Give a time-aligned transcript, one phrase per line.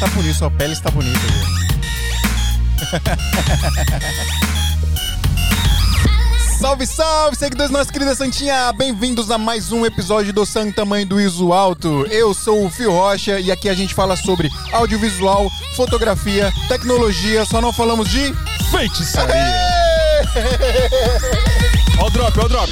[0.00, 1.20] está bonita, sua pele está bonita.
[6.58, 8.70] Salve, salve, seguidores nossa querida Santinha!
[8.74, 12.06] Bem-vindos a mais um episódio do Santa Mãe do Iso Alto.
[12.10, 17.62] Eu sou o Fio Rocha e aqui a gente fala sobre audiovisual, fotografia, tecnologia, só
[17.62, 18.34] não falamos de
[18.70, 19.34] feitiçaria.
[21.98, 22.70] Ó o drop, ó o drop.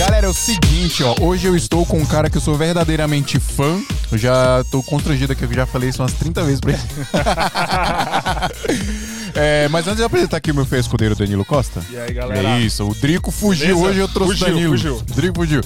[0.00, 1.14] Galera, é o seguinte, ó.
[1.20, 3.78] Hoje eu estou com um cara que eu sou verdadeiramente fã.
[4.10, 6.80] Eu já tô constrangido aqui, eu já falei isso umas 30 vezes pra ele.
[9.32, 11.80] É, mas antes de apresentar aqui o meu feio escudeiro Danilo Costa.
[11.88, 12.48] E aí, galera?
[12.48, 13.76] É isso, o Drico fugiu.
[13.76, 13.86] Beleza?
[13.86, 14.72] Hoje eu trouxe Fugiu, o Danilo.
[14.72, 14.96] fugiu.
[14.96, 15.60] O Drico fugiu.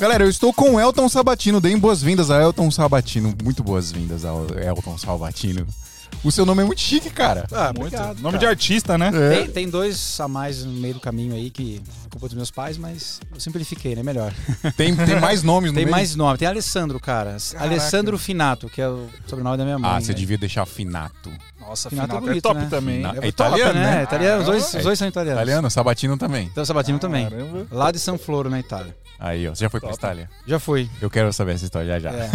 [0.00, 1.60] Galera, eu estou com o Elton Sabatino.
[1.60, 3.32] Deem boas-vindas a Elton Sabatino.
[3.44, 5.64] Muito boas-vindas ao Elton Sabatino.
[6.24, 7.46] O seu nome é muito chique, cara.
[7.52, 7.78] Ah, Muito.
[7.94, 8.20] obrigado.
[8.20, 9.10] Nome de artista, né?
[9.14, 9.36] É.
[9.36, 12.50] Tem, tem dois a mais no meio do caminho aí que é culpa dos meus
[12.50, 14.02] pais, mas eu simplifiquei, né?
[14.02, 14.32] Melhor.
[14.76, 15.96] Tem, tem mais nomes no Tem meio?
[15.96, 16.36] mais nome.
[16.36, 17.36] Tem Alessandro, cara.
[17.56, 19.90] Alessandro Finato, que é o sobrenome da minha mãe.
[19.90, 20.18] Ah, você né?
[20.18, 21.30] devia deixar Finato.
[21.60, 22.66] Nossa, Finato Finato é é bonito, top né?
[22.68, 23.04] também.
[23.04, 23.90] É É top, italiano, né?
[23.96, 24.02] né?
[24.02, 24.78] Italiano, os, dois, É.
[24.78, 25.40] os dois são italianos.
[25.40, 26.46] Italiano, Sabatino também.
[26.50, 27.28] Então, Sabatino também.
[27.28, 27.66] Caramba.
[27.70, 28.96] Lá de São Floro, na Itália.
[29.18, 29.54] Aí, ó.
[29.54, 29.98] Você já foi pra Top.
[29.98, 30.30] Itália?
[30.46, 30.88] Já fui.
[31.00, 32.10] Eu quero saber essa história já já.
[32.10, 32.30] É.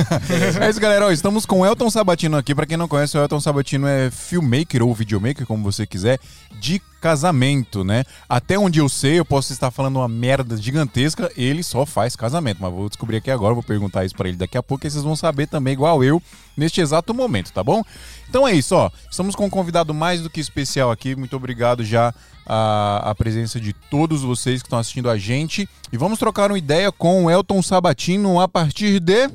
[0.65, 1.05] É isso, galera.
[1.05, 2.53] Ó, estamos com o Elton Sabatino aqui.
[2.53, 6.19] Pra quem não conhece, o Elton Sabatino é filmmaker ou videomaker, como você quiser,
[6.59, 8.05] de casamento, né?
[8.29, 12.59] Até onde eu sei, eu posso estar falando uma merda gigantesca, ele só faz casamento.
[12.61, 15.03] Mas vou descobrir aqui agora, vou perguntar isso pra ele daqui a pouco, e vocês
[15.03, 16.23] vão saber também, igual eu,
[16.55, 17.83] neste exato momento, tá bom?
[18.29, 18.89] Então é isso, ó.
[19.11, 21.13] Estamos com um convidado mais do que especial aqui.
[21.13, 22.13] Muito obrigado já
[22.45, 25.67] a, a presença de todos vocês que estão assistindo a gente.
[25.91, 29.29] E vamos trocar uma ideia com o Elton Sabatino a partir de.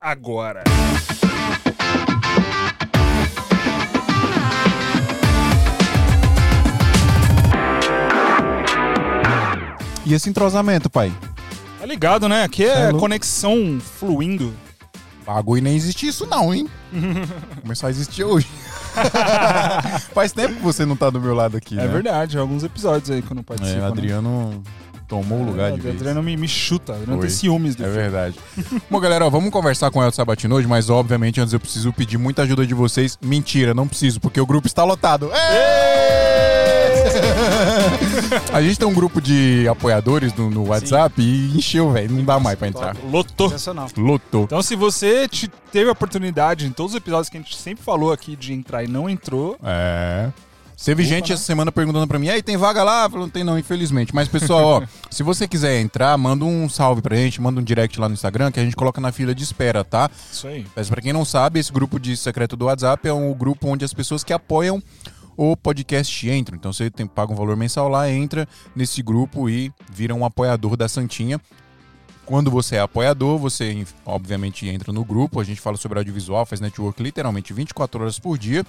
[0.00, 0.62] Agora.
[10.04, 11.12] E esse entrosamento, pai?
[11.80, 12.42] Tá ligado, né?
[12.44, 14.52] Aqui é é conexão fluindo.
[15.24, 16.68] Bagulho nem existe isso não, hein?
[17.62, 18.48] Começou a existir hoje.
[20.12, 21.88] Faz tempo que você não tá do meu lado aqui, É né?
[21.88, 23.76] verdade, alguns episódios aí que eu não participo.
[23.76, 23.88] É, o né?
[23.88, 24.62] Adriano
[25.06, 25.94] tomou o lugar de O vez.
[25.96, 28.00] Adriano me, me chuta, não tem ciúmes do É filme.
[28.02, 28.36] verdade.
[28.90, 31.92] Bom, galera, ó, vamos conversar com o Elton Sabatino hoje, mas obviamente antes eu preciso
[31.92, 33.16] pedir muita ajuda de vocês.
[33.22, 35.30] Mentira, não preciso, porque o grupo está lotado.
[38.52, 42.12] A gente tem um grupo de apoiadores no, no WhatsApp e encheu, velho.
[42.14, 42.96] Não dá mais pra entrar.
[43.10, 43.48] Lotou.
[43.48, 43.88] Sensacional.
[43.96, 44.44] Lotou.
[44.44, 47.84] Então, se você te- teve a oportunidade em todos os episódios que a gente sempre
[47.84, 50.30] falou aqui de entrar e não entrou, É.
[50.84, 51.34] Teve gente né?
[51.34, 53.04] essa semana perguntando pra mim, aí tem vaga lá?
[53.04, 54.12] Eu falei, não tem não, infelizmente.
[54.12, 58.00] Mas, pessoal, ó, se você quiser entrar, manda um salve pra gente, manda um direct
[58.00, 60.10] lá no Instagram que a gente coloca na fila de espera, tá?
[60.32, 60.66] isso aí.
[60.74, 63.84] Mas pra quem não sabe, esse grupo de secreto do WhatsApp é um grupo onde
[63.84, 64.82] as pessoas que apoiam
[65.36, 66.56] o podcast entram.
[66.56, 70.76] Então você tem, paga um valor mensal lá, entra nesse grupo e vira um apoiador
[70.76, 71.40] da Santinha.
[72.24, 76.60] Quando você é apoiador, você obviamente entra no grupo, a gente fala sobre audiovisual, faz
[76.60, 78.64] network literalmente 24 horas por dia.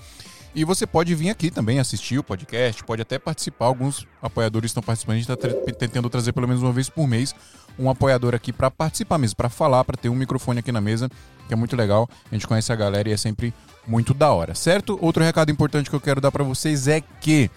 [0.55, 3.65] E você pode vir aqui também assistir o podcast, pode até participar.
[3.65, 7.33] Alguns apoiadores estão participando, a gente está tentando trazer pelo menos uma vez por mês
[7.77, 11.09] um apoiador aqui para participar mesmo, para falar, para ter um microfone aqui na mesa,
[11.47, 12.09] que é muito legal.
[12.31, 13.53] A gente conhece a galera e é sempre
[13.87, 14.97] muito da hora, certo?
[15.01, 17.49] Outro recado importante que eu quero dar para vocês é que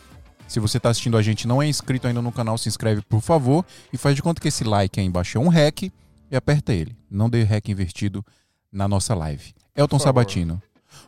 [0.46, 3.02] se você está assistindo a gente e não é inscrito ainda no canal, se inscreve
[3.02, 5.82] por favor e faz de conta que esse like aí embaixo é um hack
[6.30, 6.96] e aperta ele.
[7.10, 8.24] Não dê hack invertido
[8.72, 9.54] na nossa live.
[9.74, 9.98] Elton.
[9.98, 10.62] Sabatino,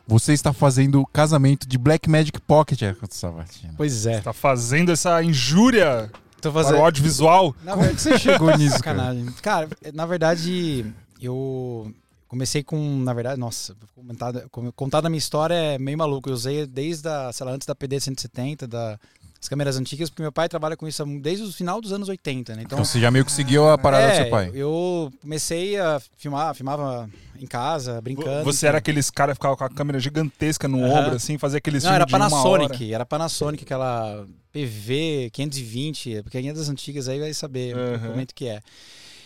[0.07, 3.73] você está fazendo o casamento de Black Magic Pocket, Elton Sabatino.
[3.77, 4.21] Pois é.
[4.21, 6.79] Tá fazendo essa injúria Tô para fazendo.
[6.79, 7.55] o audiovisual.
[7.63, 8.97] Na Como é que você chegou nisso, cara?
[8.97, 9.25] Sacanagem.
[9.41, 10.85] Cara, na verdade,
[11.21, 11.93] eu
[12.27, 14.33] comecei com, na verdade, nossa, comentar,
[14.75, 16.29] contar da minha história é meio maluco.
[16.29, 18.99] Eu usei desde a, sei lá, antes da PD 170, da,
[19.39, 22.55] das câmeras antigas, porque meu pai trabalha com isso desde o final dos anos 80,
[22.55, 22.63] né?
[22.65, 24.51] Então você já meio que seguiu a parada do seu pai.
[24.53, 28.43] Eu comecei a filmar, filmava em casa, brincando.
[28.43, 30.99] Você era aqueles cara que ficava com a câmera gigantesca no Aham.
[30.99, 32.05] ombro, assim, fazia aqueles Não, era.
[32.05, 38.07] Panasonic, era Panasonic, aquela PV 520, porque é das antigas aí vai saber Aham.
[38.07, 38.61] o momento que é.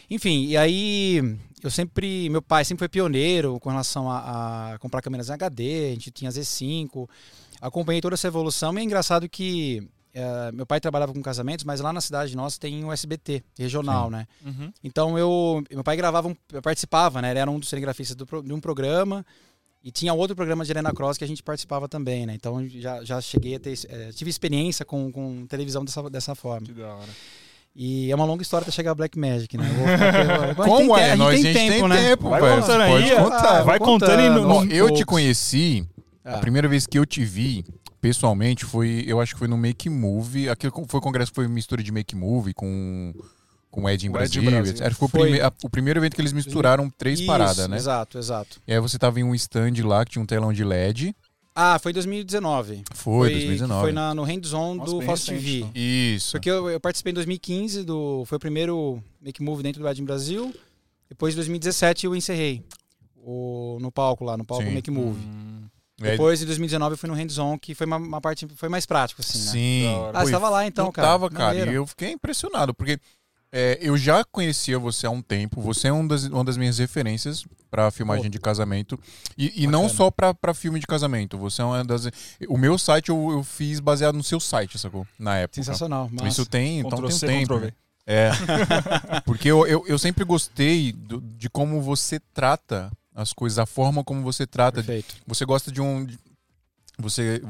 [0.10, 5.02] Enfim, e aí eu sempre, meu pai sempre foi pioneiro com relação a, a comprar
[5.02, 7.10] câmeras em HD, a gente tinha Z5,
[7.62, 11.80] acompanhei toda essa evolução e é engraçado que eh, meu pai trabalhava com casamentos, mas
[11.80, 14.12] lá na cidade nossa tem um SBT regional, Sim.
[14.12, 14.28] né?
[14.46, 14.74] Uhum.
[14.84, 17.32] Então eu, meu pai gravava, um, eu participava, né?
[17.32, 19.26] Ele era um dos cinegrafistas do de um programa
[19.84, 22.34] e tinha outro programa de Helena Cross que a gente participava também, né?
[22.36, 26.66] Então já, já cheguei a ter, eh, tive experiência com, com televisão dessa, dessa forma.
[26.66, 27.10] Que da hora.
[27.76, 29.66] E é uma longa história até chegar a Black Magic, né?
[29.66, 31.16] Aqui- agora a gente Como tem é?
[31.16, 32.16] Nós a gente tem tempo, né?
[32.16, 32.62] Vai velho.
[32.62, 33.60] contando aí, Pode contar.
[33.60, 34.42] Ah, vai contando e contando.
[34.48, 35.86] no- Ó, eu te conheci,
[36.24, 36.36] Ah.
[36.36, 37.66] a primeira vez que eu te vi
[38.00, 41.48] pessoalmente foi, eu acho que foi no Make Movie, aquele foi o congresso que foi
[41.48, 43.14] mistura de Make Movie com
[43.74, 44.44] com o Ed em O Ed Brasil.
[44.44, 44.72] Brasil.
[44.76, 44.94] etc.
[44.94, 45.22] Foi, o, Foi.
[45.22, 47.76] prime- a- o primeiro evento que eles misturaram três Isso, paradas, né?
[47.76, 48.62] Exato, exato.
[48.68, 51.16] E aí você tava em um stand lá que tinha um telão de LED.
[51.56, 52.84] Ah, foi 2019.
[52.94, 53.82] Foi, 2019.
[53.82, 55.58] Foi na, no hands-on do Fast TV.
[55.60, 55.72] então.
[55.74, 56.32] Isso.
[56.34, 60.00] Porque eu, eu participei em 2015, do, foi o primeiro Make Move dentro do Ed
[60.00, 60.54] em Brasil.
[61.10, 62.64] Depois, em 2017, eu encerrei
[63.18, 64.72] o, no palco lá, no palco Sim.
[64.74, 65.20] Make Move.
[65.20, 65.66] Hum,
[66.00, 69.22] Depois, em 2019, eu fui no hands-on, que foi uma, uma parte foi mais prático,
[69.22, 69.52] assim, né?
[69.52, 69.86] Sim.
[70.14, 71.08] Ah, você tava lá então, eu cara.
[71.08, 71.72] tava, cara, Maneiro.
[71.72, 73.00] e eu fiquei impressionado, porque
[73.54, 76.80] é, eu já conhecia você há um tempo, você é um das, uma das minhas
[76.80, 78.30] referências pra filmagem Pô.
[78.32, 79.00] de casamento,
[79.38, 82.08] e, e não só pra, pra filme de casamento, você é uma das...
[82.48, 85.08] O meu site eu, eu fiz baseado no seu site, sacou?
[85.18, 85.56] Na época.
[85.64, 86.10] Sensacional.
[86.12, 86.28] Massa.
[86.28, 87.60] Isso tem, então Ctrl tem um C, tempo.
[87.60, 87.72] Né?
[88.06, 88.32] É.
[89.26, 94.04] Porque eu, eu, eu sempre gostei do- de como você trata as coisas, a forma
[94.04, 94.78] como você trata.
[94.84, 95.16] Perfeito.
[95.26, 96.06] Você gosta de um.
[97.00, 97.42] Você.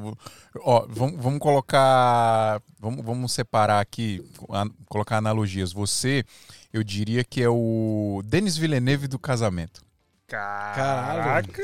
[0.62, 2.62] Ó, vamos, vamos colocar.
[2.80, 5.74] Vamos, vamos separar aqui, a- colocar analogias.
[5.74, 6.24] Você,
[6.72, 9.82] eu diria que é o Denis Villeneuve do casamento.
[10.28, 11.62] Caraca.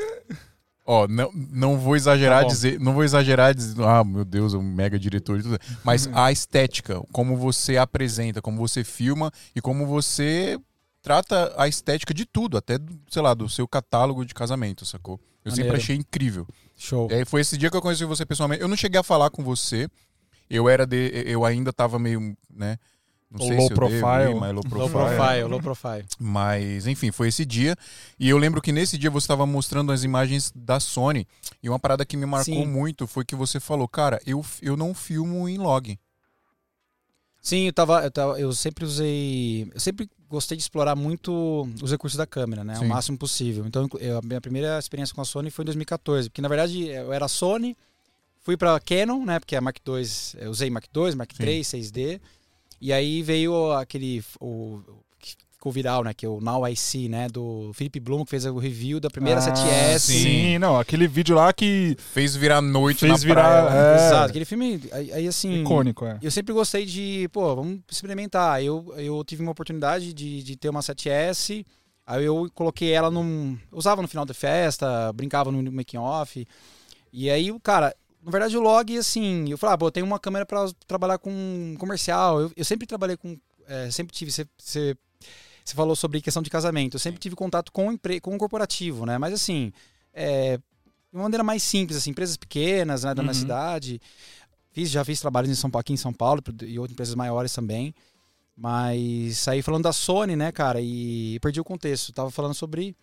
[0.86, 4.56] Ó, não, não vou exagerar Tá dizer, não vou exagerar dizer, ah, meu Deus, é
[4.56, 9.60] um mega diretor e tudo, mas a estética, como você apresenta, como você filma e
[9.60, 10.58] como você
[11.00, 15.20] trata a estética de tudo, até, do, sei lá, do seu catálogo de casamento, sacou?
[15.44, 15.82] Eu sempre Maneiro.
[15.82, 16.46] achei incrível.
[16.80, 17.08] Show.
[17.10, 18.62] Aí foi esse dia que eu conheci você pessoalmente.
[18.62, 19.86] Eu não cheguei a falar com você.
[20.48, 22.78] Eu era de, eu ainda tava meio, né,
[23.30, 24.30] não sei low se devo profile.
[24.30, 25.16] ir, mas low Low profile.
[25.16, 26.04] profile, low profile.
[26.18, 27.76] Mas, enfim, foi esse dia.
[28.18, 31.28] E eu lembro que nesse dia você estava mostrando as imagens da Sony.
[31.62, 32.66] E uma parada que me marcou Sim.
[32.66, 35.96] muito foi que você falou, cara, eu, eu não filmo em log.
[37.40, 38.40] Sim, eu tava, eu tava.
[38.40, 39.70] Eu sempre usei.
[39.72, 42.76] Eu sempre gostei de explorar muito os recursos da câmera, né?
[42.76, 42.84] Sim.
[42.86, 43.66] O máximo possível.
[43.66, 46.30] Então, eu- a minha primeira experiência com a Sony foi em 2014.
[46.30, 47.76] Porque, na verdade, eu era Sony,
[48.40, 49.38] fui pra Canon, né?
[49.40, 50.02] Porque a Mark II,
[50.38, 51.42] eu usei Mark II, Mark Sim.
[51.42, 52.20] III, 6D.
[52.80, 54.24] E aí veio aquele.
[54.40, 54.80] O,
[55.60, 56.14] ficou viral, né?
[56.14, 57.28] Que é o Now I See, né?
[57.28, 59.98] Do Philip Bloom, que fez o review da primeira Ah, 7S.
[59.98, 63.78] Sim, não, aquele vídeo lá que Fez virar noite Fez na virar- praia.
[63.78, 64.06] é.
[64.06, 64.80] Exato, aquele filme.
[64.90, 65.60] Aí, assim.
[65.60, 66.18] icônico, é.
[66.22, 68.64] Eu sempre gostei de, pô, vamos experimentar.
[68.64, 71.64] Eu, eu tive uma oportunidade de, de ter uma 7S,
[72.06, 73.58] aí eu coloquei ela num.
[73.70, 76.46] Usava no final da festa, brincava no making off.
[77.12, 80.06] E aí, o cara, na verdade, o log, assim, eu falei, ah, pô, eu tenho
[80.06, 82.40] uma câmera pra trabalhar com comercial.
[82.40, 83.36] Eu, eu sempre trabalhei com.
[83.68, 84.30] é, sempre tive.
[84.30, 84.96] Você,
[85.64, 86.94] você, falou sobre questão de casamento.
[86.96, 89.18] Eu sempre tive contato com o, empre, com o corporativo, né?
[89.18, 89.72] Mas assim.
[90.12, 93.40] É, de uma maneira mais simples, assim, empresas pequenas, né, da minha Uhum.
[93.40, 94.00] cidade.
[94.70, 97.52] Fiz, já fiz trabalhos em São Paulo, aqui em São Paulo e outras empresas maiores
[97.52, 97.92] também.
[98.56, 102.12] Mas saí falando da Sony, né, cara, e perdi o contexto.
[102.12, 102.94] Tava falando sobre.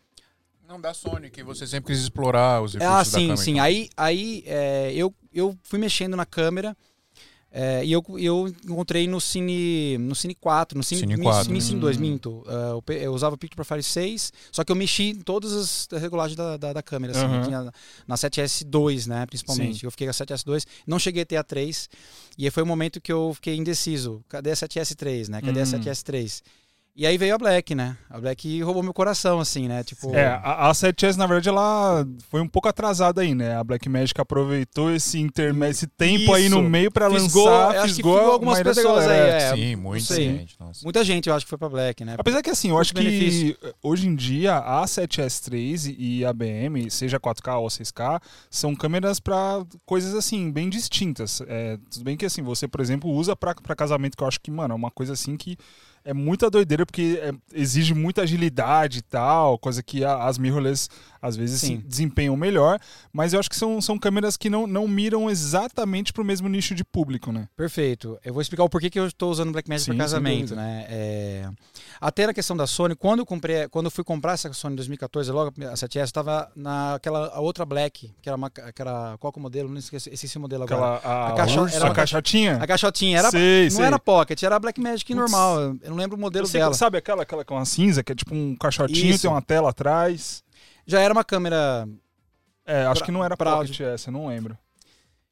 [0.68, 3.38] Não, da Sony, que você sempre quis explorar os recursos Ah, da sim, câmera.
[3.38, 3.52] sim.
[3.54, 3.64] então.
[3.64, 6.76] Aí, aí é, eu, eu fui mexendo na câmera
[7.60, 11.52] é, e eu, eu encontrei no Cine, no Cine 4, no Cine, Cine Mi- 4.
[11.52, 12.00] Mi Cine 2, Hum.
[12.00, 12.44] minto.
[12.48, 15.52] É, eu eu usava o Picture Profile 6, só que eu mexi em todas
[15.92, 17.14] as regulagens da, da, da câmera.
[17.18, 17.36] Assim.
[17.36, 17.74] Eu tinha
[18.08, 19.80] na 7S2, né, principalmente.
[19.80, 19.86] Sim.
[19.88, 21.90] Eu fiquei com a 7S2, não cheguei a ter a 3.
[22.38, 24.24] E aí foi o momento que eu fiquei indeciso.
[24.30, 25.42] Cadê a 7S3, né?
[25.42, 25.66] Cadê a Hum.
[25.66, 26.42] 7S3?
[27.00, 27.96] E aí veio a Black, né?
[28.10, 29.84] A Black roubou meu coração, assim, né?
[29.84, 33.56] Tipo, É, a, a 7S, na verdade, ela foi um pouco atrasada aí, né?
[33.56, 36.70] A Blackmagic aproveitou esse intermédio, esse tempo aí no Isso.
[36.70, 39.56] meio pra Fisgou, lançar, eu acho que fisgou algumas pessoas aí, é.
[39.56, 40.26] Sim, muito sei.
[40.26, 40.56] gente.
[40.60, 40.80] Nossa.
[40.84, 42.16] muita gente eu acho que foi pra Black, né?
[42.18, 47.20] Apesar que assim, eu acho que hoje em dia a 7S3 e a BM, seja
[47.20, 51.44] 4K ou 6K, são câmeras pra coisas assim, bem distintas.
[51.48, 54.42] É, tudo bem que assim, você, por exemplo, usa pra, pra casamento, que eu acho
[54.42, 55.56] que, mano, é uma coisa assim que
[56.08, 60.88] é muita doideira, porque é- exige muita agilidade e tal, coisa que a- as mirrorless
[61.22, 61.78] às vezes Sim.
[61.78, 62.80] se desempenham melhor,
[63.12, 66.74] mas eu acho que são, são câmeras que não, não miram exatamente pro mesmo nicho
[66.76, 67.50] de público, né?
[67.58, 68.18] Perfeito.
[68.24, 70.86] Eu vou explicar o porquê que eu estou usando Blackmagic Sim, para casamento, né?
[70.88, 71.50] É...
[72.00, 74.76] Até na questão da Sony, quando eu comprei, quando eu fui comprar essa Sony em
[74.78, 79.34] 2014, logo a 7S, estava naquela a outra Black, que era uma que era qual
[79.34, 79.68] que é o modelo?
[79.70, 80.98] Não esqueci, esqueci o modelo agora.
[80.98, 82.58] Aquela a, A a caixotinha.
[82.58, 83.86] A caixotinha era Sei, não sei.
[83.86, 85.20] era Pocket, era a Blackmagic Putz.
[85.20, 85.76] normal.
[85.82, 86.74] Eu não lembro o modelo Eu sei, dela.
[86.74, 89.24] Sabe aquela, aquela com a cinza, que é tipo um caixotinho, Isso.
[89.24, 90.44] tem uma tela atrás?
[90.86, 91.88] Já era uma câmera
[92.66, 94.58] É, acho Pra- que não era pra Pocket essa, eu não lembro.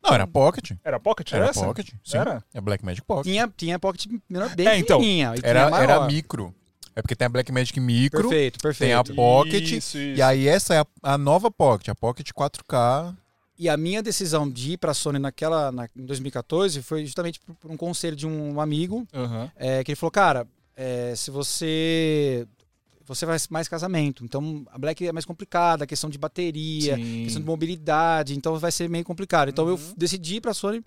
[0.04, 0.72] Não, era Pocket.
[0.84, 1.66] Era Pocket Era essa?
[1.66, 1.90] Pocket.
[2.04, 2.18] Sim.
[2.18, 2.44] Era?
[2.54, 3.26] É Blackmagic Pocket.
[3.26, 5.84] tinha tinha Pocket menor bem É, então, e Era, maior.
[5.84, 6.54] era micro.
[6.96, 8.22] É porque tem a Blackmagic Micro.
[8.22, 8.88] Perfeito, perfeito.
[8.90, 9.64] Tem a Pocket.
[9.64, 9.98] Isso, isso.
[9.98, 13.14] E aí essa é a, a nova Pocket, a Pocket 4K.
[13.58, 17.40] E a minha decisão de ir para a Sony naquela na, em 2014 foi justamente
[17.40, 19.50] por, um conselho de um amigo Aham.
[19.58, 22.48] é, que ele falou, cara, é, se você
[23.08, 27.22] você faz mais casamento, então a Black é mais complicada, a questão de bateria, Sim.
[27.24, 29.50] questão de mobilidade, então vai ser meio complicado.
[29.50, 29.94] Então eu Uhum.
[29.96, 30.84] decidi ir para a Sony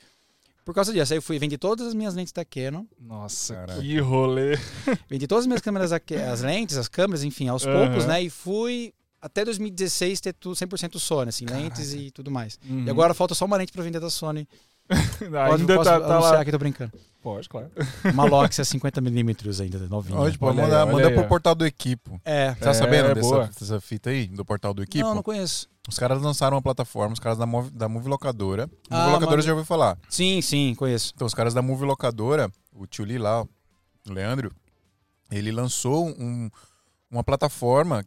[0.64, 3.80] Por causa disso, aí eu fui vendi todas as minhas lentes da Canon, Nossa, Caraca.
[3.80, 4.57] que rolê.
[5.09, 7.73] vendi todas as minhas câmeras, da as lentes, as câmeras, enfim, aos Aham.
[7.87, 8.21] poucos, né?
[8.23, 8.92] E fui
[9.23, 12.59] até 2016 ter tudo 100% Sony, assim, lentes e tudo mais.
[12.68, 12.85] Uhum.
[12.85, 14.47] E agora falta só uma lente pra vender da Sony.
[15.18, 16.40] Pode, Ainda posso tá, tá anunciar lá.
[16.40, 16.92] aqui, tô brincando.
[17.23, 17.71] Pode, claro.
[18.12, 20.18] Uma Loxia 50mm ainda, novinha.
[20.18, 21.26] Hoje, pô, Olha aí, manda, olha manda aí, pro ó.
[21.26, 22.21] portal do Equipo.
[22.25, 22.52] É.
[22.54, 23.47] Tá É, sabendo boa.
[23.47, 25.04] dessa, dessa fita aí, do portal do Equipo?
[25.07, 25.68] Não, não conheço.
[25.88, 28.71] Os caras lançaram uma plataforma, os caras da Move, da Move Locadora.
[28.88, 29.99] Ah, Move Locadora mas- já ouviu falar.
[30.09, 31.12] Sim, sim, conheço.
[31.14, 33.49] Então, os caras da Move Locadora, o tio Li lá, o
[34.12, 34.50] Leandro,
[35.30, 36.49] ele lançou um-
[37.11, 38.04] uma plataforma.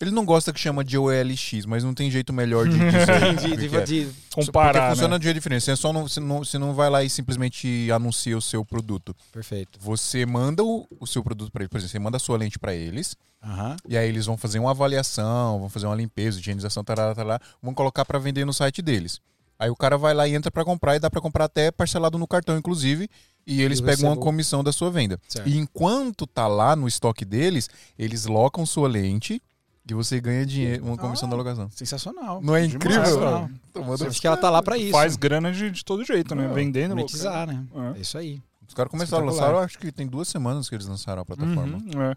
[0.00, 3.34] Ele não gosta que chama de OLX, mas não tem jeito melhor de dizer.
[3.36, 5.18] De, de, porque- de- Comparar, porque funciona né?
[5.18, 5.64] de jeito diferente.
[5.64, 9.14] Você, só não, você, não, você não vai lá e simplesmente anuncia o seu produto.
[9.32, 9.78] Perfeito.
[9.82, 11.70] Você manda o, o seu produto para eles.
[11.70, 13.16] Por exemplo, você manda a sua lente para eles.
[13.42, 13.76] Aham.
[13.88, 17.74] E aí eles vão fazer uma avaliação, vão fazer uma limpeza, higienização, tarará, tarará, vão
[17.74, 19.20] colocar para vender no site deles.
[19.58, 22.16] Aí o cara vai lá e entra para comprar e dá para comprar até parcelado
[22.16, 23.08] no cartão, inclusive,
[23.44, 25.18] e eles pegam uma comissão da sua venda.
[25.28, 25.48] Certo.
[25.48, 29.42] E enquanto tá lá no estoque deles, eles locam sua lente
[29.88, 31.30] e você ganha dinheiro, uma comissão Ah.
[31.30, 31.70] da locação.
[31.70, 32.40] Sensacional.
[32.42, 33.48] Não é incrível?
[33.72, 34.92] Tomando- Acho que ela tá lá pra isso.
[34.92, 36.46] Faz grana de, de todo jeito, né?
[36.50, 36.90] Ah, Vendendo.
[36.90, 37.64] monetizar, né?
[37.94, 37.98] É.
[37.98, 38.40] É isso aí.
[38.66, 41.78] Os caras começaram a lançar, acho que tem duas semanas que eles lançaram a plataforma.
[41.78, 42.16] Uhum, é.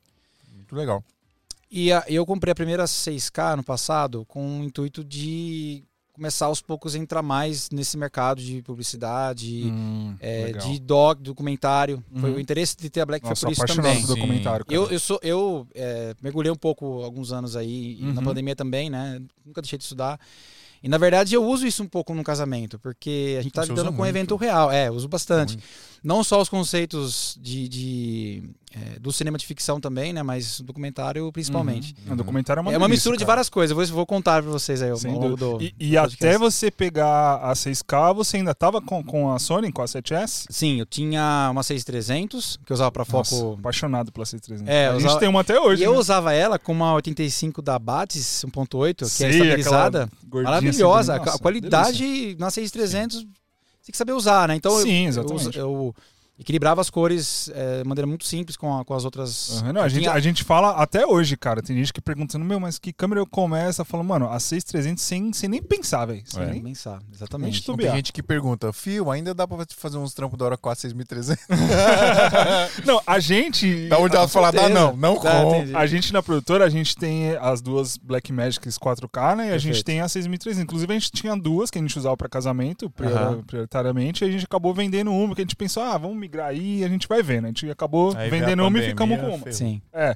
[0.55, 1.03] Muito legal.
[1.71, 5.83] E a- eu comprei a primeira 6K no passado com o intuito de
[6.13, 12.03] começar aos poucos a entrar mais nesse mercado de publicidade, Hum, é, de dog, documentário.
[12.19, 12.35] Foi Uhum.
[12.37, 14.05] o interesse de ter a Black Nossa, foi por isso também.
[14.05, 14.65] documentário.
[14.69, 18.23] Eu, eu sou eu é, mergulhei um pouco alguns anos aí e na Uhum.
[18.25, 19.21] pandemia também, né?
[19.45, 20.19] Nunca deixei de estudar.
[20.83, 23.69] E na verdade eu uso isso um pouco no casamento, porque a gente tá Você
[23.69, 24.71] lidando com um evento real.
[24.71, 25.53] É, uso bastante.
[25.53, 25.67] Muito.
[26.03, 28.43] Não só os conceitos de, de,
[28.73, 30.23] é, do cinema de ficção também, né?
[30.23, 31.93] Mas o documentário principalmente.
[32.07, 32.13] Uhum.
[32.13, 33.33] O documentário é uma É uma delícia, mistura de cara.
[33.33, 33.69] várias coisas.
[33.69, 35.61] Eu vou, vou contar pra vocês aí Sem do.
[35.61, 39.83] E, e até você pegar a 6K, você ainda tava com, com a Sony, com
[39.83, 40.45] a 7S?
[40.49, 43.35] Sim, eu tinha uma 6300 que eu usava pra foco.
[43.35, 44.73] Nossa, apaixonado pela 6300.
[44.73, 45.83] É, a eu gente usava- tem uma até hoje.
[45.83, 45.99] E eu né?
[45.99, 50.09] usava ela com uma 85 da Batis 1.8, que Sei, é estabilizada.
[50.31, 51.15] Maravilhosa.
[51.21, 53.40] assim, a qualidade na 6300 você
[53.91, 54.55] tem que saber usar, né?
[54.55, 55.57] Então eu- Sim, eu, exatamente.
[55.59, 55.95] eu
[56.41, 59.61] equilibrava as cores é, de maneira muito simples com, a- com as outras.
[59.61, 61.61] Aham, não, a, gente, a gente fala até hoje, cara.
[61.61, 63.83] Tem gente que perguntando, meu, mas que câmera eu começo?
[63.85, 66.21] Falando, mano, a 6300 sem, sem nem pensar, velho.
[66.25, 66.45] Sem É.
[66.47, 67.63] nem- pensar, exatamente.
[67.63, 71.45] Tem gente que pergunta, Fio, ainda dá pra fazer uns trampos da hora 4 6300?
[72.85, 73.87] Não, a gente.
[73.91, 74.79] Da onde ela fala, dá certeza.
[74.79, 75.55] não, não Dá, com.
[75.55, 75.75] entendi.
[75.75, 79.49] A gente na produtora, a gente tem as duas Blackmagics 4K, né?
[79.49, 79.85] E a gente Perfeito.
[79.85, 80.63] tem a 6300.
[80.63, 83.43] Inclusive, a gente tinha duas que a gente usava pra casamento, prior- Aham.
[83.45, 84.23] prioritariamente.
[84.23, 86.83] E a gente acabou vendendo uma, que a gente pensou, ah, vamos migrar aí e
[86.85, 87.45] a gente vai vendo.
[87.45, 89.51] A gente acabou Aí vendendo uma e ficamos com uma.
[89.51, 89.81] Sim.
[89.91, 90.15] É.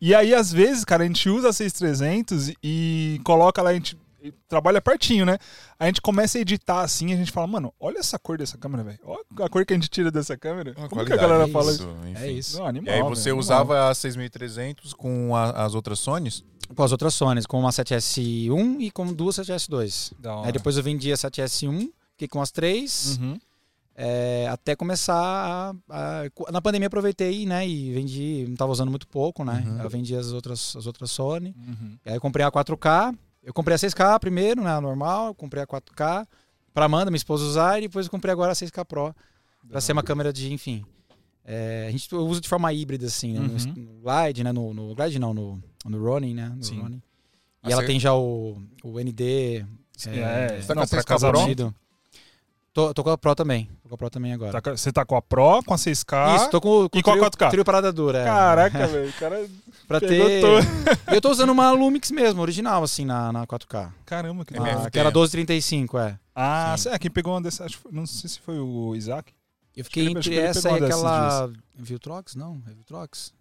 [0.00, 3.96] E aí, às vezes, cara, a gente usa a 6300 e coloca lá, a gente
[4.22, 5.36] e trabalha pertinho, né?
[5.78, 8.82] A gente começa a editar assim, a gente fala, mano, olha essa cor dessa câmera,
[8.82, 8.98] velho.
[9.04, 10.72] Olha a cor que a gente tira dessa câmera.
[10.78, 11.82] Uma Como que a galera é fala isso.
[11.82, 12.08] isso?
[12.08, 12.24] enfim.
[12.24, 12.58] É isso.
[12.58, 16.42] Não, E animal, aí você velho, usava a 6300 com a- as outras Sonys?
[16.74, 20.12] Com as outras Sonys, com uma 7S1 e com duas 7S2.
[20.12, 20.22] animal.
[20.22, 20.46] Da hora.
[20.46, 23.38] Aí depois eu vendi a 7S1, fiquei com as três, Uhum.
[23.94, 27.66] É, até começar a, a- Na pandemia aproveitei, né?
[27.66, 29.62] E vendi, não tava usando muito pouco, né?
[29.66, 29.82] Uhum.
[29.82, 31.54] Eu vendi as outras, as outras Sony.
[31.56, 31.96] Uhum.
[32.04, 33.16] E aí eu comprei a 4K.
[33.42, 34.70] Eu comprei a 6K primeiro, né?
[34.70, 35.34] A normal.
[35.34, 36.26] Comprei a 4K
[36.72, 37.78] pra Amanda, minha esposa, usar.
[37.78, 39.14] E depois eu comprei agora a 6K Pro.
[39.68, 40.84] Pra ser uma câmera de, enfim.
[41.44, 43.40] é, a gente eu uso de forma híbrida, assim, né?
[43.40, 43.74] No, Uhum.
[43.94, 44.52] no Glide, né?
[44.52, 46.48] No, no Glide não, no, no Ronin, né?
[46.56, 46.82] No.
[46.82, 46.96] Ronin.
[46.96, 49.64] E Ah, ela você- tem já o, o ND.
[50.06, 51.32] É, Você tá com não, a pra 6K Pro?
[51.32, 51.74] casamento.
[52.74, 53.70] Tô, tô com a Pro também.
[53.84, 54.60] Tô com a Pro também agora.
[54.60, 56.34] Tá Você tá com a Pro, com a 6K.
[56.34, 57.50] Isso, tô com, com e com a trio, 4K?
[57.50, 58.18] trio parada dura.
[58.18, 58.24] é.
[58.24, 59.08] Caraca, velho.
[59.08, 59.48] O cara.
[59.86, 60.42] Pra ter.
[61.06, 63.92] eu tô usando uma Lumix mesmo, original, assim, na, na 4K.
[64.04, 64.58] Caramba, que.
[64.58, 66.18] Ah, que era 1235, é.
[66.34, 66.88] Ah, Sim.
[66.88, 67.66] é, quem pegou uma dessas.
[67.66, 69.32] acho Não sei se foi o Isaac.
[69.76, 71.52] Eu fiquei entre essa e aquela.
[71.76, 72.34] Viltrox?
[72.34, 73.32] Não, é Viltrox?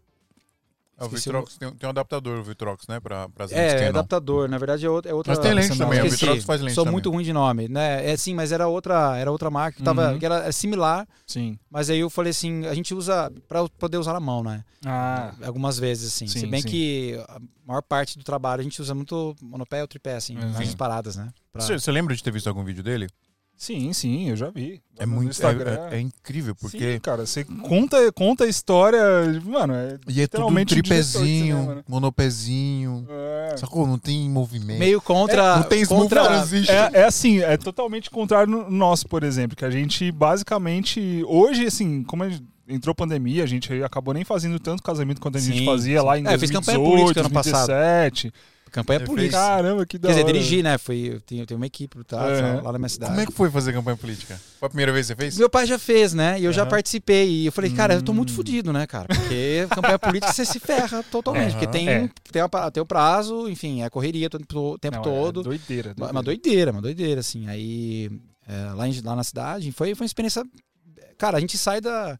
[1.03, 2.99] É, o Vitrox tem, tem um adaptador, o Vitrox, né?
[2.99, 5.11] Pra, lentes É, é adaptador, na verdade é outra.
[5.11, 6.09] É outra Mas tem lente também, o.
[6.09, 6.93] Vitrox faz lente Sou também.
[6.93, 8.09] muito ruim de nome, né?
[8.11, 10.19] É sim, mas era outra, era outra marca que, tava, Uhum.
[10.19, 11.57] que era similar, Sim.
[11.69, 14.63] mas aí eu falei assim, a gente usa pra poder usar na mão, né?
[14.85, 15.33] Ah.
[15.43, 16.27] Algumas vezes, assim.
[16.27, 16.67] Sim, Se bem sim.
[16.67, 20.51] que a maior parte do trabalho a gente usa muito monopé ou tripé, assim, Uhum.
[20.51, 21.29] nas paradas, né?
[21.51, 23.07] Pra- Você, você lembra de ter visto algum vídeo dele?
[23.55, 24.81] Sim, sim, eu já vi.
[24.99, 25.29] É No muito.
[25.31, 25.87] Instagram.
[25.89, 26.93] É, é- é incrível, porque.
[26.93, 28.99] Sim, cara, você conta, conta a história.
[29.45, 29.97] Mano, é.
[30.07, 31.83] E é tudo um tripézinho, cinema, né?
[31.87, 33.07] monopézinho.
[33.09, 33.87] É, Sacou?
[33.87, 34.79] Não tem movimento.
[34.79, 35.57] Meio contra.
[35.57, 36.73] não tem contra transition.
[36.73, 41.65] É, é assim, é totalmente contrário no nosso, por exemplo, que a gente basicamente, hoje,
[41.65, 45.41] assim, como a gente- entrou pandemia, a gente acabou nem fazendo tanto casamento quanto a
[45.41, 46.05] gente Sim, fazia sim.
[46.05, 47.71] lá em É, eu fiz 2018, campanha política ano passado.
[48.73, 48.73] 2017.
[48.73, 49.37] campanha Você política.
[49.37, 50.77] Caramba, que da Quer dizer, dirigi, né?
[50.77, 52.61] Foi, eu tenho, eu tenho uma equipe É.
[52.61, 53.11] lá, na minha cidade.
[53.11, 54.39] Como é que foi fazer campanha política?
[54.59, 55.37] Foi a primeira vez que você fez?
[55.37, 56.39] Meu pai já fez, né?
[56.39, 56.69] E eu já Aham.
[56.71, 57.29] participei.
[57.29, 58.35] E eu falei, cara, eu tô muito Hum.
[58.35, 59.07] fudido, né, cara?
[59.07, 61.51] Porque campanha política você se ferra totalmente.
[61.51, 61.59] Aham.
[61.59, 61.99] Porque tem, É.
[62.31, 62.41] tem,
[62.73, 65.41] tem o prazo, enfim, é correria o tempo, Não, todo.
[65.41, 67.47] É doideira, Uma- Uma doideira, uma doideira, assim.
[67.47, 68.09] Aí,
[68.47, 70.43] é, lá, em- lá na cidade, foi, foi uma experiência.
[71.17, 72.17] Cara, a gente sai da,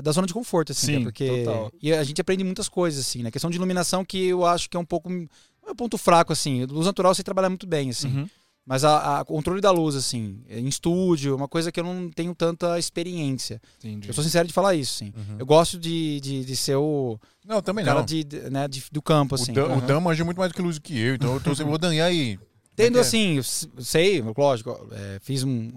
[0.00, 1.04] da zona de conforto, assim, Sim, né?
[1.04, 1.44] porque.
[1.44, 1.72] total.
[1.82, 3.30] E a gente aprende muitas coisas, assim, né?
[3.30, 5.10] questão de iluminação que eu acho que é um pouco.
[5.10, 6.64] É um ponto fraco, assim.
[6.64, 8.08] Luz natural você trabalha muito bem, assim.
[8.08, 8.28] Uhum.
[8.64, 12.08] Mas a, a controle da luz, assim, em estúdio, é uma coisa que eu não
[12.10, 13.60] tenho tanta experiência.
[13.78, 14.08] Entendi.
[14.08, 15.12] Eu sou sincero de falar isso, sim.
[15.16, 15.36] Uhum.
[15.40, 18.06] Eu gosto de, de, de ser o Não, também cara não.
[18.06, 19.50] de, de- né, de- do campo, assim.
[19.50, 19.86] o, Dan, o Aham.
[19.86, 21.92] Dan manja muito mais do que luz que eu, então eu tô sempre, ô Dan,
[21.92, 22.38] e aí?
[22.76, 23.02] Tendo é é?
[23.02, 23.42] assim, eu
[23.82, 25.72] sei, lógico, é, fiz um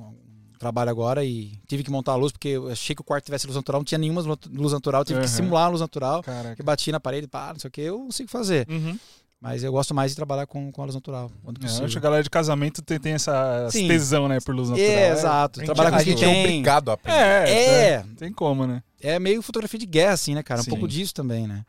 [0.60, 3.46] trabalho agora e tive que montar a luz, porque eu achei que o quarto tivesse
[3.46, 5.36] luz natural, não tinha nenhuma lu- luz natural, tive que Aham.
[5.36, 6.56] simular a luz natural, Caraca.
[6.56, 8.68] que bati na parede, pá, não sei o que, eu consigo fazer.
[8.70, 8.98] Uhum.
[9.42, 11.82] Mas eu gosto mais de trabalhar com, com a luz natural, quando É, possível.
[11.82, 13.88] eu acho que a galera de casamento tem, tem essa Sim.
[13.88, 14.90] tesão, né, por luz natural.
[14.90, 15.62] É, exato.
[15.62, 16.40] A Trabalhar com a o que gente é tem.
[16.46, 17.20] obrigado a aprender.
[17.20, 17.90] É, É.
[17.92, 18.06] é.
[18.18, 18.82] Tem como, né?
[19.02, 20.62] É meio fotografia de guerra, assim, né, cara?
[20.62, 20.70] Um Sim.
[20.72, 21.64] pouco disso também, né?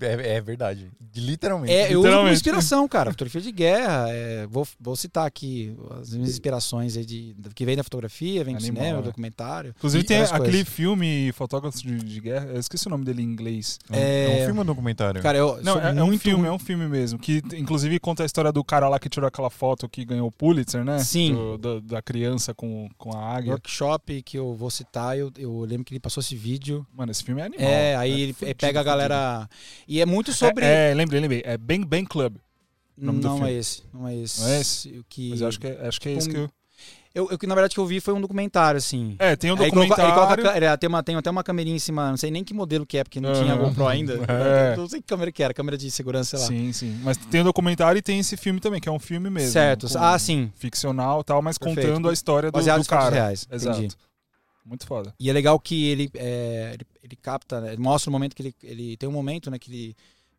[0.00, 0.90] É, é verdade.
[1.14, 1.72] Literalmente.
[1.72, 3.10] É, eu uso inspiração, cara.
[3.10, 4.06] Fotografia de guerra.
[4.10, 8.54] é, vou, vou citar aqui as minhas inspirações aí de, que vem da fotografia, vem
[8.54, 9.04] do Animal, cinema, né?
[9.04, 9.74] documentário.
[9.76, 10.68] Inclusive E tem aquele coisas.
[10.68, 13.78] filme Fotógrafos de, de Guerra, eu esqueci o nome dele em inglês.
[13.90, 15.22] É um- é um É- filme ou um documentário?
[15.22, 17.18] Cara, eu Não, é, é um muito filme, é um filme mesmo.
[17.18, 20.32] Que inclusive conta a história do cara lá que tirou aquela foto que ganhou o
[20.32, 20.98] Pulitzer, né?
[20.98, 21.32] Sim.
[21.34, 23.52] Do- do- da criança com, com a águia.
[23.52, 26.86] workshop que eu vou citar, eu, eu lembro que ele passou esse vídeo.
[26.94, 27.66] Mano, esse filme é animal.
[27.66, 29.48] é, aí ele fudido, pega a galera.
[29.86, 30.64] E é muito sobre.
[30.64, 31.42] É, é, lembrei, lembrei.
[31.44, 32.36] É Bang Bang Club.
[32.96, 33.82] não é esse.
[33.92, 34.40] Não é esse.
[34.40, 34.88] Não é esse?
[34.98, 35.30] O que...
[35.30, 36.50] Mas eu acho que é, acho que é Tipo esse um- que eu...
[37.14, 39.16] eu, eu que na verdade que eu vi foi um documentário, assim.
[39.18, 40.04] É, tem um Aí coloca- documentário.
[40.10, 42.30] ele coloca, a ca- ele tem, uma, tem até uma câmerinha em cima, não sei
[42.30, 43.68] nem que modelo que é, porque não tinha Aham.
[43.68, 44.14] GoPro ainda.
[44.28, 44.76] É.
[44.76, 46.46] Não sei que câmera que era, câmera de segurança, sei lá.
[46.46, 47.00] Sim, sim.
[47.04, 49.50] Mas tem o documentário e tem esse filme também, que é um filme mesmo.
[49.52, 49.88] certo.
[49.88, 50.50] com- Ah, sim.
[50.56, 51.88] Ficcional e tal, mas Perfeito.
[51.88, 53.14] contando a história do, Baseado do cara.
[53.14, 53.46] reais.
[53.50, 53.78] Exato.
[53.78, 53.94] Entendi.
[54.64, 55.14] Muito foda.
[55.20, 58.42] E é legal que ele, é, ele, ele capta, né, ele mostra o momento que
[58.42, 59.96] ele, ele tem um momento, né, que ele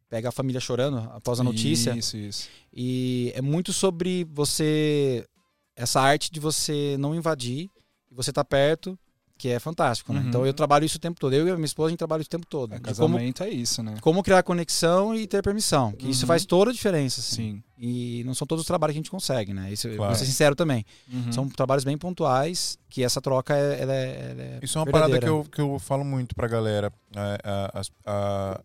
[0.09, 1.96] pega a família chorando após a notícia.
[1.96, 2.50] Isso, isso.
[2.74, 5.25] E é muito sobre você.
[5.75, 7.70] Essa arte de você não invadir
[8.09, 8.98] e você tá perto,
[9.37, 10.19] que é fantástico, né?
[10.21, 10.27] Uhum.
[10.27, 11.33] Então eu trabalho isso o tempo todo.
[11.33, 12.73] Eu e a minha esposa, a gente trabalha isso o tempo todo.
[12.73, 13.95] É, de como, casamento é isso, né?
[14.01, 15.91] como criar conexão e ter permissão.
[15.91, 16.27] Que isso Uhum.
[16.27, 17.19] faz toda a diferença.
[17.21, 17.35] Assim.
[17.35, 17.63] Sim.
[17.79, 19.71] E não são todos os trabalhos que a gente consegue, né?
[19.71, 20.11] Isso, Claro.
[20.11, 20.83] vou ser sincero também.
[21.13, 21.31] Uhum.
[21.31, 24.91] São trabalhos bem pontuais, que essa troca é, ela é, ela é Isso é uma
[24.91, 25.45] parada que verdadeira.
[25.47, 26.91] eu, que eu falo muito pra galera.
[27.15, 28.61] É, a- as- a-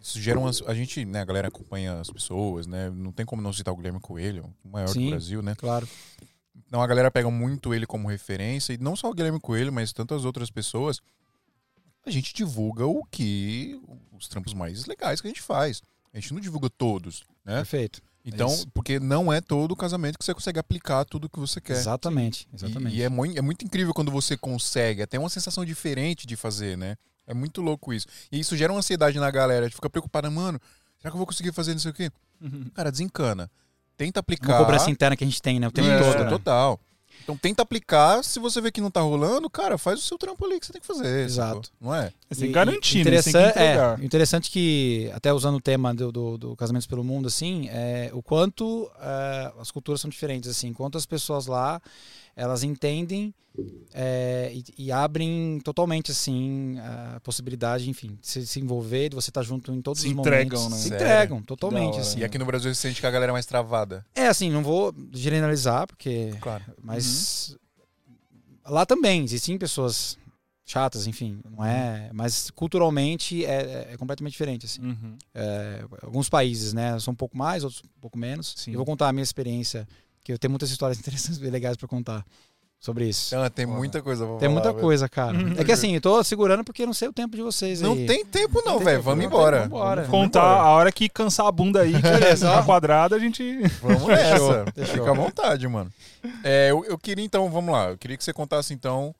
[0.00, 2.90] isso gera umas, A gente, né, a galera acompanha as pessoas, né?
[2.94, 5.06] Não tem como não citar o Guilherme Coelho, o maior Sim.
[5.06, 5.54] do Brasil, né?
[5.56, 5.88] Claro.
[6.66, 9.92] Então a galera pega muito ele como referência, e não só o Guilherme Coelho, mas
[9.92, 11.00] tantas outras pessoas.
[12.06, 13.80] A gente divulga o que.
[14.12, 15.82] os trampos mais legais que a gente faz.
[16.12, 17.56] A gente não divulga todos, né?
[17.56, 18.00] Perfeito.
[18.26, 18.68] Então, isso.
[18.72, 21.76] porque não é todo casamento que você consegue aplicar tudo que você quer.
[21.76, 22.46] Exatamente.
[22.52, 22.96] E- Exatamente.
[22.96, 25.02] E, é, muito, é muito incrível quando você consegue.
[25.02, 26.96] Até uma sensação diferente de fazer, né?
[27.26, 28.06] É muito louco isso.
[28.30, 29.66] E isso gera uma ansiedade na galera.
[29.66, 30.58] A gente fica preocupada, mano,
[30.98, 32.10] será que eu vou conseguir fazer não sei o quê?
[32.40, 32.70] Uhum.
[32.74, 33.50] Cara, desencana.
[33.96, 34.58] Tenta Uma aplicar.
[34.58, 35.68] cobrança interna que a gente tem, né?
[35.68, 36.00] O tempo É.
[36.00, 36.24] Isso, todo.
[36.24, 36.30] né?
[36.30, 36.80] total.
[37.22, 38.22] Então tenta aplicar.
[38.22, 40.72] Se você vê que não tá rolando, cara, faz o seu trampo ali que você
[40.72, 41.24] tem que fazer.
[41.24, 41.68] Exato.
[41.68, 41.70] sacou?
[41.80, 42.12] Não é?
[42.32, 43.22] Sem E- garantir, e né?
[43.22, 44.00] Você tem que interessante- entregar.
[44.00, 48.10] É, interessante que, até usando o tema do, do, do Casamentos pelo Mundo, assim, é,
[48.12, 51.80] o quanto é, as culturas são diferentes, assim, quanto as pessoas lá,
[52.36, 53.34] elas entendem
[53.92, 59.30] é, e, e abrem totalmente, assim, a possibilidade, enfim, de se, se envolver, de você
[59.30, 60.70] estar junto em todos Se os entregam, momentos.
[60.70, 60.82] né?
[60.82, 61.06] Se Sério?
[61.06, 62.00] entregam, totalmente, hora.
[62.00, 62.18] assim.
[62.18, 64.04] E aqui no Brasil você sente que a galera é mais travada.
[64.14, 66.32] É, assim, não vou generalizar, porque...
[66.40, 66.64] Claro.
[66.82, 67.56] Mas
[68.66, 70.18] lá também existem pessoas
[70.66, 72.10] chatas, enfim, não é?
[72.12, 74.80] Mas culturalmente é, é completamente diferente, assim.
[74.80, 75.16] Uhum.
[75.34, 78.54] É, alguns países, né, são um pouco mais, outros um pouco menos.
[78.56, 78.72] Sim.
[78.72, 79.86] Eu vou contar a minha experiência,
[80.24, 82.24] que eu tenho muitas histórias interessantes e legais para contar
[82.80, 83.34] sobre isso.
[83.34, 84.80] Então, tem muita coisa pra Tem falar, muita velho.
[84.82, 85.38] coisa, cara.
[85.38, 85.54] Uhum.
[85.56, 87.92] É que assim, eu tô segurando porque eu não sei o tempo de vocês Não
[87.94, 88.04] aí.
[88.06, 89.00] tem tempo não, Não velho.
[89.02, 89.60] Vamos não embora.
[89.68, 90.60] Vamos Contar embora.
[90.60, 92.46] a hora que cansar a bunda aí, que Beleza.
[92.50, 93.42] tá quadrada, a gente.
[93.80, 94.66] Vamos nessa.
[94.92, 95.90] Fica à vontade, mano.
[96.42, 97.90] É, eu, eu queria então, vamos lá.
[97.90, 99.14] Eu queria que você contasse então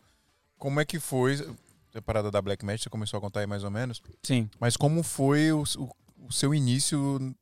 [0.58, 1.46] como é que foi
[1.94, 4.02] a parada da Black Magic, você começou a contar aí mais ou menos.
[4.24, 4.48] Sim.
[4.60, 5.90] Mas como foi o, o-
[6.28, 7.34] o seu início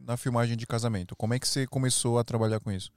[0.00, 1.14] na filmagem de casamento?
[1.16, 2.90] Como é que você começou a trabalhar com isso?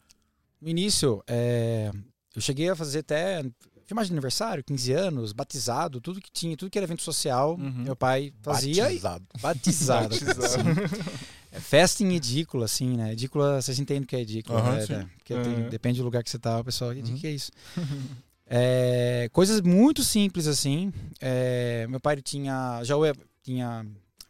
[0.61, 1.91] No início, é,
[2.35, 3.43] eu cheguei a fazer até
[3.85, 7.83] filmagem de aniversário, 15 anos, batizado, tudo que tinha, tudo que era evento social, Uhum.
[7.83, 8.91] meu pai fazia.
[8.91, 9.25] e- Batizado.
[9.41, 10.09] Batizado.
[10.15, 10.47] Batizado.
[10.47, 11.05] sim.
[11.51, 13.13] É festa em edícula, assim, né?
[13.13, 14.81] Edícula, vocês entendem o que é edícula, Aham, né?
[14.85, 14.93] sim.
[14.93, 15.43] É, porque Aham.
[15.43, 17.19] tem- depende do lugar que você tá, o pessoal, o Uhum.
[17.19, 17.51] que é isso?
[18.47, 20.93] É, coisas muito simples, assim.
[21.19, 22.95] É, meu pai tinha, já
[23.41, 23.83] tinha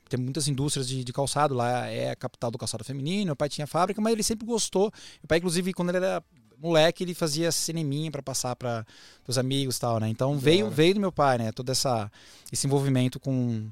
[0.10, 3.50] tem muitas indústrias de, de calçado, lá é a capital do calçado feminino, meu pai
[3.50, 4.92] tinha fábrica, mas ele sempre gostou.
[5.22, 6.24] Meu pai, inclusive, quando ele era
[6.58, 8.86] moleque, ele fazia cineminha para passar para
[9.28, 10.08] os amigos e tal, né?
[10.10, 11.52] Então veio, veio do meu pai, né?
[11.52, 12.10] Todo essa,
[12.52, 13.68] esse envolvimento com,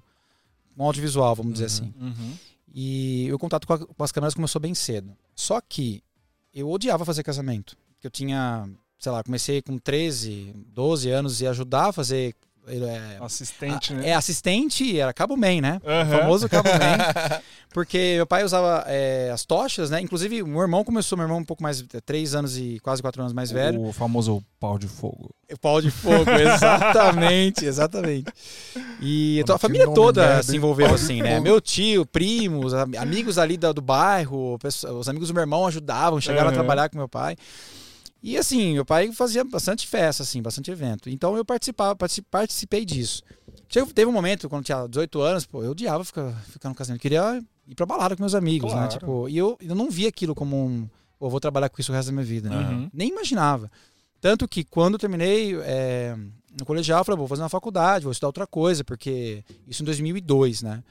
[0.75, 1.93] com audiovisual, vamos dizer assim.
[1.99, 2.33] Uhum.
[2.75, 5.15] E o contato com, a- com as câmeras começou bem cedo.
[5.35, 6.03] Só que
[6.53, 7.77] eu odiava fazer casamento.
[8.01, 8.67] Que eu tinha,
[8.99, 12.35] sei lá, comecei com 13, 12 anos e ajudar a fazer.
[12.65, 14.09] É, Assistente, a- né?
[14.09, 15.81] é assistente, era cabo man, né?
[15.83, 16.19] O Aham.
[16.19, 17.41] famoso cabo man.
[17.73, 19.99] Porque meu pai usava é, as tochas, né?
[19.99, 23.01] Inclusive, o meu irmão começou, meu irmão um pouco mais, é, três anos e quase
[23.01, 23.81] quatro anos mais velho.
[23.81, 25.31] O famoso pau de fogo.
[25.51, 28.31] O pau de fogo, exatamente, exatamente.
[29.01, 31.39] E então, a família toda merda, se envolveu assim, né?
[31.39, 34.57] Meu tio, primos, am- amigos ali da- do bairro,
[34.97, 36.53] os amigos do meu irmão ajudavam, chegaram a Uhum.
[36.53, 37.35] trabalhar com meu pai.
[38.23, 41.09] E assim, meu pai fazia bastante festa, assim, bastante evento.
[41.09, 43.21] Então eu participava, partici- participei disso.
[43.67, 46.75] Chegou- teve um momento, quando eu tinha 18 anos, pô, eu odiava ficar, ficar no
[46.75, 46.99] casamento.
[46.99, 48.77] Eu queria ir pra balada com meus amigos, né?
[48.77, 48.91] Claro.
[48.93, 50.87] Tipo, e eu, eu não via aquilo como um.
[51.19, 52.49] Pô, vou trabalhar com isso o resto da minha vida.
[52.49, 52.57] né?
[52.57, 52.89] Uhum.
[52.93, 53.69] Nem imaginava.
[54.21, 56.15] Tanto que quando eu terminei é,
[56.57, 59.85] no colegial, eu falei, vou fazer uma faculdade, vou estudar outra coisa, porque isso em
[59.85, 60.81] 2002, né?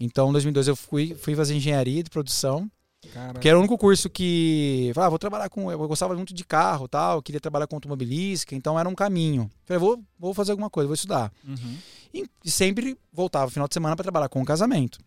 [0.00, 2.70] Então, em 2002 eu fui, fui fazer engenharia de produção,
[3.10, 6.32] Cara, que era o único curso que, falei, ah, vou trabalhar com, eu gostava muito
[6.32, 9.50] de carro, tal, queria trabalhar com automobilística, então era um caminho.
[9.64, 11.32] Falei, vou, vou fazer alguma coisa, vou estudar.
[11.46, 11.76] Uhum.
[12.14, 15.00] E, sempre voltava final de semana para trabalhar com o casamento.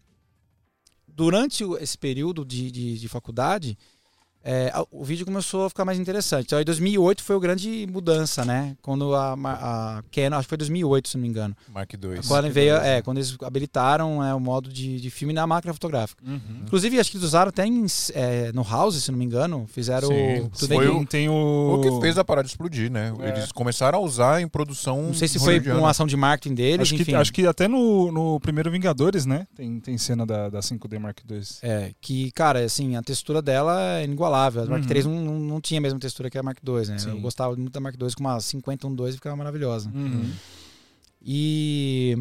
[1.08, 3.78] Durante esse período de, de, de faculdade,
[4.48, 6.46] é, o vídeo começou a ficar mais interessante.
[6.46, 8.78] Então, em 2008 foi a grande mudança, né?
[8.80, 11.58] Quando a, a Canon, acho que foi 2008, se não me engano.
[11.74, 12.00] Mark II.
[12.28, 16.24] Quando, veio, é, quando eles habilitaram é, o modo de, de filme na máquina fotográfica.
[16.24, 16.40] Uhum.
[16.64, 19.66] Inclusive, acho que eles usaram até em, é, no House, se não me engano.
[19.68, 20.10] Fizeram.
[20.10, 21.80] Sim, tudo foi o- Tem o...
[21.80, 23.12] O que fez a parada explodir, né?
[23.22, 23.30] É.
[23.30, 25.02] Eles começaram a usar em produção.
[25.02, 27.06] Não sei se foi uma ação de marketing deles, Acho enfim.
[27.06, 29.48] que, acho que até no, no primeiro Vingadores, né?
[29.56, 31.42] Tem, tem cena da, da 5D Mark II.
[31.64, 34.35] É, que, cara, assim, a textura dela é inigualável.
[34.36, 34.96] A Mark Uhum.
[34.96, 36.98] III não, não, não tinha a mesma textura que a Mark II, né?
[36.98, 37.10] Sim.
[37.10, 39.90] Eu gostava muito da Mark II com uma 51.2 e ficava maravilhosa.
[39.94, 40.32] Uhum.
[41.22, 42.16] E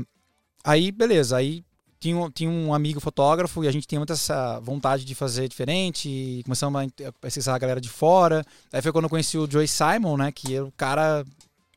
[0.63, 1.65] aí, beleza, aí
[2.01, 5.49] tinha, um- tinha um amigo fotógrafo e a gente tinha muita essa vontade de fazer
[5.49, 7.01] diferente e começamos a int-
[7.49, 8.45] a galera de fora.
[8.73, 10.33] Aí foi quando eu conheci o Joey Simon, né?
[10.33, 11.25] Que é o cara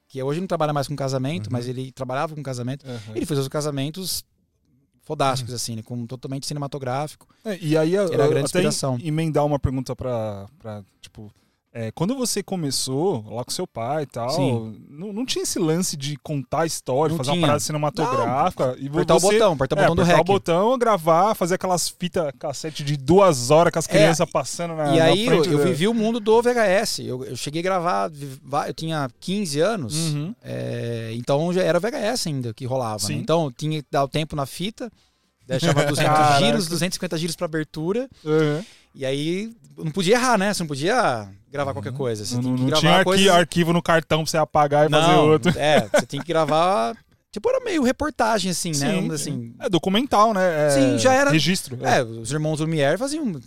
[0.07, 1.53] que hoje não trabalha mais com casamento, Uhum.
[1.53, 2.85] mas ele trabalhava com casamento.
[2.87, 3.15] Uhum.
[3.15, 4.23] Ele fez os casamentos
[5.07, 5.81] fodásticos, assim, né?
[5.81, 7.27] Com totalmente cinematográfico.
[7.45, 8.99] É, e aí, Era a eu grande até inspiração.
[9.01, 10.45] emendar uma pergunta pra
[11.01, 11.31] tipo,
[11.73, 15.95] é, quando você começou lá com seu pai e tal, não, não tinha esse lance
[15.95, 17.45] de contar história, Não fazer uma tinha.
[17.47, 20.21] parada cinematográfica e Apertar o você botão, apertar o é, botão do apertar REC.
[20.21, 24.75] o botão, gravar, fazer aquelas fitas cassete de duas horas com as É, crianças passando
[24.75, 26.99] na, E na aí eu, frente eu da- vivi o mundo do VHS.
[26.99, 28.11] Eu, eu cheguei a gravar,
[28.67, 30.33] eu tinha 15 anos, Uhum.
[30.43, 33.07] é, então já era VHS ainda que rolava.
[33.07, 33.13] né?
[33.15, 34.89] Então tinha que dar o tempo na fita,
[35.45, 36.39] deixava 200 Caraca.
[36.45, 38.63] giros, 250 giros pra abertura, Uhum.
[38.95, 40.53] e aí não podia errar, né?
[40.53, 42.25] Você não podia gravar qualquer coisa.
[42.25, 45.57] Você Não, tinha não tinha arquivo no cartão pra você apagar e fazer Não, outro.
[45.57, 46.95] É, você tinha que gravar.
[47.31, 48.91] Tipo, era meio reportagem, assim, né?
[48.95, 49.55] Sim, dizer assim.
[49.59, 50.67] É documental, né?
[50.67, 51.77] É Sim, já era- Registro.
[51.85, 53.39] É, os irmãos Lumière faziam.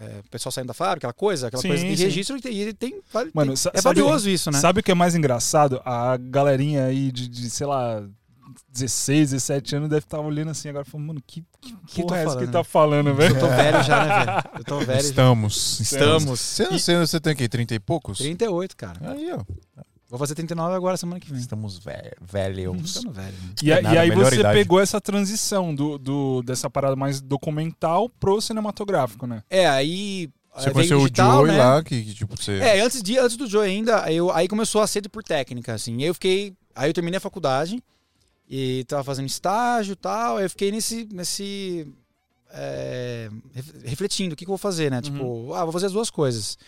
[0.00, 2.04] É, o pessoal saindo da fábrica, aquela coisa, aquela Sim, coisa de sim.
[2.04, 3.00] registro, e ele tem.
[3.12, 4.58] vale- Mano, tem- é sabe- valioso isso, né?
[4.58, 5.80] Sabe o que é mais engraçado?
[5.84, 8.02] A galerinha aí de, de, sei lá,
[8.70, 12.14] 16, 17 anos deve estar olhando assim agora falando, mano, que, que Que porra tô
[12.14, 13.34] é essa que ele tá falando, velho?
[13.36, 14.42] Eu tô velho já, né, velho?
[14.58, 14.92] Eu tô velho.
[15.02, 15.08] já.
[15.08, 15.80] Estamos.
[15.80, 16.40] Estamos.
[16.40, 18.18] Você, você, você tem aqui 30 e poucos?
[18.18, 19.12] 38, cara.
[19.12, 19.42] Aí, ó.
[20.08, 21.40] Vou fazer 39 agora, semana que vem.
[21.40, 22.96] Estamos ve- velhos.
[22.98, 23.32] Ficando velho.
[23.32, 23.54] né?
[23.62, 24.58] E, a- É nada, e aí você idade.
[24.58, 29.42] pegou essa transição do, do- dessa parada mais documental pro cinematográfico, né?
[29.48, 30.28] É, aí.
[30.54, 31.58] Você aí conheceu veio o digital, Joey né?
[31.64, 32.58] lá, que, que, tipo, você...
[32.58, 35.72] É, antes, de, antes do Joe ainda, aí eu, aí começou a ser por técnica,
[35.72, 35.96] assim.
[35.96, 36.52] Aí eu fiquei.
[36.76, 37.82] Aí eu terminei a faculdade
[38.48, 40.36] e tava fazendo estágio e tal.
[40.36, 41.08] Aí eu fiquei nesse.
[41.12, 41.86] nesse
[42.50, 45.00] é, ref- refletindo o que, que eu vou fazer, né?
[45.00, 46.58] Tipo, ah, vou fazer as duas coisas.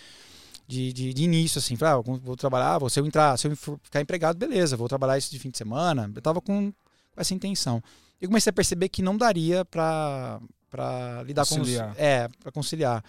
[0.67, 3.55] De, de, de início, assim, falei, ah, vou trabalhar, vou, se eu entrar, se eu
[3.55, 6.11] ficar empregado, beleza, vou trabalhar isso de fim de semana.
[6.15, 7.83] Eu tava com, com essa intenção.
[8.19, 11.89] Eu comecei a perceber que não daria pra, pra lidar Conciliar.
[11.89, 11.99] com os.
[11.99, 13.05] É, pra conciliar.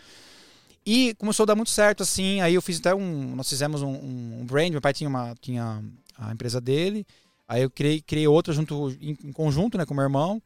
[0.86, 2.42] E começou a dar muito certo, assim.
[2.42, 3.36] Aí eu fiz até um.
[3.38, 4.72] Nós fizemos um, um, um brand.
[4.72, 5.82] Meu pai tinha, uma, tinha
[6.18, 7.08] a empresa dele.
[7.48, 10.42] Aí eu criei, criei outra junto, em, em conjunto, né, com meu irmão.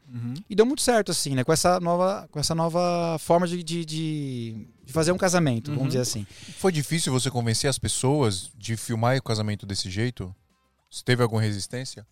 [0.49, 1.43] E deu muito certo, assim, né?
[1.45, 5.77] Com essa nova, com essa nova forma de, de, de, de fazer um casamento, Uhum.
[5.77, 6.25] vamos dizer assim.
[6.57, 10.35] Foi difícil você convencer as pessoas de filmar o casamento desse jeito?
[10.91, 12.05] Você teve alguma resistência?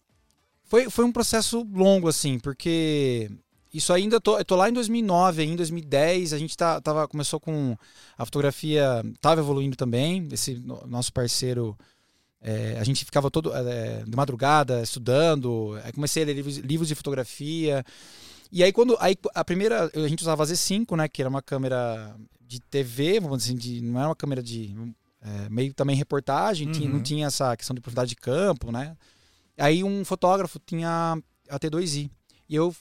[0.64, 3.30] Foi, foi um processo longo, assim, porque
[3.74, 7.08] isso ainda eu tô, eu tô lá em 2009, em 2010 a gente tá, tava,
[7.08, 7.76] começou com
[8.18, 10.28] a fotografia, tava evoluindo também.
[10.32, 11.78] Esse no- nosso parceiro,
[12.42, 15.80] é, a gente ficava todo é, de madrugada estudando.
[15.84, 17.84] Aí comecei a ler livros, livros de fotografia.
[18.52, 21.42] E aí quando aí a primeira a gente usava a Z5, né, que era uma
[21.42, 24.74] câmera de TV, vamos dizer, assim, de, não era uma câmera de
[25.22, 27.04] é, meio também reportagem, tinha, não Uhum.
[27.04, 28.96] tinha essa questão de profundidade de campo, né?
[29.58, 31.18] Aí um fotógrafo tinha
[31.50, 32.10] a T2i
[32.48, 32.74] e eu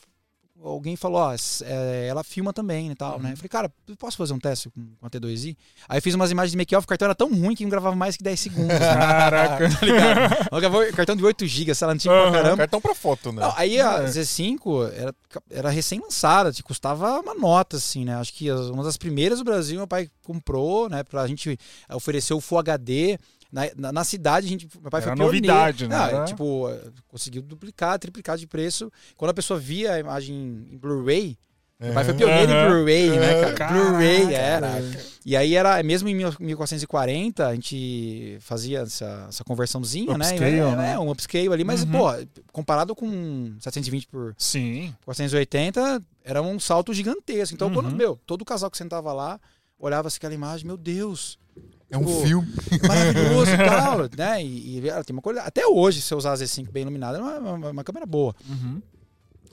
[0.62, 3.32] alguém falou, ó, é, ela filma também e tal, né?
[3.32, 5.56] Eu falei, cara, posso fazer um teste com, a T2i?
[5.88, 7.94] Aí eu fiz umas imagens de make-off, o cartão era tão ruim que não gravava
[7.94, 8.78] mais que 10 segundos.
[8.78, 8.78] né?
[8.78, 9.68] Caraca.
[9.78, 10.48] tá ligado?
[10.52, 12.32] Eu gravava cartão de 8 GB, sei lá, antigo pra Aham.
[12.32, 12.56] caramba.
[12.56, 13.42] Cartão pra foto, né?
[13.42, 14.06] Não, aí a É.
[14.06, 15.14] Z5 era,
[15.50, 18.16] era recém-lançada, tipo, custava uma nota, assim, né?
[18.16, 21.04] Acho que uma das primeiras do Brasil, meu pai comprou, né?
[21.04, 21.58] Pra gente
[21.92, 23.18] oferecer o Full HD.
[23.52, 25.46] Na, na, na cidade, a gente, meu pai Era foi pioneiro.
[25.46, 25.96] novidade, né?
[25.96, 26.68] Era- Tipo,
[27.08, 28.90] conseguiu duplicar, triplicar de preço.
[29.16, 30.34] Quando a pessoa via a imagem
[30.72, 31.38] em Blu-ray,
[31.78, 32.62] meu pai foi pioneiro Aham.
[32.62, 33.72] em Blu-ray, né, cara?
[33.72, 34.66] Blu-ray, era.
[34.70, 35.00] caraca.
[35.24, 40.30] E aí era, mesmo em 1440, a gente fazia essa, essa conversãozinha, né?
[40.30, 40.92] Upscale, é, né?
[40.94, 41.92] é, um upscale ali, mas, Uhum.
[41.92, 42.06] pô,
[42.52, 44.94] comparado com 720 por Sim.
[45.04, 47.54] 480, era um salto gigantesco.
[47.54, 47.96] Então, quando, Uhum.
[47.96, 49.38] meu, todo casal que sentava lá,
[49.78, 51.38] olhava assim aquela imagem, meu Deus,
[51.90, 52.20] É um Pô.
[52.22, 52.48] filme.
[52.86, 54.42] maravilhoso e tal, né?
[54.42, 55.42] E, e ela tem uma coisa.
[55.42, 58.34] Até hoje, se eu usar a Z5 bem iluminada, é uma, uma- uma câmera boa.
[58.48, 58.82] Uhum.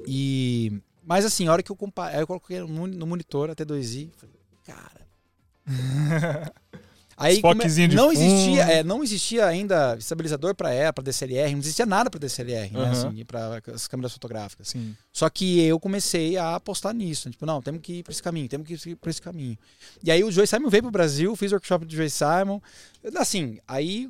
[0.08, 0.82] E.
[1.06, 4.36] Mas assim, a hora que eu comparei, eu coloquei no, no monitor até 2i, falei,
[4.65, 5.04] cara.
[7.17, 8.21] Aí come- de não fundo.
[8.21, 12.71] existia, é, não existia ainda estabilizador para E, para DSLR, não existia nada para DSLR,
[12.73, 12.91] né, Aham.
[12.91, 14.69] assim, para as câmeras fotográficas.
[14.69, 14.95] Sim.
[15.12, 17.30] Só que eu comecei a apostar nisso.
[17.30, 19.58] Tipo, não, temos que ir para esse caminho, temos que ir para esse caminho.
[20.04, 22.60] E aí o Joey Simon veio pro Brasil, fiz workshop do Joey Simon.
[23.15, 24.10] Assim, aí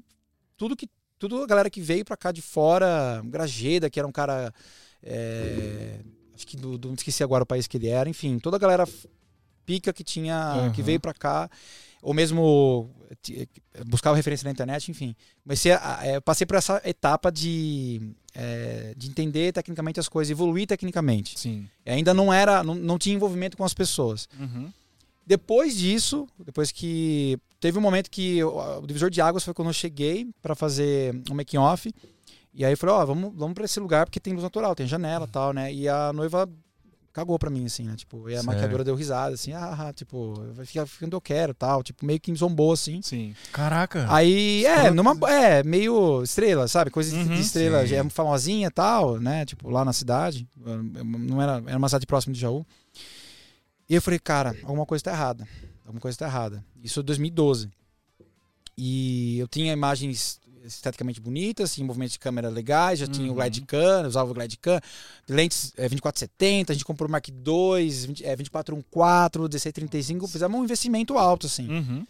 [0.58, 0.88] tudo que
[1.20, 4.54] tudo a galera que veio para cá de fora, Grajeda, que era um cara
[5.02, 6.00] é,
[6.36, 8.60] acho que do, do- não esqueci agora o país que ele era, enfim, toda a
[8.60, 8.86] galera
[9.66, 10.86] pica que tinha que Aham.
[10.86, 11.50] veio para cá
[12.02, 12.90] ou mesmo
[13.88, 15.16] buscava referência na internet, enfim.
[15.44, 18.02] Comecei a, é, passei por essa etapa de,
[18.36, 21.40] é, de entender tecnicamente as coisas, evoluir tecnicamente.
[21.40, 21.68] Sim.
[21.86, 24.28] E ainda não era, não, não tinha envolvimento com as pessoas.
[24.38, 24.72] Uhum.
[25.26, 29.70] Depois disso, depois que teve um momento que o, o divisor de águas foi quando
[29.70, 31.90] eu cheguei para fazer um making off.
[32.54, 34.86] E aí eu falei, ó, vamos, vamos para esse lugar porque tem luz natural, tem
[34.86, 35.74] janela, e tal, né?
[35.74, 36.48] E a noiva
[37.14, 37.96] cagou pra mim assim, né?
[37.96, 38.46] Tipo, e a Sério?
[38.48, 42.20] maquiadora deu risada assim, ah, ah, tipo, vai ficar onde eu quero, tal, tipo, meio
[42.20, 43.02] que zombou assim.
[43.04, 43.36] Sim.
[43.52, 44.06] Caraca.
[44.10, 46.90] Aí, é, numa, é, meio estrela, sabe?
[46.90, 47.88] Coisa de- Uhum, de estrela, sim.
[47.88, 49.46] já é famosinha e tal, né?
[49.46, 50.48] Tipo, lá na cidade.
[50.58, 52.66] Não era, era uma cidade próxima de Jaú.
[53.88, 55.48] E eu falei, cara, alguma coisa tá errada.
[55.86, 56.66] Alguma coisa tá errada.
[56.82, 57.70] Isso em 2012.
[58.78, 63.36] E eu tinha imagens esteticamente bonitas, tinha movimentos de câmera legais, já tinha o Uhum.
[63.36, 64.80] Glidecam, eu usava o Glidecam,
[65.28, 70.64] lentes é, 2470, a gente comprou o Mark II, 20, é, 2414, DC35, fizemos um
[70.64, 71.70] investimento alto, assim.
[71.70, 72.06] Uhum.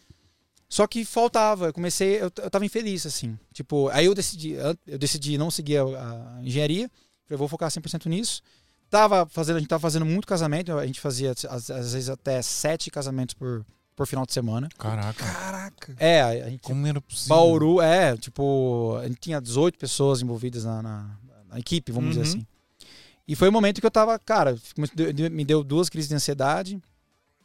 [0.69, 3.37] Só que faltava, eu comecei, eu, eu tava infeliz, assim.
[3.53, 4.53] Tipo, aí eu decidi,
[4.87, 6.89] eu decidi não seguir a, a engenharia,
[7.25, 8.41] falei, vou focar 100% nisso.
[8.89, 12.41] Tava fazendo, a gente tava fazendo muito casamento, a gente fazia às, às vezes até
[12.41, 14.69] sete casamentos por, por final de semana.
[14.77, 15.23] Caraca.
[15.25, 15.95] Caraca.
[15.99, 17.35] É, a gente Como era possível?
[17.35, 21.17] Bauru, é, tipo, a gente tinha 18 pessoas envolvidas na, na-
[21.49, 22.21] na equipe, vamos Uhum.
[22.23, 22.47] dizer assim.
[23.27, 24.57] E foi o momento que eu tava, cara,
[25.31, 26.81] me deu- duas crises de ansiedade.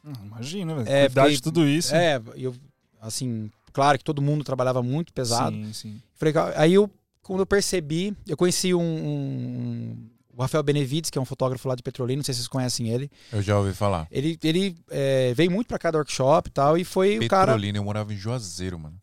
[0.04, 0.88] Hum, Imagina, velho.
[0.88, 1.94] É, Cuidar de tudo isso.
[1.94, 2.54] É, eu,
[3.00, 5.54] assim, claro que todo mundo trabalhava muito pesado.
[5.54, 6.02] Sim, sim.
[6.14, 6.90] Falei, aí eu,
[7.22, 11.74] quando eu percebi, eu conheci um, um- o Rafael Benevides, que é um fotógrafo lá
[11.74, 13.10] de Petrolina, não sei se vocês conhecem ele.
[13.32, 14.06] Eu já ouvi falar.
[14.10, 17.46] Ele, ele é, veio muito pra cada workshop e tal, e foi o cara.
[17.52, 18.96] Petrolina, eu morava em Juazeiro, mano.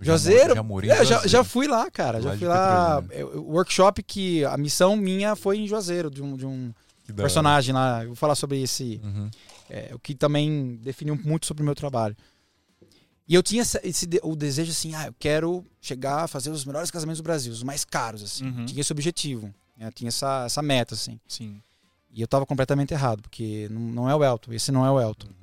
[0.00, 0.12] Eu já
[0.56, 2.18] Já É, já, já fui lá, cara.
[2.18, 3.02] Lá já fui lá.
[3.02, 3.30] Petrolina.
[3.32, 6.72] É, O workshop que a missão minha foi em Juazeiro, de um, de um
[7.06, 7.22] hora.
[7.22, 8.02] personagem lá.
[8.02, 9.00] Eu vou falar sobre esse.
[9.04, 9.30] Uhum.
[9.68, 12.16] é, o que também definiu muito sobre o meu trabalho.
[13.28, 16.90] E eu tinha esse, o desejo assim, ah, eu quero chegar a fazer os melhores
[16.90, 18.44] casamentos do Brasil, os mais caros, assim.
[18.44, 18.66] Uhum.
[18.66, 19.90] Tinha esse objetivo, né?
[19.92, 21.18] tinha essa, essa meta, assim.
[21.26, 21.60] Sim.
[22.12, 25.00] E eu tava completamente errado, porque não, não é o Elton, esse não é o
[25.00, 25.26] Elton.
[25.28, 25.34] Uhum.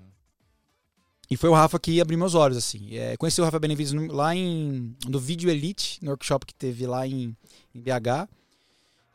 [1.29, 2.95] E foi o Rafa que abriu meus olhos, assim.
[2.95, 6.85] É, conheci o Rafa Benevides no- lá em, no Video Elite, no workshop que teve
[6.87, 7.35] lá em,
[7.75, 8.29] em BH.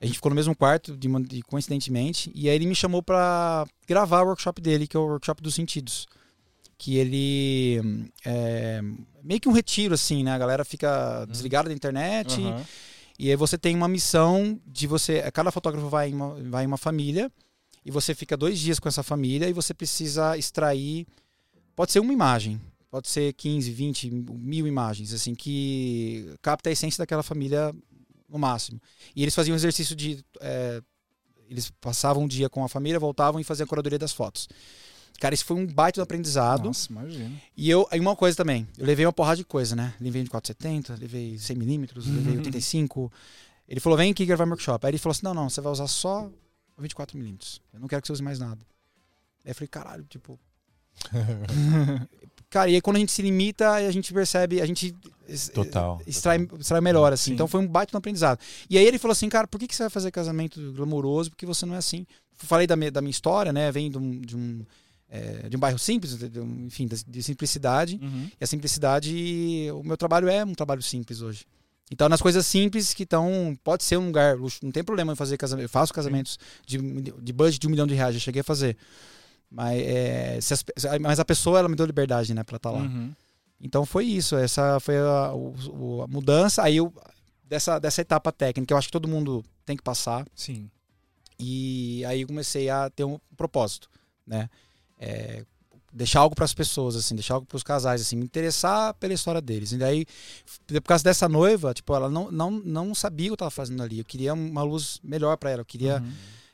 [0.01, 2.31] A gente ficou no mesmo quarto, de, de- coincidentemente.
[2.35, 5.55] E aí ele me chamou pra gravar o workshop dele, que é o workshop dos
[5.55, 6.07] sentidos.
[6.77, 8.11] Que ele.
[8.25, 8.81] É,
[9.23, 10.33] meio que um retiro, assim, né?
[10.33, 12.41] A galera fica desligada da internet.
[12.43, 12.61] Aham.
[12.61, 15.23] E aí você tem uma missão de você.
[15.33, 17.31] Cada fotógrafo vai em uma, vai em uma família
[17.85, 21.07] e você fica dois dias com essa família e você precisa extrair.
[21.75, 27.03] Pode ser uma imagem, pode ser 15, 20, mil imagens, assim, que capta a essência
[27.03, 27.75] daquela família
[28.29, 28.81] no máximo.
[29.15, 30.25] E eles faziam um exercício de.
[30.41, 30.83] é,
[31.49, 34.49] eles passavam um dia com a família, voltavam e faziam a curadoria das fotos.
[35.23, 36.65] Cara, isso foi um baita do aprendizado.
[36.65, 37.31] Nossa, imagina.
[37.57, 39.95] E eu, aí uma coisa também, eu levei uma porrada de coisa, né?
[40.01, 42.39] Levei de 470, levei 100mm, levei Uhum.
[42.39, 43.13] 85.
[43.69, 44.85] Ele falou, vem aqui gravar meu workshop.
[44.85, 46.29] Aí ele falou assim, não, não, você vai usar só
[46.77, 47.61] 24mm.
[47.73, 48.59] Eu não quero que você use mais nada.
[49.45, 50.37] Aí eu falei, caralho, tipo.
[52.51, 54.93] Cara, e aí quando a gente se limita, a gente percebe, a gente
[55.55, 57.27] Total, extrai, extrai melhor, assim.
[57.27, 57.35] Sim.
[57.35, 58.41] Então foi um baita no aprendizado.
[58.69, 61.31] E aí ele falou assim, cara, por que, que você vai fazer casamento glamouroso?
[61.31, 62.05] Porque você não é assim.
[62.33, 63.71] Falei da minha, da minha história, né?
[63.71, 64.67] Vem de um, de um,
[65.15, 68.01] é, de um bairro simples, de enfim, de, de simplicidade.
[68.03, 68.31] Uhum.
[68.41, 71.45] E a simplicidade, o meu trabalho é um trabalho simples hoje.
[71.91, 73.55] Então, nas coisas simples que estão.
[73.63, 75.67] Pode ser um lugar, luxo, não tem problema em fazer casamento.
[75.67, 78.79] Eu faço casamentos de, de budget de um milhão de reais, já cheguei a fazer.
[79.51, 80.65] Mas, é, se as
[80.99, 82.81] mas a pessoa, ela me deu liberdade, né, pra estar lá.
[82.81, 83.13] Uhum.
[83.61, 86.63] Então foi isso, essa foi a, o- a mudança.
[86.63, 86.91] Aí eu,
[87.45, 90.27] dessa, dessa etapa técnica, eu acho que todo mundo tem que passar.
[90.35, 90.71] Sim.
[91.39, 93.89] E aí eu comecei a ter um propósito,
[94.27, 94.49] né?
[95.05, 95.45] É,
[95.93, 99.13] deixar algo para as pessoas, assim, deixar algo para os casais, assim, me interessar pela
[99.13, 99.73] história deles.
[99.73, 100.07] E daí,
[100.67, 103.83] por causa dessa noiva, tipo, ela não, não, não sabia o que eu estava fazendo
[103.83, 103.99] ali.
[103.99, 105.61] Eu queria uma luz melhor para ela.
[105.63, 106.13] Eu queria, Uhum.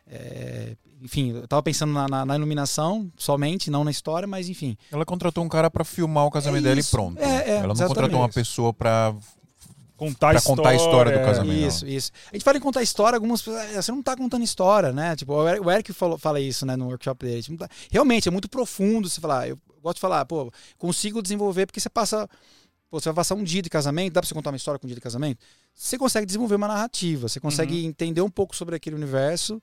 [0.09, 4.77] é, enfim, eu tava pensando na, na- na iluminação somente, não na história, mas enfim.
[4.91, 7.19] Ela contratou um cara pra filmar o casamento É dela e pronto.
[7.21, 9.15] É, é, Ela não contratou uma pessoa pra.
[9.99, 11.59] Contar, Pra contar a história do casamento.
[11.67, 12.13] Isso, isso.
[12.31, 13.77] A gente fala em contar história, algumas pessoas.
[13.77, 15.15] "Ah, Você não tá contando história, né?
[15.17, 17.43] Tipo, o Eric, falou, fala isso, né, no workshop dele.
[17.43, 19.49] Tipo, tá- realmente, é muito profundo você falar.
[19.49, 22.29] Eu gosto de falar, pô, consigo desenvolver, porque você passa.
[22.91, 24.87] Pô, você vai passar um dia de casamento, dá pra você contar uma história com
[24.87, 25.45] um dia de casamento?
[25.75, 29.61] Você consegue desenvolver uma narrativa, você consegue entender um pouco sobre aquele universo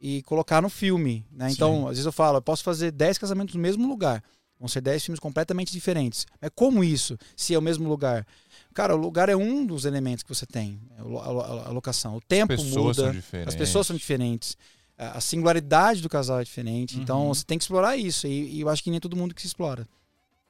[0.00, 1.50] e colocar no filme, né?
[1.50, 1.82] Então, Sim.
[1.84, 4.22] às vezes eu falo, eu posso fazer 10 casamentos no mesmo lugar.
[4.58, 6.26] Vão ser 10 filmes completamente diferentes.
[6.40, 8.26] Mas como isso, se é o mesmo lugar?
[8.74, 12.16] Cara, o lugar é um dos elementos que você tem, é a, lo- a locação.
[12.16, 13.48] O tempo As pessoas são muda, diferentes.
[13.48, 14.56] as pessoas são diferentes,
[14.96, 16.98] a singularidade do casal é diferente.
[17.00, 17.34] Então Uhum.
[17.34, 18.26] você tem que explorar isso.
[18.26, 19.88] E, e eu acho que nem todo mundo que se explora.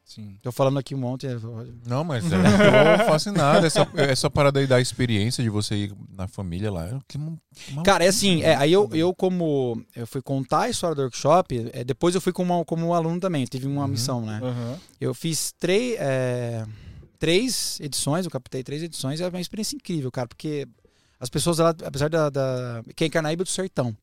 [0.05, 0.37] Sim.
[0.43, 1.25] Tô falando aqui um monte.
[1.29, 1.37] é-
[1.87, 3.65] Não, mas é, eu tô fascinado.
[3.65, 6.99] Essa, essa parada aí da experiência de você ir na família lá.
[7.07, 7.17] Que,
[7.85, 11.71] Cara, é assim, é, aí eu, eu como eu fui contar a história do workshop,
[11.73, 13.89] é, depois eu fui como, como aluno também, tive uma Uhum.
[13.89, 14.41] missão, né?
[14.43, 14.79] Aham.
[15.01, 16.67] Eu fiz três, é,
[17.21, 20.67] três edições, eu captei três edições, é uma experiência incrível, cara, porque
[21.21, 22.83] as pessoas, ela, apesar da, da.
[22.97, 23.95] Que é em Carnaíba do Sertão.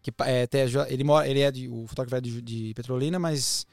[0.00, 1.68] Que, é, até, ele, mora, ele é de.
[1.68, 3.66] O fotógrafo é de, de Petrolina, mas.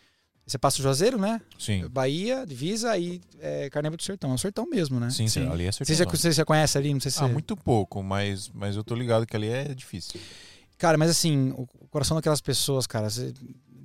[0.47, 1.39] Você passa o Juazeiro, né?
[1.57, 4.31] Sim, Bahia, divisa, aí é Carnaíba do Sertão.
[4.31, 5.09] É o Sertão mesmo, né?
[5.11, 5.47] sim, Sim.
[5.47, 6.17] ali é Você já, certeza.
[6.23, 6.91] você já conhece ali?
[6.91, 7.23] Não sei se.
[7.23, 10.19] Ah, muito pouco, mas, mas eu tô ligado que ali é difícil.
[10.79, 13.31] Cara, mas assim, o coração daquelas pessoas, cara, você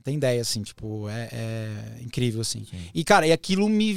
[0.02, 2.64] tem ideia, assim, tipo, é, é incrível, assim.
[2.64, 2.78] Sim.
[2.94, 3.92] E, cara, e aquilo me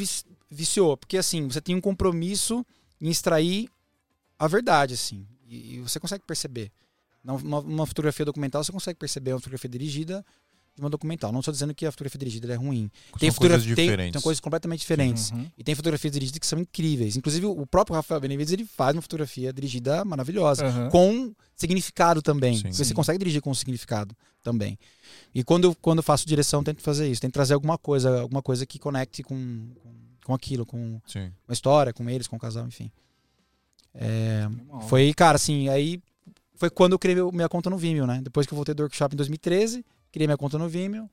[0.49, 2.65] viciou, porque assim, você tem um compromisso
[2.99, 3.69] em extrair
[4.37, 5.25] a verdade, assim.
[5.47, 6.71] E, e você consegue perceber.
[7.23, 10.25] Numa, numa fotografia documental, você consegue perceber uma fotografia dirigida
[10.75, 11.31] de uma documental.
[11.31, 12.89] Não estou dizendo que a fotografia dirigida é ruim.
[13.19, 14.13] Tem, coisas diferentes.
[14.13, 15.31] tem coisas completamente diferentes.
[15.31, 15.45] Uhum.
[15.57, 17.17] E tem fotografias dirigidas que são incríveis.
[17.17, 20.89] Inclusive, o próprio Rafael Benevides, ele faz uma fotografia dirigida maravilhosa Aham.
[20.89, 22.57] com significado também.
[22.57, 22.71] Sim.
[22.71, 22.93] você Sim.
[22.93, 24.79] consegue dirigir com significado também.
[25.35, 27.21] E quando eu, quando eu faço direção, eu tento fazer isso.
[27.21, 29.93] Tento trazer alguma coisa, alguma coisa que conecte com, com,
[30.29, 31.31] com aquilo, com Sim.
[31.47, 32.91] a história, com eles, com o casal, enfim.
[33.95, 34.47] É,
[34.87, 35.99] foi, cara, assim, aí
[36.55, 38.19] foi quando eu criei minha conta no Vimeo, né?
[38.21, 41.09] Depois que eu voltei do workshop em 2013, criei minha conta no Vimeo.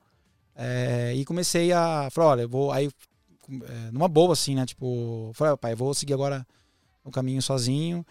[0.54, 2.08] é, e comecei a.
[2.10, 2.70] Falei, olha, eu vou.
[2.72, 2.90] Aí,
[3.50, 4.66] é, numa boa, assim, né?
[4.66, 6.46] Tipo, falei, "Ah, pai, eu vou seguir agora
[7.04, 8.04] o caminho sozinho.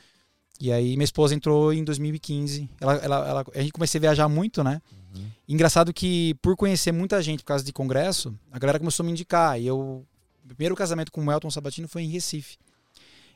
[0.59, 2.67] E aí minha esposa entrou em 2015.
[2.81, 4.81] Ela, ela, ela, a gente comecei a viajar muito, né?
[5.15, 5.27] Uhum.
[5.49, 9.11] Engraçado que, por conhecer muita gente por causa de congresso, a galera começou a me
[9.11, 9.59] indicar.
[9.61, 10.03] E eu.
[10.45, 12.57] O primeiro casamento com o Elton Sabatino foi em Recife.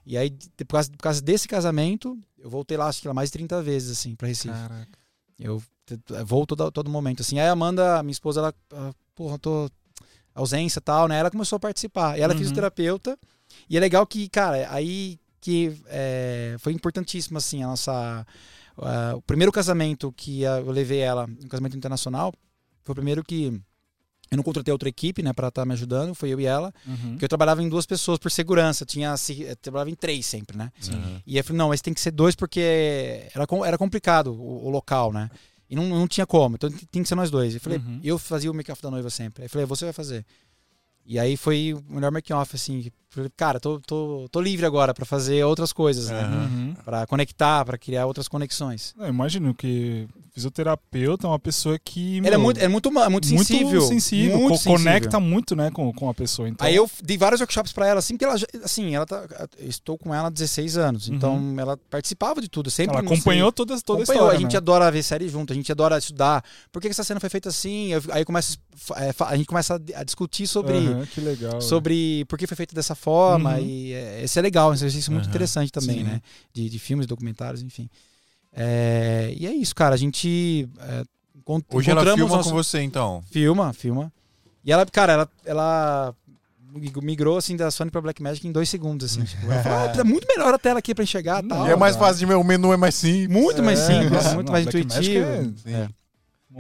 [0.06, 3.30] E aí, por causa, por causa desse casamento, eu voltei lá, acho que lá mais
[3.30, 4.54] de 30 vezes, assim, pra Recife.
[4.54, 4.88] Caraca.
[5.40, 5.62] Eu
[6.26, 7.40] vou todo, todo momento, assim.
[7.40, 9.70] Aí a Amanda, minha esposa, ela, ah, porra, tô
[10.36, 11.18] ausência e tal, né?
[11.18, 12.18] Ela começou a participar.
[12.18, 12.40] E ela é Uhum.
[12.40, 13.18] fisioterapeuta.
[13.70, 18.26] E é legal que, cara, aí que é, foi importantíssimo, assim, a nossa...
[18.78, 22.34] ah, o primeiro casamento que eu levei ela, um casamento internacional,
[22.84, 23.60] foi o primeiro que
[24.32, 26.74] eu não contratei outra equipe, né, pra estar me ajudando, foi eu e ela.
[26.88, 27.12] Uhum.
[27.12, 30.56] Porque eu trabalhava em duas pessoas por segurança, tinha, se- eu trabalhava em três sempre,
[30.58, 30.72] né?
[30.92, 31.20] Uhum.
[31.26, 32.60] E aí eu falei, não, mas tem que ser dois porque
[33.34, 35.30] era, era complicado o, o local, né?
[35.70, 37.54] E não, não tinha como, então tem que ser nós dois.
[37.54, 38.00] Eu falei, Uhum.
[38.04, 39.44] eu fazia o make-off da noiva sempre.
[39.44, 40.26] Aí eu falei, você vai fazer.
[41.06, 42.92] E aí foi o melhor make-off, assim.
[43.36, 46.24] Cara, tô, tô, tô livre agora pra fazer outras coisas, né?
[46.26, 46.76] Uhum.
[46.86, 48.94] Pra conectar, pra criar outras conexões.
[49.00, 52.18] Eu imagino que fisioterapeuta é uma pessoa que.
[52.18, 53.68] Ele é meu, muito, é muito, ma- muito sensível.
[53.68, 54.38] Muito sensível.
[54.38, 54.78] muito co- sensível.
[54.78, 56.48] Conecta muito, né, com, com a pessoa.
[56.48, 59.26] Então, Aí eu dei vários workshops pra ela, assim, porque ela, assim, ela tá,
[59.60, 63.80] estou com ela há 16 anos, então ela participava de tudo, sempre ela acompanhou toda,
[63.82, 64.38] toda a história.
[64.38, 64.58] a gente né?
[64.58, 66.44] adora ver série junto, a gente adora estudar.
[66.72, 67.88] Por que que essa cena foi feita assim?
[67.94, 68.56] Eu- aí começa,
[68.98, 71.60] é, a gente começa a, discutir sobre, Aham, que legal.
[71.60, 73.56] sobre por que foi feito dessa forma.
[73.56, 73.66] Uhum.
[73.66, 75.32] E é, esse é legal, um exercício muito Aham.
[75.32, 76.04] interessante também, Sim.
[76.04, 76.22] né?
[76.54, 77.90] De, de filmes, documentários, enfim.
[78.54, 79.96] É, e é isso, cara.
[79.96, 80.68] A gente.
[80.80, 81.04] É,
[81.38, 83.24] encont- Hoje ela filma nosso- com você, então.
[83.32, 84.12] Filma, filma.
[84.66, 86.16] E ela, cara, ela, ela
[87.02, 89.24] migrou assim da Sony pra Blackmagic em dois segundos, assim.
[89.24, 91.68] Tipo, ela falou, ah, é muito melhor a tela aqui pra enxergar tal.
[91.68, 93.28] e é mais fácil de ver, o menu é mais simples.
[93.30, 95.56] Muito mais É, simples, não, muito não, mais Black Magic intuitivo.
[95.66, 95.90] é- É.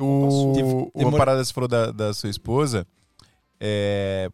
[0.01, 2.85] O, Teve- uma parada que você falou da, da sua esposa.
[3.59, 4.29] É,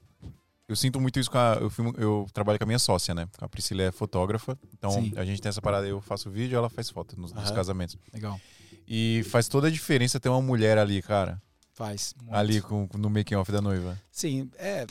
[0.67, 1.57] eu sinto muito isso com a.
[1.61, 3.27] Eu, filmo- eu trabalho com a minha sócia, né?
[3.39, 4.57] A Priscila é fotógrafa.
[4.77, 5.13] Então Sim.
[5.15, 5.87] a gente tem essa parada.
[5.87, 7.97] Eu faço vídeo, ela faz foto nos, nos casamentos.
[8.13, 8.39] Legal.
[8.87, 11.41] E faz toda a diferença ter uma mulher ali, cara.
[11.73, 12.13] Faz.
[12.31, 13.99] Ali com, no making off da noiva.
[14.11, 14.85] Sim, é.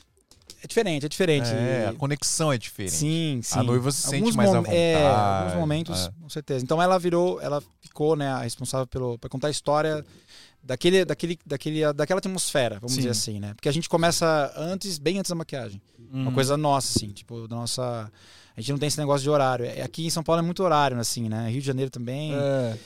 [0.62, 1.48] É diferente, é diferente.
[1.50, 2.94] É, a conexão é diferente.
[2.94, 3.58] Sim, sim.
[3.58, 5.42] A noiva se sente Alguns mais à É, vontade.
[5.44, 6.10] alguns momentos, É.
[6.22, 6.64] com certeza.
[6.64, 10.04] Então ela virou, ela ficou, né, a responsável pelo para contar a história
[10.64, 12.98] daquele, daquele, daquele, daquela atmosfera, vamos Sim.
[12.98, 13.52] dizer assim, né?
[13.54, 15.80] Porque a gente começa antes, bem antes da maquiagem.
[16.12, 16.34] Uma Hum.
[16.34, 18.10] coisa nossa, assim, tipo, da nossa.
[18.56, 19.64] A gente não tem esse negócio de horário.
[19.64, 21.48] É- Aqui em São Paulo é muito horário, assim, né?
[21.50, 22.32] Rio de Janeiro também.
[22.32, 22.76] É,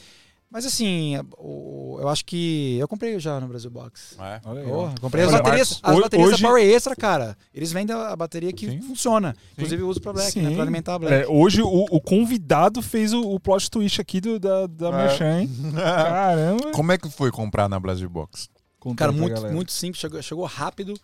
[0.50, 2.78] Mas assim, eu acho que.
[2.78, 4.16] Eu comprei já no Brasil Box.
[4.18, 4.40] É.
[4.46, 4.70] olha aí, ó.
[4.70, 7.36] Porra, comprei as baterias, Marcos, as baterias hoje- da Power Extra, cara.
[7.54, 8.80] Eles vendem a bateria que Sim.
[8.80, 9.36] funciona.
[9.52, 10.48] Inclusive eu uso pra Black, né?
[10.48, 10.54] Sim.
[10.54, 11.14] Pra alimentar a Black.
[11.14, 14.92] É, hoje o, o convidado fez o, o plot twist aqui do, da, da É.
[14.92, 15.50] Merchan, hein?
[15.76, 16.72] Caramba.
[16.72, 18.48] Como é que foi comprar na Brasil Box?
[18.80, 20.94] Conta Cara, muito, muito simples, chegou, chegou rápido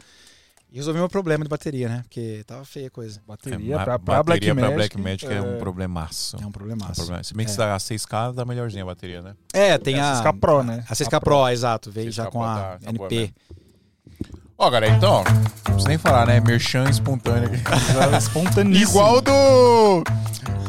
[0.74, 2.02] e resolveu meu problema de bateria, né?
[2.02, 3.22] Porque tava feia a coisa.
[3.28, 4.66] Bateria É, pra, pra Black bateria Magic.
[4.68, 6.34] pra Black Magic é, um é, problemaço.
[6.36, 6.94] É um É um problemaço.
[6.96, 7.22] problema.
[7.22, 7.64] Se bem que É.
[7.64, 9.34] a 6K, dá melhorzinha a bateria, né?
[9.52, 10.20] É, tem É, a.
[10.20, 10.84] 6K Pro, né?
[10.90, 11.92] A 6K Pro, exato.
[11.92, 13.34] Veio 6K já com Pro a boa NP.
[14.64, 16.40] Ó, galera, então, ó, não preciso nem falar, né?
[16.40, 17.60] Merchan espontâneo aqui.
[18.16, 18.90] Espontaníssimo.
[18.90, 20.02] Igual do.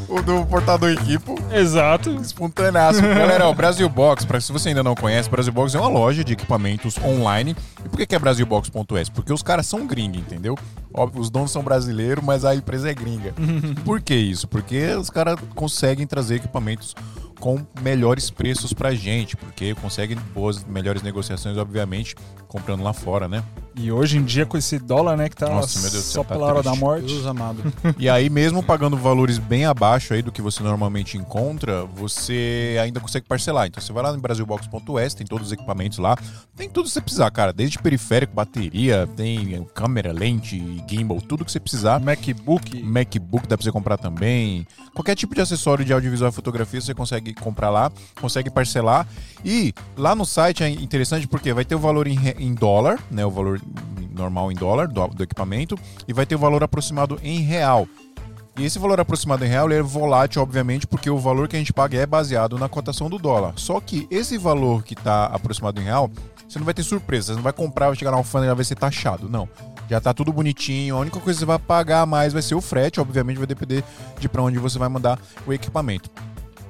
[0.09, 1.33] O do portador equipo.
[1.49, 2.09] Exato.
[2.21, 2.99] Espontâneaço.
[3.15, 6.25] Galera, o Brasil Box, pra, se você ainda não conhece, Brasil Box é uma loja
[6.25, 7.55] de equipamentos online.
[7.85, 9.07] E por que, que é brasilbox.es?
[9.07, 10.57] Porque os caras são gringa, entendeu?
[10.93, 13.33] Óbvio, os donos são brasileiros, mas a empresa é gringa.
[13.85, 14.45] por que isso?
[14.45, 16.93] Porque os caras conseguem trazer equipamentos
[17.39, 22.15] com melhores preços pra gente, porque conseguem boas, melhores negociações, obviamente,
[22.55, 23.43] comprando lá fora, né?
[23.77, 26.33] E hoje em dia, com esse dólar, né, que tá Nossa, meu Deus só tá
[26.33, 27.09] pela hora da morte.
[27.09, 27.61] Jesus amado.
[27.99, 32.99] E aí, mesmo pagando valores bem abaixo aí do que você normalmente encontra, você ainda
[32.99, 33.67] consegue parcelar.
[33.67, 36.17] Então você vai lá no brasilbox.es, tem todos os equipamentos lá,
[36.55, 37.51] tem tudo que você precisar, cara.
[37.51, 41.99] Desde periférico, bateria, tem câmera, lente, gimbal, tudo que você precisar.
[41.99, 42.81] MacBook.
[42.81, 44.65] MacBook dá pra você comprar também.
[44.93, 47.91] Qualquer tipo de acessório de audiovisual e fotografia você consegue comprar lá,
[48.21, 49.05] consegue parcelar.
[49.43, 53.25] E lá no site é interessante porque vai ter o valor em, em dólar, né?
[53.25, 53.61] O valor
[54.11, 55.77] normal em dólar do, do equipamento,
[56.07, 57.87] e vai ter o valor aproximado em real.
[58.57, 61.73] E esse valor aproximado em real é volátil, obviamente, porque o valor que a gente
[61.73, 63.53] paga é baseado na cotação do dólar.
[63.57, 66.09] Só que esse valor que está aproximado em real,
[66.47, 67.33] você não vai ter surpresa.
[67.33, 69.27] Você não vai comprar, vai chegar na alfândega e vai ser taxado.
[69.27, 69.49] Não.
[69.89, 70.95] Já tá tudo bonitinho.
[70.95, 73.01] A única coisa que você vai pagar mais vai ser o frete.
[73.01, 73.83] Obviamente vai depender
[74.17, 76.09] de para onde você vai mandar o equipamento.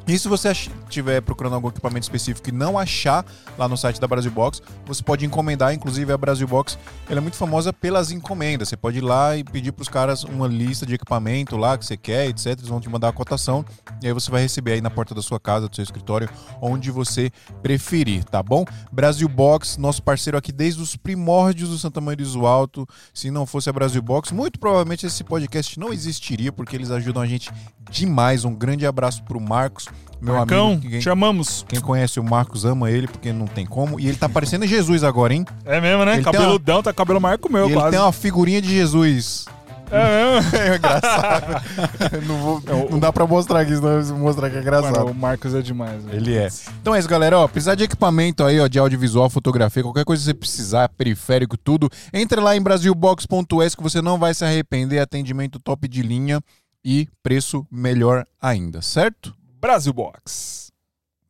[0.07, 3.25] E se você estiver procurando algum equipamento específico e não achar
[3.57, 5.73] lá no site da Brasil Box, você pode encomendar.
[5.73, 6.77] Inclusive, a Brasil Box
[7.09, 8.69] ela é muito famosa pelas encomendas.
[8.69, 11.85] Você pode ir lá e pedir para os caras uma lista de equipamento lá que
[11.85, 12.47] você quer, etc.
[12.47, 13.65] Eles vão te mandar a cotação
[14.01, 16.29] e aí você vai receber aí na porta da sua casa, do seu escritório,
[16.61, 17.31] onde você
[17.63, 18.63] preferir, tá bom?
[18.91, 22.87] Brasil Box, nosso parceiro aqui desde os primórdios do Santa Maria do Alto.
[23.13, 27.23] Se não fosse a Brasil Box, muito provavelmente esse podcast não existiria, porque eles ajudam
[27.23, 27.51] a gente
[27.89, 28.45] demais.
[28.45, 29.87] Um grande abraço pro Marcos,
[30.21, 30.89] meu Marcão, amigo.
[30.89, 31.65] Quem, te amamos.
[31.67, 33.99] quem conhece o Marcos ama ele, porque não tem como.
[33.99, 35.45] E ele tá parecendo Jesus agora, hein?
[35.65, 36.15] É mesmo, né?
[36.15, 37.91] Ele Cabeludão, tá cabelo maior que o meu, ele quase.
[37.91, 39.45] tem uma figurinha de Jesus.
[39.91, 40.49] É mesmo?
[40.57, 41.63] É engraçado.
[42.27, 44.97] não, vou- não dá pra mostrar aqui, senão eu vou mostrar que é engraçado.
[44.97, 46.03] Mano, o Marcos é demais.
[46.03, 46.17] velho.
[46.17, 46.47] Ele é.
[46.81, 47.37] Então é isso, galera.
[47.37, 51.55] Ó, precisar de equipamento aí, ó, de audiovisual, fotografia, qualquer coisa que você precisar, periférico,
[51.55, 51.87] tudo.
[52.11, 54.99] Entre lá em brasilbox.es que você não vai se arrepender.
[54.99, 56.41] Atendimento top de linha
[56.83, 59.35] e preço melhor ainda, certo?
[59.59, 60.71] Brasil Box.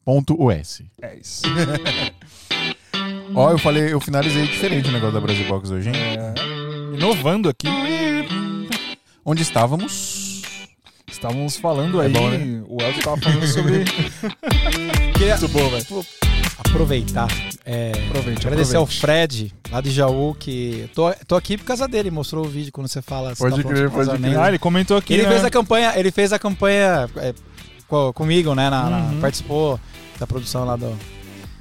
[0.03, 0.82] Ponto US.
[1.01, 1.43] É isso.
[3.34, 5.95] Ó, eu falei, eu finalizei diferente o negócio da Brasil Box hoje, hein?
[5.95, 7.67] É, inovando aqui.
[9.23, 10.41] Onde estávamos?
[11.07, 12.11] Estávamos falando aí.
[12.11, 12.63] bom, né?
[12.67, 13.86] O Elton tava falando sobre.
[15.17, 16.05] Queria Muito bom, velho.
[16.57, 17.28] aproveitar.
[17.65, 19.01] É, Aproveite, agradecer ao aproveite.
[19.01, 20.89] Fred, lá de Jaú, que.
[20.93, 23.36] Tô, tô aqui por causa dele, mostrou o vídeo quando você fala.
[23.36, 24.38] Pode tá crer, pode crer.
[24.38, 25.13] Ah, ele comentou aqui.
[25.13, 25.30] Ele né?
[25.30, 27.34] fez a campanha, ele fez a campanha é,
[27.95, 28.69] co- comigo, né?
[28.69, 29.19] na- na- Uhum.
[29.21, 29.79] participou
[30.19, 30.87] da produção lá do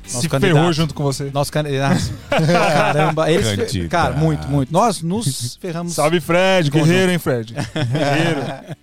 [0.06, 0.72] Se nosso ferrou candidato.
[0.72, 1.30] junto com você.
[1.32, 2.00] nosso candidato.
[2.30, 4.72] Caramba, eles, cara, muito, muito.
[4.72, 5.94] Nós nos ferramos.
[5.94, 6.70] Salve, Fred.
[6.70, 7.54] Guerreiro, hein, Fred?
[7.54, 8.76] Guerreiro.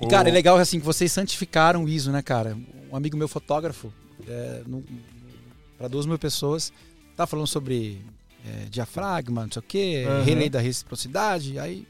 [0.00, 2.56] E, cara, é legal assim que vocês santificaram o ISO, né, cara?
[2.90, 3.92] Um amigo meu fotógrafo,
[4.28, 4.62] é,
[5.78, 6.72] para duas mil pessoas,
[7.16, 8.00] tá falando sobre
[8.46, 10.22] é, diafragma, não sei o quê, Uhum.
[10.24, 11.58] relei da reciprocidade.
[11.58, 11.86] Aí,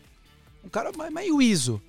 [0.65, 0.91] um cara,
[1.27, 1.81] e o ISO?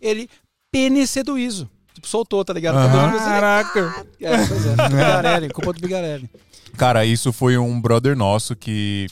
[0.00, 0.28] Ele,
[0.72, 1.68] PNC do ISO.
[1.94, 2.76] tipo, soltou, tá ligado?
[2.78, 4.06] Assim, Caraca.
[4.20, 4.88] É, pois é.
[4.88, 6.30] Bigarelli, culpa do Bigarelli.
[6.76, 9.06] Cara, isso foi um brother nosso que.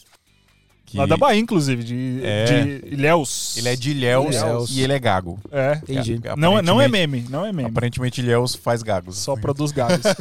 [0.87, 2.45] que Lá da Bahia, inclusive, de, É.
[2.45, 3.57] de Ilhéus.
[3.57, 4.71] Ele é de Ilhéus, Ilhéus.
[4.71, 5.39] e ele é gago.
[5.51, 5.79] É.
[5.83, 6.21] Entendi.
[6.37, 7.69] Não, é- não é meme, não é meme.
[7.69, 9.19] Aparentemente Ilhéus faz gagos.
[9.19, 10.01] Só produz gatos.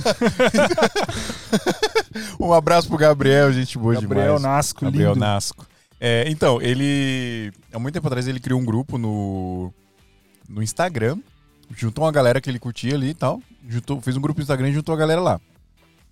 [2.40, 4.42] Um abraço pro Gabriel, gente boa Gabriel demais.
[4.42, 5.20] Nasco, Gabriel lindo.
[5.20, 5.68] Nasco.
[6.00, 7.52] É, então, ele.
[7.72, 9.72] Há muito tempo atrás ele criou um grupo no,
[10.48, 11.18] no Instagram.
[11.76, 13.41] Juntou uma galera que ele curtia ali e tal.
[13.68, 15.41] Juntou, fez um grupo no Instagram e juntou a galera lá.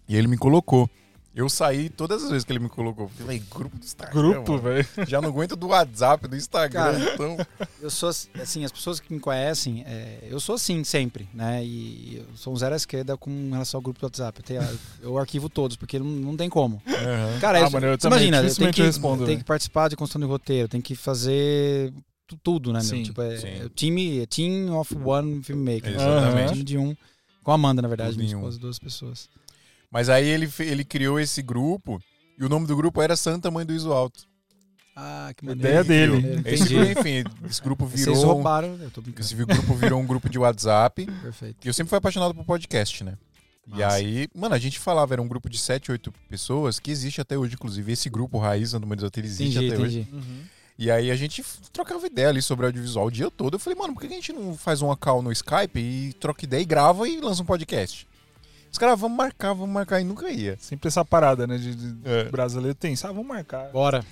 [0.08, 0.90] E ele me colocou.
[1.34, 3.10] Eu saí todas as vezes que ele me colocou.
[3.10, 4.14] Falei, grupo do Instagram.
[4.14, 4.88] Grupo, velho.
[5.06, 6.98] Já não aguento do WhatsApp, do Instagram.
[6.98, 7.14] Cara.
[7.14, 7.38] então.
[7.82, 11.62] Eu sou assim, as pessoas que me conhecem, é, eu sou assim sempre, né?
[11.62, 14.40] E eu sou um zero à esquerda com relação ao grupo do WhatsApp.
[14.40, 16.82] Eu, tenho- eu arquivo todos, porque não, não tem como.
[16.88, 17.40] Aham.
[17.42, 19.26] Cara, Ah, eu- mano, eu você também, imagina, eu tenho dificilmente que, eu respondo, tem
[19.28, 19.40] velho.
[19.40, 21.92] que participar de construção de roteiro, tem que fazer
[22.44, 22.80] tudo, né?
[22.80, 22.88] meu?
[22.88, 23.48] Sim, tipo, é, sim.
[23.48, 25.94] é o time, é team of one filmmaker.
[25.94, 26.40] Exatamente.
[26.40, 26.96] É um time de um.
[27.44, 29.30] Com a Amanda, na verdade, minha esposa, duas pessoas.
[29.92, 32.02] Mas aí ele, ele criou esse grupo.
[32.38, 34.28] E o nome do grupo era Santa Mãe do Iso Alto.
[34.96, 36.22] Ah, que Ideia maneiro.
[36.22, 36.42] dele.
[36.46, 38.16] Eu Esse, enfim, esse grupo virou.
[38.16, 39.26] Vocês roubaram, eu tô brincando.
[39.26, 41.06] Esse grupo virou um grupo de WhatsApp.
[41.22, 41.66] Perfeito.
[41.66, 43.18] E eu sempre fui apaixonado por podcast, né?
[43.76, 47.20] E aí, mano, a gente falava, era um grupo de 7, 8 pessoas, que existe
[47.20, 47.92] até hoje, inclusive.
[47.92, 50.00] Esse grupo Raiz do Manizota, ele existe Entendi, até hoje.
[50.02, 50.16] entendi.
[50.16, 50.44] Uhum.
[50.78, 53.56] E aí a gente trocava ideia ali sobre audiovisual o dia todo.
[53.56, 56.44] Eu falei, mano, por que a gente não faz uma call no Skype e troca
[56.44, 58.06] ideia e grava e lança um podcast?
[58.72, 60.58] Os caras, vamos marcar, vamos marcar, e nunca ia.
[60.60, 61.58] Sempre essa parada, né?
[61.58, 62.26] De, de É.
[62.26, 62.94] brasileiro tem.
[63.04, 63.70] Ah, vamos marcar.
[63.72, 64.04] Bora.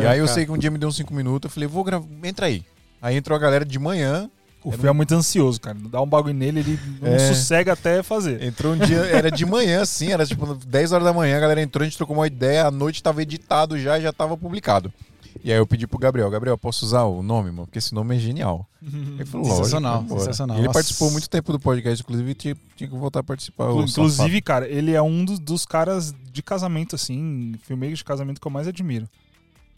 [0.00, 0.34] e aí eu cara.
[0.34, 2.64] sei que um dia me deu uns 5 minutos, eu falei, vou gravar, entra aí.
[3.02, 4.30] Aí entrou a galera de manhã,
[4.64, 5.76] O Fê é muito ansioso, cara.
[5.78, 7.18] Dá um bagulho nele, ele não É.
[7.18, 8.42] sossega até fazer.
[8.42, 11.60] Entrou um dia, era de manhã, assim, era tipo 10 horas da manhã, a galera
[11.62, 14.90] entrou, a gente trocou uma ideia, à noite tava editado já, já tava publicado.
[15.44, 17.66] E aí eu pedi pro Gabriel, Gabriel, posso usar o nome, mano?
[17.66, 18.66] Porque esse nome é genial.
[18.82, 20.56] Ele falou, Sensacional, sensacional.
[20.56, 20.78] Ele Nossa.
[20.78, 23.70] participou muito tempo do podcast, inclusive tinha, tinha que voltar a participar.
[23.72, 28.46] Inclusive, cara, ele é um dos, dos caras de casamento, assim, filmeiros de casamento que
[28.46, 29.08] eu mais admiro.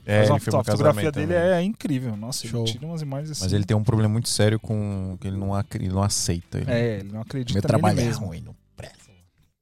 [0.06, 1.50] é, Mas ele a, a fotografia dele também.
[1.52, 2.16] é incrível.
[2.16, 2.62] Nossa, Show.
[2.64, 3.44] ele tira umas imagens assim.
[3.44, 6.58] Mas ele tem um problema muito sério com que ele não, ac- ele não aceita.
[6.58, 8.54] Ele, É, ele não acredita meu trabalho é ruim, não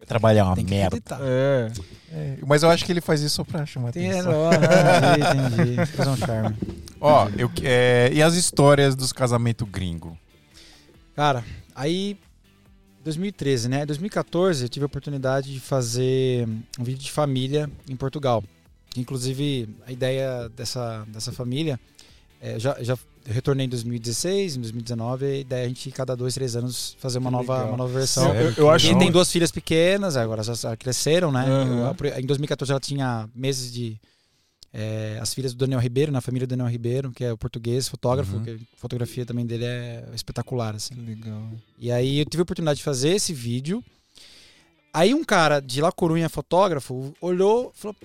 [0.09, 0.87] é uma Tem que merda.
[0.97, 1.19] acreditar.
[1.23, 1.73] É.
[2.13, 4.33] É, mas eu acho que ele faz isso só pra chamar Tem, atenção.
[4.33, 5.87] ó, entendi, entendi.
[5.93, 6.57] Fazer um charme.
[7.01, 10.17] Ó, eu, é, e as histórias dos casamentos gringo?
[11.15, 11.45] Cara,
[11.75, 12.17] aí
[13.05, 13.87] 2013, né?
[13.87, 16.47] 2014 eu tive a oportunidade de fazer
[16.79, 18.43] um vídeo de família em Portugal.
[18.97, 21.79] Inclusive, a ideia dessa, dessa família,
[22.41, 22.97] é, já, já
[23.29, 27.19] retornei em 2016, em 2019, a ideia é a gente, cada dois, três anos, fazer
[27.19, 27.69] uma, Que nova, legal.
[27.69, 28.35] uma nova versão.
[28.35, 28.91] Eu, eu acho.
[28.91, 31.45] E tem duas filhas pequenas, agora já já cresceram, né?
[31.47, 31.95] Aham.
[32.03, 33.99] Eu- em 2014 ela tinha meses de.
[34.73, 37.89] é, as filhas do Daniel Ribeiro, na família do Daniel Ribeiro, que é o português,
[37.89, 38.43] fotógrafo, Uhum.
[38.45, 40.95] que a fotografia também dele é espetacular, assim.
[40.95, 41.51] Legal.
[41.79, 43.83] E aí eu tive a oportunidade de fazer esse vídeo.
[44.93, 47.97] Aí um cara de La Corunha, fotógrafo, olhou e falou: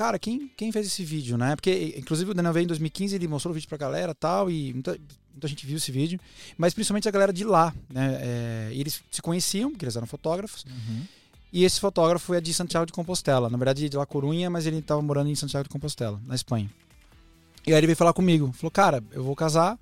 [0.00, 1.54] Cara, quem, quem fez esse vídeo, né?
[1.54, 4.72] Porque, inclusive, o Daniel veio em 2015, ele mostrou o vídeo pra galera tal, e
[4.72, 4.98] muita,
[5.30, 6.18] muita gente viu esse vídeo,
[6.56, 8.18] mas principalmente a galera de lá, né?
[8.22, 11.02] É, e eles se conheciam, porque eles eram fotógrafos, Uhum.
[11.52, 13.50] e esse fotógrafo é de Santiago de Compostela.
[13.50, 16.70] Na verdade, de La Corunha, mas ele estava morando em Santiago de Compostela, na Espanha.
[17.66, 18.50] E aí ele veio falar comigo.
[18.54, 19.78] Falou, cara, eu vou casar.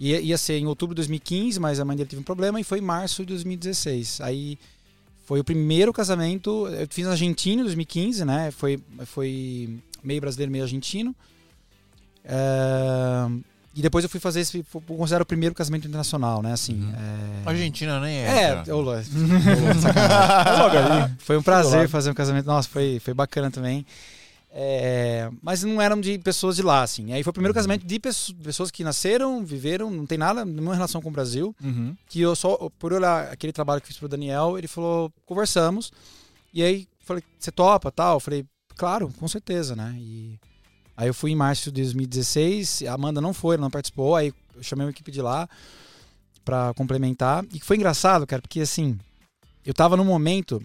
[0.00, 2.64] Ia, ia ser em outubro de 2015, mas a mãe dele teve um problema e
[2.64, 4.20] foi em março de 2016.
[4.20, 4.58] Aí
[5.28, 6.66] foi o primeiro casamento.
[6.68, 8.50] Eu fiz na Argentina em 2015, né?
[8.50, 11.14] Foi, foi meio brasileiro, meio argentino.
[12.24, 13.28] É,
[13.74, 14.64] E depois eu fui fazer esse.
[14.86, 16.54] Considero o primeiro casamento internacional, né?
[16.54, 16.80] Assim.
[16.80, 16.94] Uhum.
[17.44, 17.50] é...
[17.50, 18.72] Argentina nem É, é.
[18.72, 18.80] ô.
[18.80, 18.96] Logo.
[21.18, 22.46] Foi um prazer fazer um casamento.
[22.46, 23.84] Nossa, foi, foi bacana também.
[24.50, 27.12] É, mas não eram de pessoas de lá, assim.
[27.12, 30.74] Aí foi o primeiro casamento de pesso- pessoas que nasceram, viveram, não tem nada, nenhuma
[30.74, 31.54] relação com o Brasil.
[31.62, 31.94] Uhum.
[32.08, 35.92] Que eu só, por olhar aquele trabalho que fiz pro Daniel, ele falou, conversamos.
[36.52, 38.16] E aí falei, você topa tal?
[38.16, 38.44] Eu falei,
[38.76, 39.94] claro, com certeza, né?
[39.98, 40.38] E
[40.96, 44.32] aí eu fui em março de 2016, a Amanda não foi, ela não participou, aí
[44.56, 45.48] eu chamei uma equipe de lá
[46.44, 47.44] pra complementar.
[47.52, 48.98] E foi engraçado, cara, porque assim,
[49.64, 50.62] eu tava num momento.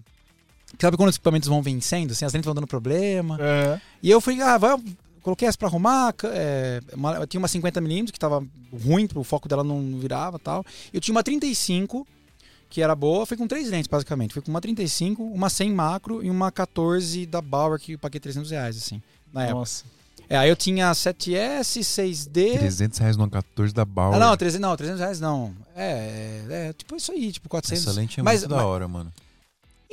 [0.80, 3.38] Sabe quando os equipamentos vão vencendo, assim, as lentes vão dando problema?
[3.40, 3.80] É.
[4.02, 4.76] E eu fui, ah, vai,
[5.22, 6.14] coloquei essa pra arrumar.
[6.26, 8.44] é, uma- eu tinha uma 50mm que tava
[8.84, 10.66] ruim, o foco dela não virava e tal.
[10.92, 12.06] Eu tinha uma 35,
[12.70, 14.34] que era boa, fui com três lentes, basicamente.
[14.34, 18.20] Fui com uma 35, uma 100 macro e uma 14 da Bauer, que eu paguei
[18.20, 19.02] 300 reais, assim,
[19.32, 19.60] na época.
[19.60, 19.84] Nossa.
[20.30, 22.58] É, aí eu tinha 7S, 6D.
[22.58, 24.16] 300 reais no 14 da Bauer.
[24.16, 25.54] Ah, não, 300, não, 300 reais não.
[25.76, 27.86] É, é, é tipo isso aí, tipo 400.
[27.88, 29.14] Essa lente é Mas- muito da mas- hora, mano.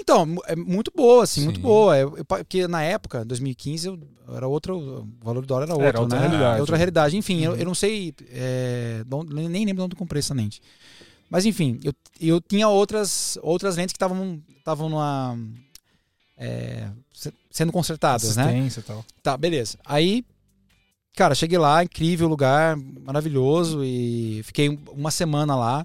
[0.00, 1.62] Então, é muito boa, assim, muito Sim.
[1.62, 1.96] boa.
[1.98, 3.98] Eu, eu pa- porque na época, 2015, eu,
[4.34, 6.26] era outro, o valor do dólar era outro, Era outra né?
[6.26, 6.56] realidade.
[6.58, 7.16] É outra realidade.
[7.16, 7.56] Enfim, eu, Uhum.
[7.58, 9.04] eu não sei, é,
[9.50, 10.62] nem lembro de onde eu comprei essa lente.
[11.28, 15.38] Mas enfim, eu, eu tinha outras, outras lentes que estavam numa.
[16.36, 18.44] é, se- sendo consertadas, né?
[18.44, 19.04] Assistência e tal.
[19.22, 19.78] Tá, beleza.
[19.84, 20.24] Aí,
[21.14, 25.84] cara, cheguei lá, incrível lugar, maravilhoso, e fiquei um- uma semana lá.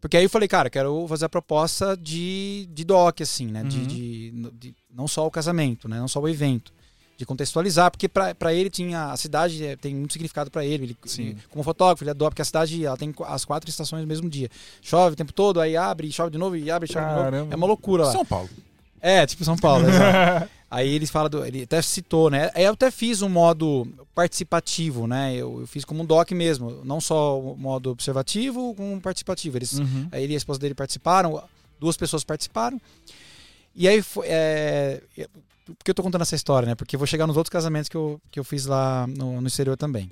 [0.00, 3.62] Porque aí eu falei, cara, quero fazer a proposta de, de doc, assim, né?
[3.64, 3.86] De, Uhum.
[3.86, 5.98] de- de- não só o casamento, né?
[5.98, 6.72] Não só o evento.
[7.18, 9.06] De contextualizar, porque pra pra ele tinha.
[9.10, 10.84] A cidade eh, tem muito significado pra ele.
[10.84, 11.34] ele Sim.
[11.48, 14.50] como fotógrafo, ele adora, porque a cidade ela tem as quatro estações no mesmo dia.
[14.82, 17.24] Chove o tempo todo, aí abre, chove de novo, e abre, chove de novo.
[17.24, 17.54] Caramba.
[17.54, 18.12] É uma loucura lá.
[18.12, 18.50] São Paulo.
[19.00, 20.50] É, tipo São Paulo, exato.
[20.70, 21.44] Aí eles falam do.
[21.44, 22.50] Ele até citou, né?
[22.56, 25.34] Eu até fiz um modo participativo, né?
[25.34, 26.82] Eu, eu fiz como um doc mesmo.
[26.84, 29.56] Não só o modo observativo, como participativo.
[29.58, 30.08] Eles, Uhum.
[30.10, 31.42] Aí ele e a esposa dele participaram,
[31.78, 32.80] duas pessoas participaram.
[33.74, 34.26] E aí foi.
[34.28, 35.02] É,
[35.64, 36.74] por que eu tô contando essa história, né?
[36.74, 39.46] Porque eu vou chegar nos outros casamentos que eu, que eu fiz lá no, no
[39.46, 40.10] exterior também.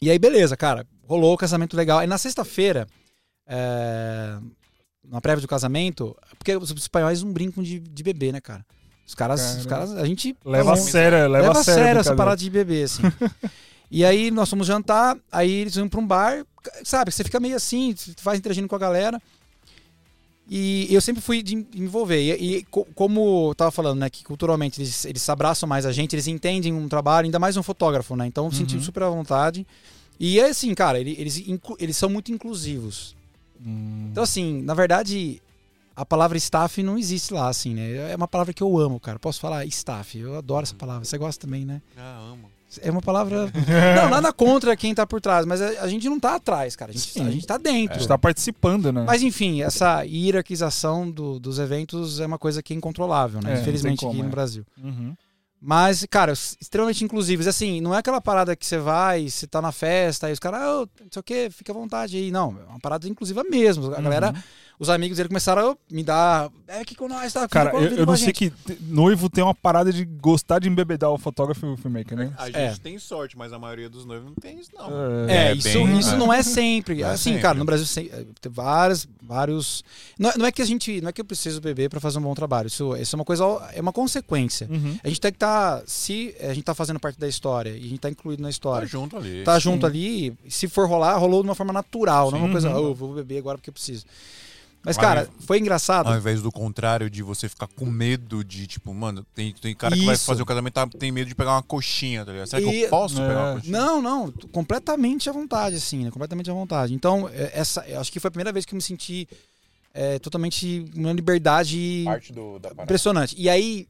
[0.00, 0.86] E aí, beleza, cara.
[1.06, 1.98] Rolou o casamento legal.
[1.98, 2.86] Aí na sexta-feira,
[3.46, 4.38] é,
[5.04, 8.64] na prévia do casamento, porque os espanhóis não brincam de, de bebê, né, cara?
[9.10, 11.98] Os caras, os caras, a gente Leva a sério, leva, leva, a sério.
[11.98, 13.02] a essa parada de bebê, assim.
[13.90, 16.46] e aí nós fomos jantar, aí eles iam pra um bar,
[16.84, 17.10] sabe?
[17.10, 19.20] Você fica meio assim, você vai interagindo com a galera.
[20.48, 22.20] E eu sempre fui de envolver.
[22.20, 25.90] E, e co- como eu tava falando, né, que culturalmente eles, eles abraçam mais a
[25.92, 28.26] gente, eles entendem um trabalho, ainda mais um fotógrafo, né?
[28.26, 28.82] Então eu senti Uhum.
[28.82, 29.66] super à vontade.
[30.20, 31.42] E é assim, cara, ele- eles,
[31.80, 33.16] eles são muito inclusivos.
[33.64, 34.08] Hum.
[34.10, 35.42] Então, assim, na verdade,
[36.00, 38.12] a palavra staff não existe lá, assim, né?
[38.12, 39.18] É uma palavra que eu amo, cara.
[39.18, 40.18] Posso falar staff?
[40.18, 41.04] Eu adoro essa palavra.
[41.04, 41.80] Você gosta também, né?
[41.96, 42.50] Ah, amo.
[42.82, 43.50] É uma palavra.
[44.00, 46.92] não, nada contra quem tá por trás, mas a, a gente não tá atrás, cara.
[46.92, 47.26] A gente, Sim.
[47.26, 47.98] a gente tá a dentro.
[47.98, 49.02] gente tá participando, né?
[49.06, 53.56] Mas enfim, essa hierarquização do- dos eventos é uma coisa que é incontrolável, né?
[53.56, 54.30] É, Infelizmente como, aqui no é.
[54.30, 54.64] Brasil.
[54.82, 55.14] Uhum.
[55.62, 57.46] Mas, cara, extremamente inclusivos.
[57.46, 60.60] Assim, não é aquela parada que você vai, você tá na festa, aí os caras,
[60.60, 62.30] "Ah, não sei o que, fica à vontade aí.
[62.30, 63.92] Não, é uma parada inclusiva mesmo.
[63.94, 64.42] A galera, Uhum.
[64.80, 66.50] Os amigos dele começaram a me dar.
[66.66, 67.46] É aqui com nós, tá?
[67.46, 71.10] Cara, eu, eu não sei gente." que noivo tem uma parada de gostar de embebedar
[71.10, 72.32] o fotógrafo e o filmmaker, né?
[72.38, 72.74] A gente É.
[72.82, 74.88] tem sorte, mas a maioria dos noivos não tem isso, não.
[75.28, 76.16] É, É, isso, bem- isso é.
[76.16, 76.96] não é sempre.
[77.02, 77.42] Não é assim, sempre.
[77.42, 79.84] cara, no Brasil eh, tem vários, vários.
[80.18, 82.18] Não, é- não é que a gente, não é que eu preciso beber pra fazer
[82.18, 82.68] um bom trabalho.
[82.68, 84.66] Isso, isso é uma coisa, é uma consequência.
[84.70, 84.98] Uhum.
[85.04, 87.88] A gente tem que estar, se a gente tá fazendo parte da história e a
[87.88, 89.44] gente tá incluído na Tá história, junto ali.
[89.44, 92.52] tá junto ali, se for rolar, rolou de uma forma natural, não é uma Sim.
[92.52, 92.70] coisa.
[92.76, 94.04] "Oh, eu vou beber agora porque eu preciso.
[94.82, 96.06] Mas, Mas- cara, foi engraçado.
[96.08, 99.94] Ao invés do contrário, de você ficar com medo de, tipo, mano, tem, tem cara
[99.94, 100.24] que vai Isso.
[100.24, 102.46] fazer o casamento tá, tem medo de pegar uma coxinha, tá ligado?
[102.46, 103.28] Será que E- eu posso É.
[103.28, 103.78] pegar uma coxinha?
[103.78, 106.10] Não, não, completamente à vontade, assim, né?
[106.10, 106.94] Completamente à vontade.
[106.94, 109.28] Então, é, essa, acho que foi a primeira vez que eu me senti
[109.92, 113.34] é, totalmente uma liberdade Parte do, impressionante.
[113.36, 113.88] E aí,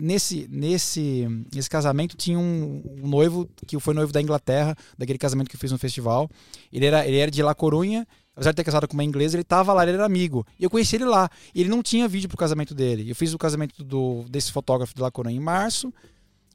[0.00, 5.48] nesse, nesse, nesse casamento, tinha um, um noivo que foi noivo da Inglaterra, daquele casamento
[5.48, 6.30] que eu fiz no festival.
[6.72, 9.44] Ele era, ele era de La Corunha, apesar de ter casado com uma inglesa, ele
[9.44, 10.46] tava lá, ele era amigo.
[10.58, 11.30] E eu conheci ele lá.
[11.54, 13.10] E ele não tinha vídeo pro casamento dele.
[13.10, 15.92] Eu fiz o casamento do, desse fotógrafo de La Corunha em março.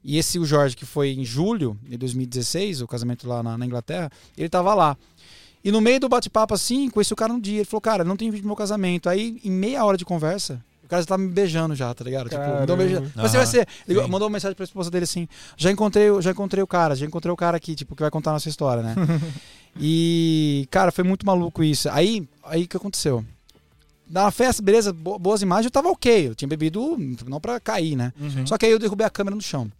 [0.02, 3.66] E esse, o Jorge, que foi em julho de 2016, o casamento lá na, na
[3.66, 4.96] Inglaterra, ele tava lá.
[5.62, 7.58] E no meio do bate-papo, assim, conheci o cara um dia.
[7.58, 9.08] Ele falou, cara, não tem vídeo do meu casamento.
[9.08, 12.30] Aí, em meia hora de conversa, o cara já tava me beijando já, tá ligado?
[12.30, 12.94] Tipo, mandou um beijo.
[12.94, 13.28] Caramba.
[13.28, 13.68] Você vai ser.
[13.86, 14.08] Ele sim.
[14.08, 17.04] mandou uma mensagem pra esposa dele assim: já encontrei, o- já encontrei o cara, já
[17.04, 18.94] encontrei o cara aqui, tipo, que vai contar a nossa história, né?
[19.78, 21.88] e, cara, foi muito maluco isso.
[21.90, 23.24] Aí, aí o que aconteceu?
[24.08, 26.28] Na festa, beleza, bo- boas imagens, eu tava ok.
[26.28, 28.12] Eu tinha bebido não pra cair, né?
[28.18, 28.46] Uhum.
[28.46, 29.70] Só que aí eu derrubei a câmera no chão.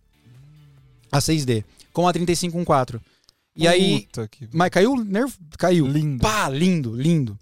[1.11, 1.65] A 6D.
[1.93, 3.03] Com a 3514.
[3.57, 4.03] E aí.
[4.03, 4.47] Puta que...
[4.53, 5.33] Mas caiu nervo.
[5.59, 5.87] Caiu.
[5.87, 6.21] Lindo.
[6.23, 7.39] Pá, lindo, lindo.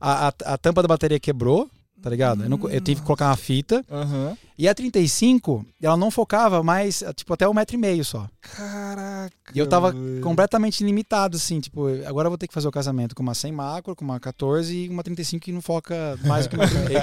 [0.00, 1.70] A, a, a tampa da bateria quebrou,
[2.02, 2.42] tá ligado?
[2.44, 3.84] Eu, não- eu tive que colocar uma fita.
[3.90, 4.36] Aham.
[4.58, 8.28] E a 35, ela não focava mais, tipo, até um metro e meio só.
[8.40, 9.32] Caraca.
[9.54, 10.20] E eu tava velho.
[10.20, 13.50] completamente limitado, assim, tipo, agora eu vou ter que fazer o casamento com uma 100
[13.52, 16.68] macro, com uma 14 e uma 35 que não foca mais do que uma 1
[16.84, 17.00] meio.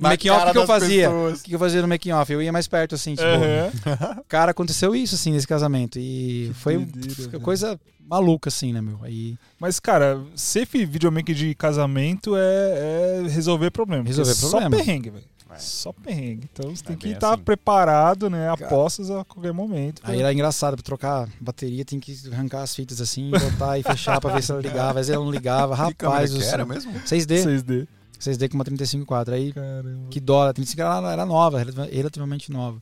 [0.00, 1.10] No making off, o que eu fazia?
[1.10, 2.32] O que eu fazia no making off?
[2.32, 4.22] Eu ia mais perto, assim, tipo, Aham.
[4.28, 5.98] cara, aconteceu isso, assim, nesse casamento.
[5.98, 7.80] E foi doideira, velho.
[8.10, 8.98] Maluca, assim, né, meu?
[9.02, 14.04] Aí, Mas, cara, ser videomaker de casamento é, é resolver problema.
[14.04, 14.76] Resolver Só problema.
[14.76, 15.24] perrengue, velho.
[15.52, 15.58] É.
[15.58, 16.48] Só perrengue.
[16.52, 17.42] Então você tem que estar assim.
[17.42, 18.48] preparado, né?
[18.50, 20.00] Apostas a qualquer momento.
[20.04, 24.20] aí era engraçado, pra trocar bateria, tem que arrancar as fitas assim, botar e fechar
[24.20, 24.90] pra ver se ela ligava.
[24.90, 26.32] Às vezes ela não ligava, câmera rapaz.
[26.32, 26.92] que era mesmo?
[26.92, 27.44] 6D.
[27.44, 27.88] 6D.
[28.20, 29.32] 6D com uma 35.4.
[29.32, 30.06] Aí Caramba.
[30.08, 32.80] que dólar, 35 era, era nova, relativa- relativamente nova.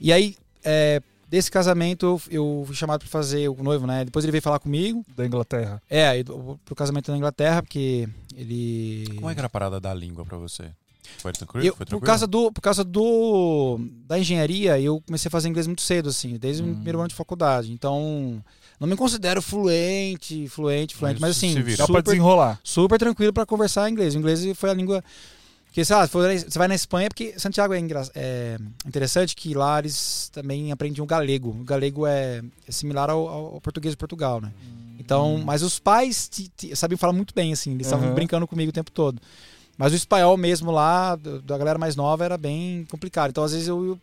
[0.00, 0.34] E aí,
[0.64, 4.04] é, desse casamento, eu, fui chamado para fazer o noivo, né?
[4.04, 5.04] Depois ele veio falar comigo.
[5.16, 5.82] Da Inglaterra.
[5.90, 6.22] É,
[6.64, 9.06] pro casamento na Inglaterra, porque ele.
[9.16, 10.70] Como é que era a parada da língua pra você?
[11.18, 11.64] Foi tranquilo?
[11.66, 12.06] Eu, Foi por tranquilo?
[12.06, 16.36] causa do por causa do da engenharia eu comecei a fazer inglês muito cedo assim
[16.36, 16.74] desde o Hum.
[16.74, 18.42] primeiro ano de faculdade então
[18.80, 21.54] não me considero fluente fluente fluente Mas mas, assim.
[21.54, 22.58] Dá pra super desenrolar.
[22.64, 25.02] super tranquilo para conversar inglês o inglês foi a língua
[25.76, 27.78] que sei lá, você vai na Espanha porque Santiago é,
[28.14, 28.56] é
[28.86, 33.60] interessante que lá eles também aprendem o galego o galego é, é similar ao, ao
[33.60, 34.50] português de Portugal né
[34.98, 38.14] então, mas os pais te- te- sabiam falar muito bem, assim, eles estavam Uhum.
[38.14, 39.20] brincando comigo o tempo todo.
[39.76, 43.28] Mas o espanhol mesmo lá, da galera mais nova, era bem complicado.
[43.28, 44.00] Então, às vezes, eu,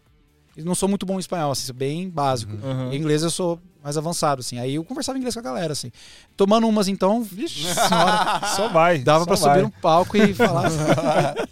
[0.58, 2.54] eu- não sou muito bom em espanhol, assim, bem básico.
[2.54, 2.92] Uhum.
[2.92, 4.60] Em inglês eu sou mais avançado, assim.
[4.60, 5.92] Aí eu conversava inglês com a galera, assim.
[6.38, 9.00] Tomando umas, então, vixe senhora, Só vai.
[9.00, 9.36] dava vai.
[9.38, 10.70] subir no palco e falar.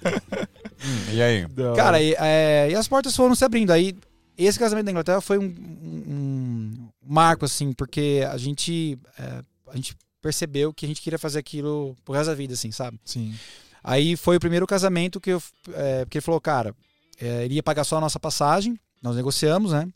[0.83, 1.45] Hum, e aí?
[1.75, 3.69] Cara, e, é, e as portas foram se abrindo.
[3.71, 3.95] Aí,
[4.35, 9.41] esse casamento da Inglaterra foi um, um- um marco, assim, porque a gente, é,
[9.71, 12.99] a gente percebeu que a gente queria fazer aquilo pro resto da vida, assim, sabe?
[13.05, 13.35] Sim.
[13.83, 15.43] Aí foi o primeiro casamento que eu.
[15.73, 16.73] É, porque ele falou, cara,
[17.19, 19.87] é, ele ia pagar só a nossa passagem, nós negociamos, né?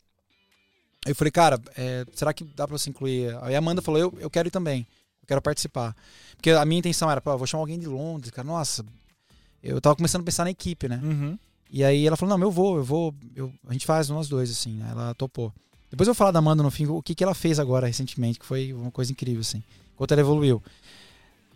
[1.04, 3.36] Aí eu falei, cara, é, será que dá pra você incluir?
[3.42, 4.86] Aí a Amanda falou, eu, eu quero ir também,
[5.22, 5.94] eu quero participar.
[6.36, 8.84] Porque a minha intenção era, pô, vou chamar alguém de Londres, cara, nossa.
[9.62, 11.00] Eu tava começando a pensar na equipe, né?
[11.02, 11.38] Uhum.
[11.70, 14.50] E aí ela falou, não, eu vou, eu vou, eu- a gente faz nós dois,
[14.50, 14.88] assim, né?
[14.90, 15.52] Ela topou.
[15.90, 18.38] Depois eu vou falar da Amanda no fim, o que, que ela fez agora recentemente,
[18.38, 19.62] que foi uma coisa incrível, assim.
[19.96, 20.62] Quanto ela evoluiu.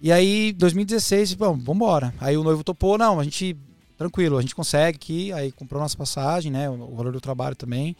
[0.00, 2.14] E aí, 2016, bom, vambora.
[2.20, 3.56] Aí o noivo topou, não, a gente,
[4.00, 6.68] tranquilo, a gente consegue aqui, aí comprou nossa passagem, né?
[6.70, 7.94] O, o valor do trabalho também.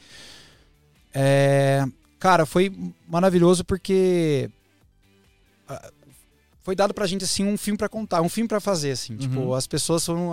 [1.15, 1.85] É,
[2.19, 2.73] cara, foi
[3.07, 4.49] maravilhoso porque
[6.63, 9.41] foi dado pra gente assim um filme pra contar, um filme pra fazer assim, tipo,
[9.41, 9.55] Uhum.
[9.55, 10.31] as pessoas foram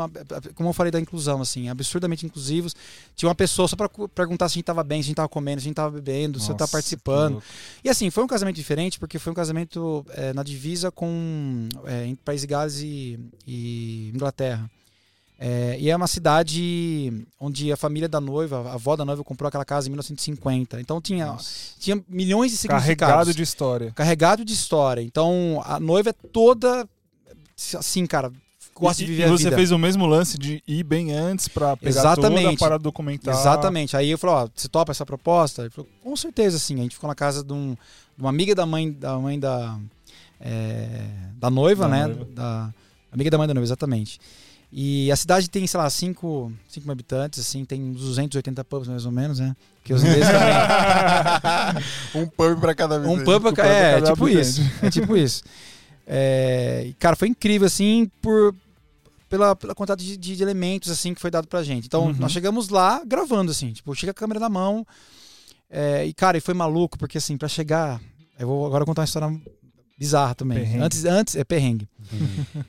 [0.55, 2.75] como eu falei da inclusão assim, absurdamente inclusivos.
[3.15, 5.15] Tinha uma pessoa só pra cu- perguntar se a gente tava bem, se a gente
[5.15, 7.41] tava comendo, se a gente tava bebendo, se eu Nossa, tava participando.
[7.83, 12.05] E assim, foi um casamento diferente porque foi um casamento é, na divisa com é,
[12.07, 14.69] entre País de Gales e, e Inglaterra.
[15.39, 19.47] É, e é uma cidade onde a família da noiva, a avó da noiva, comprou
[19.47, 20.81] aquela casa em 1950.
[20.81, 21.73] Então tinha, Nossa.
[21.79, 22.97] tinha milhões de significados.
[22.97, 23.91] Carregado de história.
[23.95, 25.01] Carregado de história.
[25.01, 26.87] Então a noiva é toda
[27.77, 28.31] assim, cara,
[28.75, 31.75] gosta e, de viver e você fez o mesmo lance de ir bem antes pra
[31.77, 32.59] pegar toda a Exatamente.
[32.59, 33.33] parada documental.
[33.33, 33.95] Exatamente.
[33.95, 35.63] Aí eu falei, ó, você topa essa proposta?
[35.63, 36.79] Ele falou, com certeza, sim.
[36.79, 37.73] A gente ficou na casa de, um-
[38.15, 39.77] de uma amiga da mãe da mãe da,
[40.39, 42.05] é, da noiva, Da né?
[42.07, 42.25] noiva.
[42.33, 42.73] Da
[43.11, 44.19] amiga da mãe da noiva, exatamente.
[44.79, 46.53] E a cidade tem, sei lá, 5
[46.83, 49.55] mil habitantes, assim, tem uns 280 pubs mais ou menos, né?
[49.77, 51.83] Porque os ingleses também.
[52.23, 53.11] um pub pra cada vez.
[53.11, 53.63] Um pub, pub é, pra
[54.01, 54.47] cada tipo habitante.
[54.47, 54.61] isso.
[54.83, 55.43] É tipo isso.
[56.05, 58.53] É, cara, foi incrível, assim, por,
[59.27, 61.87] pela, pela quantidade de, de elementos, assim, que foi dado pra gente.
[61.87, 62.15] Então, Uhum.
[62.19, 64.85] nós chegamos lá gravando, assim, tipo, chega a câmera na mão.
[65.71, 67.99] é, e, cara, e foi maluco, porque, assim, pra chegar.
[68.37, 69.41] Eu vou agora contar uma história
[69.97, 70.59] bizarra também.
[70.59, 70.83] Perrengue.
[70.83, 71.89] Antes, antes, é perrengue.
[72.13, 72.63] Uhum.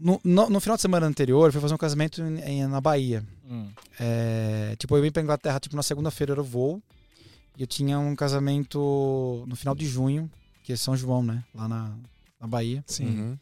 [0.00, 2.80] No, no, no final de semana anterior, eu fui fazer um casamento em- em- na
[2.80, 3.24] Bahia.
[3.50, 3.68] Hum.
[3.98, 6.80] É, tipo, eu vim pra Inglaterra, tipo, na segunda-feira era o voo.
[7.56, 10.30] E eu tinha um casamento no final de junho,
[10.62, 11.42] que é São João, né?
[11.54, 11.92] Lá na,
[12.40, 12.84] na Bahia.
[12.86, 13.06] Sim.
[13.06, 13.38] Uhum.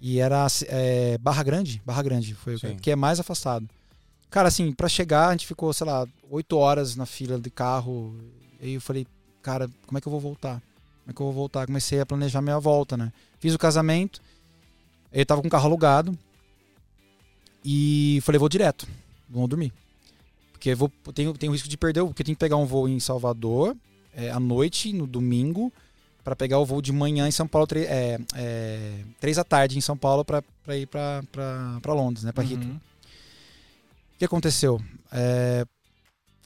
[0.00, 3.68] E era é, Barra Grande, Barra Grande, foi o que- é mais afastado.
[4.30, 8.14] Cara, assim, pra chegar, a gente ficou, sei lá, oito horas na fila de carro.
[8.60, 9.06] E aí eu falei,
[9.42, 10.60] cara, como é que eu vou voltar?
[11.02, 11.66] Como é que eu vou voltar?
[11.66, 13.12] Comecei a planejar minha volta, né?
[13.38, 14.20] Fiz o casamento,
[15.12, 16.16] eu tava com o carro alugado.
[17.64, 18.86] E falei, vou direto,
[19.28, 19.72] vou dormir.
[20.52, 22.88] Porque eu vou, tenho, tenho risco de perder, porque eu tenho que pegar um voo
[22.88, 23.76] em Salvador
[24.14, 25.72] é, à noite, no domingo,
[26.24, 29.80] para pegar o voo de manhã em São Paulo, é, é, três da tarde em
[29.80, 30.42] São Paulo para
[30.76, 31.22] ir para
[31.86, 32.70] Londres, né, para Heathrow.
[32.70, 32.76] Uhum.
[32.76, 34.80] O que aconteceu?
[35.12, 35.66] É,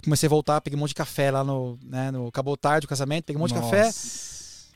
[0.03, 2.89] comecei a voltar, peguei um monte de café lá no, né, no acabou tarde o
[2.89, 4.67] casamento, peguei um monte de café, Nossa.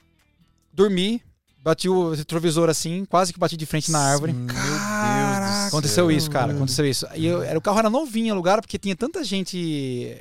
[0.72, 1.22] dormi,
[1.64, 4.34] bati o retrovisor assim, quase que bati de frente na árvore.
[4.34, 5.58] Meu Deus do Caraca.
[5.60, 5.68] céu.
[5.68, 6.48] Aconteceu isso, cara.
[6.48, 6.58] mano.
[6.58, 7.06] Aconteceu isso.
[7.14, 9.56] E eu, era, o carro era novinho alugado, porque tinha tanta gente.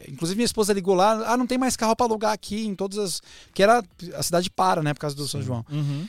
[0.07, 1.33] Inclusive, minha esposa ligou lá.
[1.33, 3.21] Ah, não tem mais carro pra alugar aqui em todas as.
[3.47, 3.83] Porque era.
[4.15, 4.93] A cidade para, né?
[4.93, 5.41] Por causa do São.
[5.41, 5.65] João.
[5.69, 6.07] Uhum.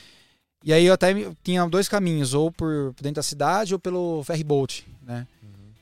[0.63, 1.13] E aí eu até
[1.43, 5.27] tinha dois caminhos, ou por dentro da cidade ou pelo ferryboat, né?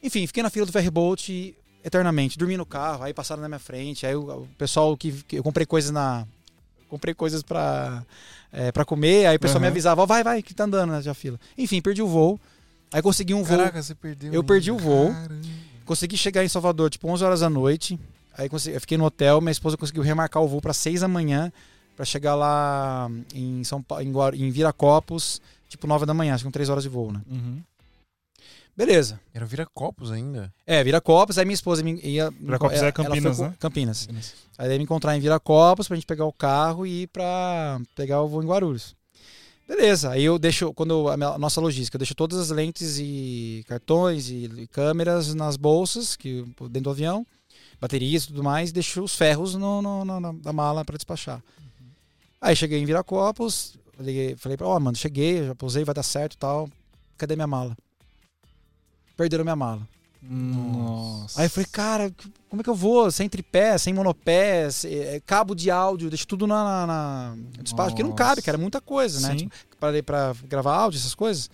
[0.02, 4.06] Enfim, fiquei na fila do ferryboat eternamente, dormi no carro, aí passaram na minha frente,
[4.06, 6.28] aí o, o pessoal que, que eu comprei coisas na
[6.90, 8.04] comprei coisas pra
[8.54, 9.72] é, para comer, aí o pessoal me Aham.
[9.74, 11.40] avisava, ó, vai, vai, que tá andando na já fila.
[11.58, 12.40] Enfim, perdi o voo.
[12.94, 14.32] Aí consegui um voo, Caraca, você perdeu.
[14.32, 15.12] Eu perdi o voo.
[15.12, 15.42] Caramba.
[15.86, 18.00] consegui chegar em Salvador tipo 11 horas da noite.
[18.38, 21.08] Aí consegui, eu fiquei no hotel, minha esposa conseguiu remarcar o voo para 6 da
[21.08, 21.52] manhã
[21.96, 26.42] para chegar lá em São Paulo, em, Guar- em Viracopos, tipo 9 da manhã, acho
[26.44, 27.22] que são 3 horas de voo, né?
[27.30, 27.62] Uhum.
[28.76, 29.20] Beleza.
[29.34, 30.52] Era vira copos ainda.
[30.66, 32.32] É, Viracopos, aí minha esposa me, ia.
[32.32, 33.58] Viracopos ela- é Campinas, ela foi com- né?
[33.60, 34.10] Campinas.
[34.58, 38.22] Aí ia me encontrar em Viracopos pra gente pegar o carro e ir pra pegar
[38.22, 38.96] o voo em Guarulhos.
[39.68, 42.98] Beleza, aí eu deixo, quando a, minha- a nossa logística, eu deixo todas as lentes
[43.00, 47.26] e cartões e, e câmeras nas bolsas, que dentro do avião,
[47.80, 50.98] baterias e tudo mais, e deixo os ferros no, no- no- na, na mala para
[50.98, 51.42] despachar.
[52.42, 56.34] Aí cheguei em Viracopos, liguei, falei pra, ó, mano, cheguei, já pousei, vai dar certo
[56.34, 56.70] e tal.
[57.18, 57.78] Cadê minha mala?
[59.18, 59.82] Perderam minha mala.
[60.22, 61.42] Nossa.
[61.42, 62.12] Aí eu falei, cara,
[62.50, 63.12] como é que eu vou?
[63.12, 67.64] Sem tripé, sem monopé, sem- é, cabo de áudio, deixo tudo na, na, na no
[67.64, 69.34] despacho, porque não cabe, cara, é muita coisa, né?
[69.34, 69.38] Sim.
[69.50, 71.50] Tipo, parei pra gravar áudio, essas coisas.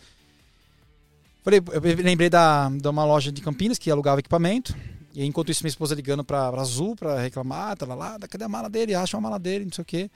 [1.44, 4.76] Falei, eu lembrei da, de uma loja de Campinas que alugava equipamento.
[5.16, 8.44] E enquanto isso, minha esposa ligando pra, pra Azul pra reclamar, tá lá, lá, cadê
[8.44, 8.94] a mala dele?
[8.94, 10.12] Acha a mala dele, não sei o quê.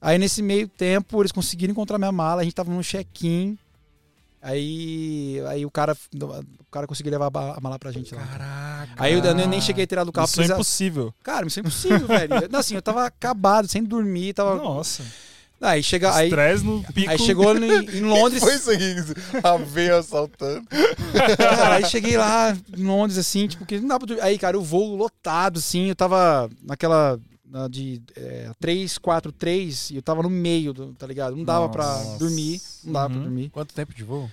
[0.00, 3.58] Aí nesse meio tempo, eles conseguiram encontrar minha mala, a gente tava num check-in.
[4.42, 8.22] Aí, aí o cara, o cara conseguiu levar a mala pra gente lá.
[8.26, 8.92] Caraca.
[8.96, 10.26] Aí eu nem, nem cheguei a tirar do carro.
[10.26, 11.14] Isso é impossível.
[11.22, 12.48] Cara, isso é impossível, velho.
[12.50, 14.56] Não, assim, eu tava acabado, sem dormir, tava.
[14.56, 15.04] Nossa.
[15.60, 16.14] Aí chega.
[16.14, 17.10] Aí, Estresse no pico.
[17.10, 18.42] aí chegou em, em Londres.
[18.42, 18.96] Foi isso aí,
[19.44, 20.66] a veia assaltando.
[21.36, 24.22] Cara, aí cheguei lá em Londres, assim, tipo, que não dá pra dormir.
[24.22, 27.20] Aí, cara, o voo lotado, assim, eu tava naquela.
[27.50, 31.36] Na de é, 3, 4, 3, e eu tava no meio, do, tá ligado?
[31.36, 32.18] Não dava pra Nossa.
[32.18, 32.60] dormir.
[32.84, 33.24] Não dava pra Uhum.
[33.24, 33.50] dormir.
[33.50, 34.30] Quanto tempo de voo?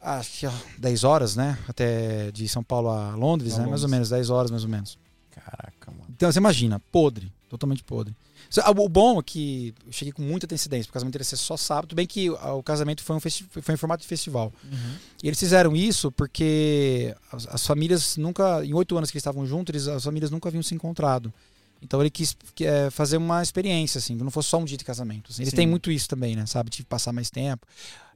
[0.00, 1.58] Acho que ó, 10 horas, né?
[1.68, 3.66] Até de São Paulo a Londres, né?
[3.66, 3.90] Mais ou Londres.
[3.90, 4.96] menos, 10 horas mais ou menos.
[5.30, 6.06] Caraca, mano.
[6.10, 8.14] Então você imagina, podre, totalmente podre.
[8.48, 11.36] Só- O bom é que eu cheguei com muita antecedência, porque o casamento ia ser
[11.36, 11.88] só sábado.
[11.88, 14.52] Tudo bem que ah, o casamento foi, um foi em formato de festival.
[14.64, 14.94] Uhum.
[15.22, 19.44] E eles fizeram isso porque as, as famílias nunca, em oito anos que eles estavam
[19.46, 21.32] juntos, eles- as famílias nunca haviam se encontrado.
[21.80, 24.76] Então ele quis que, é, fazer uma experiência, assim, que não fosse só um dia
[24.76, 25.30] de casamento.
[25.30, 25.42] assim.
[25.42, 26.44] Eles têm muito isso também, né?
[26.46, 26.70] Sabe?
[26.70, 27.66] De passar mais tempo.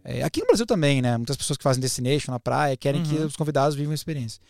[0.04, 1.16] É, aqui no Brasil também, né?
[1.16, 3.26] Muitas pessoas que fazem destination na praia querem que Uhum.
[3.26, 4.40] os convidados vivam a experiência.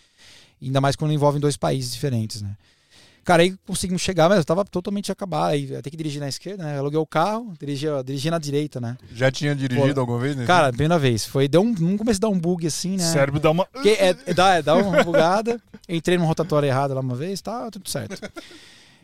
[0.62, 2.56] Ainda mais quando envolvem dois países diferentes, né?
[3.24, 5.50] Cara, aí conseguimos chegar, mas eu tava totalmente acabado.
[5.52, 6.78] Aí ter que dirigir na esquerda, né?
[6.78, 8.96] Aluguei o carro, dirigi, dirigi na direita, né?
[9.14, 10.34] Já tinha dirigido alguma vez?
[10.34, 10.46] Nesse?
[10.46, 11.24] Cara, primeira vez.
[11.26, 13.08] Foi, deu um, não comecei a dar um bug assim, né?
[13.08, 13.68] O cérebro dá uma.
[13.84, 15.60] É, é, dá, é, dá uma bugada.
[15.88, 18.18] Entrei numa rotatória errada lá uma vez, tá tudo certo.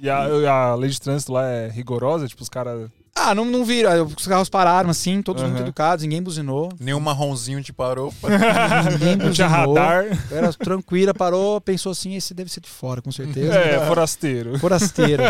[0.01, 0.19] E a,
[0.53, 2.89] a lei de trânsito lá é rigorosa, tipo, os caras.
[3.21, 4.05] Ah, não, não viram.
[4.07, 5.63] Os carros pararam assim, todos muito Aham.
[5.65, 6.69] educados, ninguém buzinou.
[6.79, 8.15] Nenhum marronzinho te parou.
[8.93, 9.75] Ninguém Não tinha buzinou.
[9.75, 10.05] radar.
[10.31, 13.53] Era tranquila, parou, pensou assim, esse deve ser de fora, com certeza.
[13.59, 14.57] É, forasteiro.
[14.61, 15.25] Forasteiro.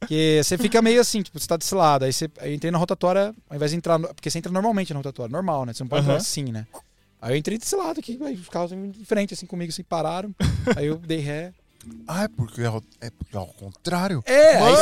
[0.00, 2.04] Porque você fica meio assim, tipo, você tá desse lado.
[2.04, 3.98] Aí você aí eu entrei na rotatória, ao invés de entrar.
[3.98, 5.72] no- Porque você entra normalmente na rotatória, normal, né?
[5.72, 6.20] Você não pode entrar Aham.
[6.20, 6.66] assim, né?
[7.22, 10.34] Aí eu entrei desse lado aqui, aí os carros em frente, assim, comigo, assim, pararam.
[10.76, 11.52] Aí eu dei ré.
[12.06, 14.22] Ah, é porque é, ao- é porque é ao contrário?
[14.26, 14.72] É, aí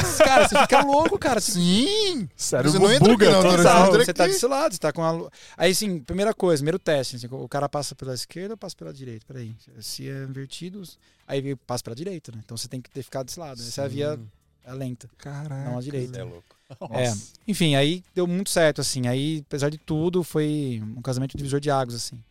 [0.00, 0.24] você fica.
[0.24, 1.40] Cara, você fica louco, cara.
[1.40, 2.28] Você Sim!
[2.36, 3.86] Cérebro Você não entra buga aqui, não, total.
[3.92, 5.30] Você você tá desse lado, você tá com a.
[5.56, 7.16] Aí, assim, primeira coisa, primeiro teste.
[7.16, 9.24] assim, o cara passa pela esquerda ou passa pela direita?
[9.26, 9.54] Peraí.
[9.80, 10.82] Se é invertido,
[11.26, 12.40] aí passa pela direita, né?
[12.44, 13.60] Então você tem que ter ficado desse lado.
[13.60, 14.20] Essa é a via
[14.66, 15.64] a lenta, Caraca.
[15.70, 16.18] não a direita.
[16.18, 16.56] É louco.
[16.90, 17.12] É.
[17.48, 19.06] Enfim, aí deu muito certo, assim.
[19.08, 22.22] Aí, apesar de tudo, foi um casamento divisor de águas, assim.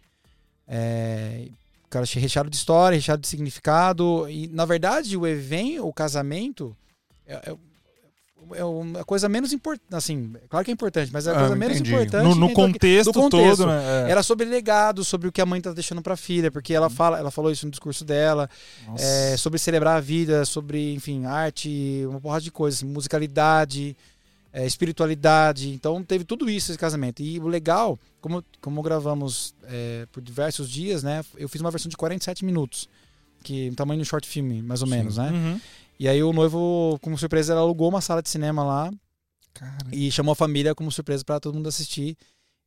[0.67, 1.47] É,
[1.89, 4.27] cara, recheado de história, recheado de significado.
[4.29, 6.75] E, na verdade, o evento, o casamento,
[7.27, 7.55] é, é,
[8.59, 9.93] é uma coisa menos importante.
[9.95, 11.93] Assim, claro que é importante, mas é a Ah, coisa menos entendi.
[11.93, 12.23] importante.
[12.23, 13.57] No, no contexto, do contexto.
[13.57, 14.07] todo, né?
[14.07, 14.11] É.
[14.11, 17.19] Era sobre legado, sobre o que a mãe tá deixando pra filha, porque ela fala,
[17.19, 18.49] ela falou isso no discurso dela,
[18.97, 23.95] é, sobre celebrar a vida, sobre, enfim, arte, uma porrada de coisas, musicalidade,
[24.51, 25.69] é, espiritualidade.
[25.69, 27.21] Então teve tudo isso esse casamento.
[27.21, 31.23] E o legal, como, como gravamos é, por diversos dias, né?
[31.37, 32.89] Eu fiz uma versão de 47 minutos,
[33.43, 34.95] que o tamanho de um short filme, mais ou Sim.
[34.95, 35.29] menos, né?
[35.31, 35.61] Uhum.
[35.99, 38.91] E aí o noivo, como surpresa, ela alugou uma sala de cinema lá
[39.53, 42.17] Cara, e chamou a família como surpresa pra todo mundo assistir.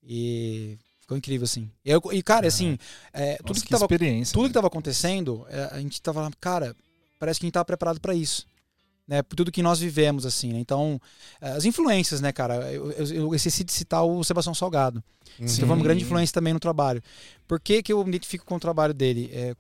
[0.03, 1.71] E ficou incrível, assim.
[1.85, 2.79] E, eu- e, cara, assim,
[3.13, 4.53] é, tudo nossa, que, que, tava tudo que né?
[4.53, 6.77] tava acontecendo, é, a gente tava lá, cara,
[7.19, 8.47] parece que a gente tava preparado para isso.
[9.07, 10.61] Né, por tudo que nós vivemos, assim, né?
[10.61, 11.01] Então,
[11.41, 12.73] é, as influências, né, cara?
[12.73, 15.03] Eu, eu, eu esqueci de citar o Sebastião Salgado.
[15.41, 15.47] Uhum.
[15.47, 17.03] Que foi uma grande influência também no trabalho.
[17.49, 19.29] Por que, que eu me identifico com o trabalho dele?
[19.33, 19.57] É,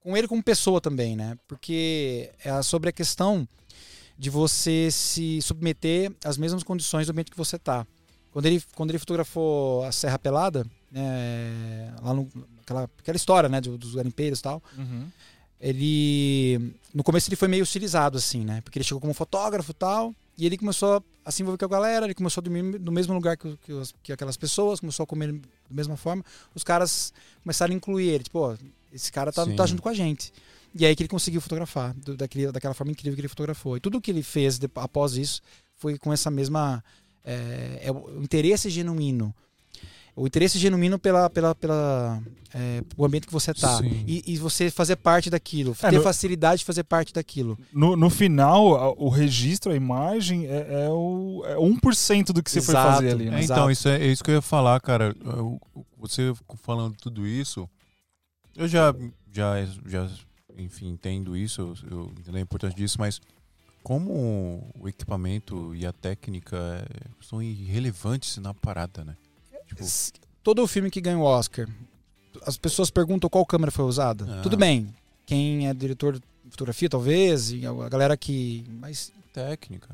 [0.00, 1.38] com ele como pessoa também, né?
[1.46, 3.46] Porque é sobre a questão
[4.18, 7.86] de você se submeter às mesmas condições do ambiente que você tá.
[8.32, 12.28] Quando ele, quando ele fotografou a Serra Pelada, né, lá no,
[12.62, 15.06] aquela, aquela história, né, do- dos garimpeiros e tal, Uhum.
[15.60, 18.60] ele no começo ele foi meio hostilizado assim, né?
[18.62, 21.68] Porque ele chegou como fotógrafo e tal, e ele começou a se envolver com a
[21.68, 23.72] galera, ele começou a dormir no mesmo lugar que, que,
[24.02, 25.40] que aquelas pessoas, começou a comer da
[25.70, 26.24] mesma forma.
[26.54, 27.12] Os caras
[27.42, 28.56] começaram a incluir ele, tipo, ó,
[28.92, 29.56] esse cara tá, Sim.
[29.56, 30.32] tá junto com a gente.
[30.74, 33.76] E aí que ele conseguiu fotografar, do- daquele, daquela forma incrível que ele fotografou.
[33.76, 35.40] E tudo que ele fez de- após isso
[35.76, 36.82] foi com essa mesma.
[37.24, 39.34] É, é o interesse genuíno.
[40.14, 42.22] O interesse genuíno pela, pela, pela
[42.54, 44.04] é, o ambiente que você tá Sim.
[44.06, 47.58] e, e você fazer parte daquilo, É, ter no- facilidade de fazer parte daquilo.
[47.72, 52.60] No, no final, o registro, a imagem, é, é o é 1% do que você
[52.60, 52.92] foi Exato.
[52.96, 53.40] fazer ali, né?
[53.40, 55.14] É, então, isso é, é isso que eu ia falar, cara.
[55.24, 55.58] Eu-
[55.98, 56.32] Você
[56.62, 57.68] falando tudo isso,
[58.56, 58.94] eu já,
[59.32, 60.08] já, já
[60.58, 63.18] enfim, entendo isso, eu, eu entendo a importância disso, mas
[63.82, 69.16] como o equipamento e a técnica é, são irrelevantes na parada, né?
[69.74, 71.68] Tipo, Todo o filme que ganha o Oscar,
[72.44, 74.26] as pessoas perguntam qual câmera foi usada.
[74.28, 74.42] Ah.
[74.42, 74.92] Tudo bem,
[75.24, 78.64] quem é diretor de fotografia, talvez, e a galera que.
[78.80, 79.88] Mas técnica.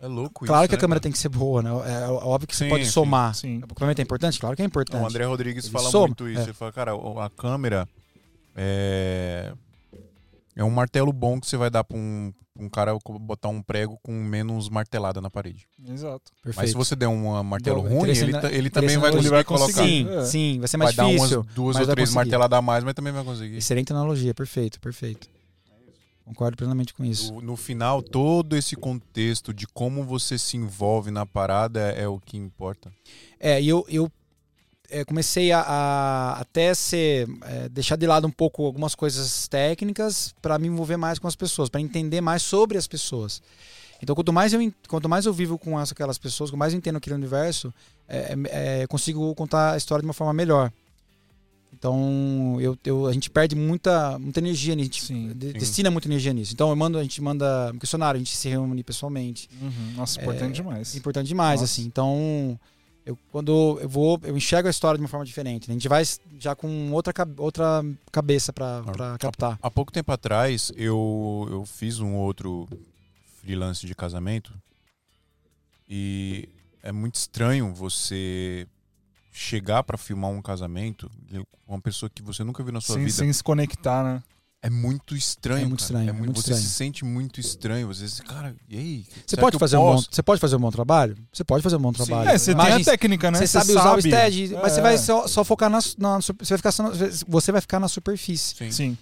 [0.00, 1.02] É louco claro isso, que a né, câmera cara?
[1.04, 1.70] tem que ser boa, né?
[1.70, 3.34] É óbvio que você Sim, pode sim, somar.
[3.34, 3.60] Sim.
[3.62, 4.38] O equipamento é importante?
[4.38, 5.02] Claro que é importante.
[5.02, 6.40] O André Rodrigues Ele fala soma, muito isso.
[6.40, 6.44] é.
[6.44, 7.88] Ele fala, cara, a câmera
[8.54, 9.52] é,
[10.56, 13.60] é um martelo bom que você vai dar pra um, pra um cara botar um
[13.62, 15.66] prego com menos martelada na parede.
[15.88, 16.30] Exato.
[16.42, 16.56] Perfeito.
[16.56, 19.44] Mas se você der um martelo Boa, ruim, ele, ta- ele também vai conseguir vai
[19.44, 19.72] colocar.
[19.72, 20.24] Sim, É.
[20.24, 21.40] sim, vai ser Vai mais dar difícil.
[21.40, 23.56] umas duas ou vai três marteladas a mais, mas também vai conseguir.
[23.56, 25.28] Excelente analogia, perfeito, perfeito.
[26.24, 27.34] Concordo plenamente com isso.
[27.34, 32.18] O- No final, todo esse contexto de como você se envolve na parada é o
[32.18, 32.90] que importa.
[33.38, 34.10] É, e eu, eu
[34.90, 40.34] é, comecei a, a até ser é, deixar de lado um pouco algumas coisas técnicas
[40.42, 43.42] para me envolver mais com as pessoas, para entender mais sobre as pessoas.
[44.02, 46.78] Então, quanto mais eu, quanto mais eu vivo com as- aquelas pessoas, quanto mais eu
[46.78, 47.72] entendo aquele universo,
[48.08, 50.70] é, é, é, consigo contar a história de uma forma melhor.
[51.72, 55.52] Então, eu, eu- a gente perde muita, muita energia nisso, a gente Sim, de- sim.
[55.58, 56.52] destina muita energia nisso.
[56.52, 59.48] Então, eu mando, a gente manda um questionário, a gente se reúne pessoalmente.
[59.60, 59.92] Uhum.
[59.96, 60.94] Nossa, importante É demais.
[60.94, 61.72] importante demais, Nossa.
[61.72, 61.84] assim.
[61.86, 62.58] Então,
[63.06, 65.68] eu, quando eu vou, eu enxergo a história de uma forma diferente.
[65.68, 65.72] né?
[65.72, 66.02] A gente vai
[66.38, 69.58] já com outra, outra cabeça pra pra captar.
[69.62, 72.68] Há pouco tempo atrás, eu, eu fiz um outro
[73.40, 74.52] freelance de casamento
[75.88, 76.48] e
[76.82, 78.66] é muito estranho você
[79.32, 81.10] chegar pra filmar um casamento
[81.66, 83.16] com uma pessoa que você nunca viu na sua Sem, vida.
[83.16, 84.22] sem se conectar, né?
[84.66, 85.60] É muito estranho.
[85.62, 86.00] É muito cara.
[86.00, 86.62] estranho, é muito você estranho.
[86.62, 87.86] se sente muito estranho.
[87.88, 89.06] Você diz, cara, e aí?
[89.26, 91.14] Você pode, fazer um bom, você pode fazer um bom trabalho?
[91.30, 92.30] Você pode fazer um bom trabalho.
[92.30, 93.38] É, você tem a técnica, né?
[93.40, 94.82] Você sabe usar o stead, mas você É.
[94.82, 96.90] vai só, só focar na, na- Você vai, ficar, só-
[97.28, 98.56] você vai ficar na superfície.
[98.56, 98.70] Sim.
[98.70, 98.98] Sim.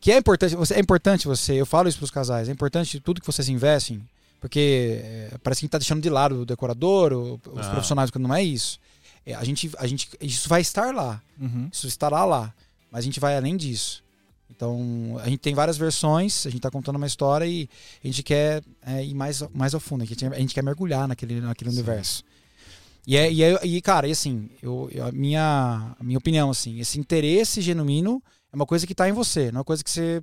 [0.00, 3.20] Que é importante, você, é importante você, eu falo isso pros casais, é importante tudo
[3.20, 4.02] que vocês investem,
[4.40, 7.70] porque é, parece que tá deixando de lado o decorador, o- os Ah.
[7.70, 8.78] profissionais, quando não é isso.
[9.24, 11.68] É, a gente, a gente, isso vai estar lá, Uhum.
[11.72, 12.52] isso estará lá,
[12.90, 14.04] mas a gente vai além disso.
[14.56, 17.68] Então, a gente tem várias versões, a gente tá contando uma história e
[18.02, 21.06] a gente quer é, ir mais, mais ao fundo, a gente, a gente quer mergulhar
[21.06, 21.76] naquele, naquele Sim.
[21.76, 22.24] universo.
[23.06, 26.80] E, é, e, é- e, cara, e assim, eu, a, minha, a minha opinião, assim,
[26.80, 29.90] esse interesse genuíno é uma coisa que tá em você, não é uma coisa que
[29.90, 30.22] você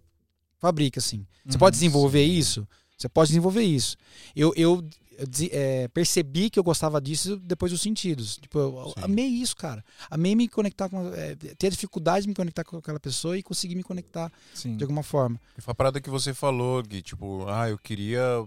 [0.58, 1.26] fabrica, assim.
[1.46, 1.60] Você Uhum.
[1.60, 2.68] pode desenvolver isso?
[2.98, 3.96] Você pode desenvolver isso.
[4.36, 4.84] Eu, eu,
[5.18, 8.38] eu é, percebi que eu gostava disso depois dos sentidos.
[8.38, 9.04] Tipo, eu Sim.
[9.04, 9.84] amei isso, cara.
[10.10, 11.14] Amei me conectar com.
[11.14, 14.76] É, ter a dificuldade de me conectar com aquela pessoa e conseguir me conectar Sim.
[14.76, 15.40] de alguma forma.
[15.58, 18.46] E foi a parada que você falou, Gui, tipo, ah, eu queria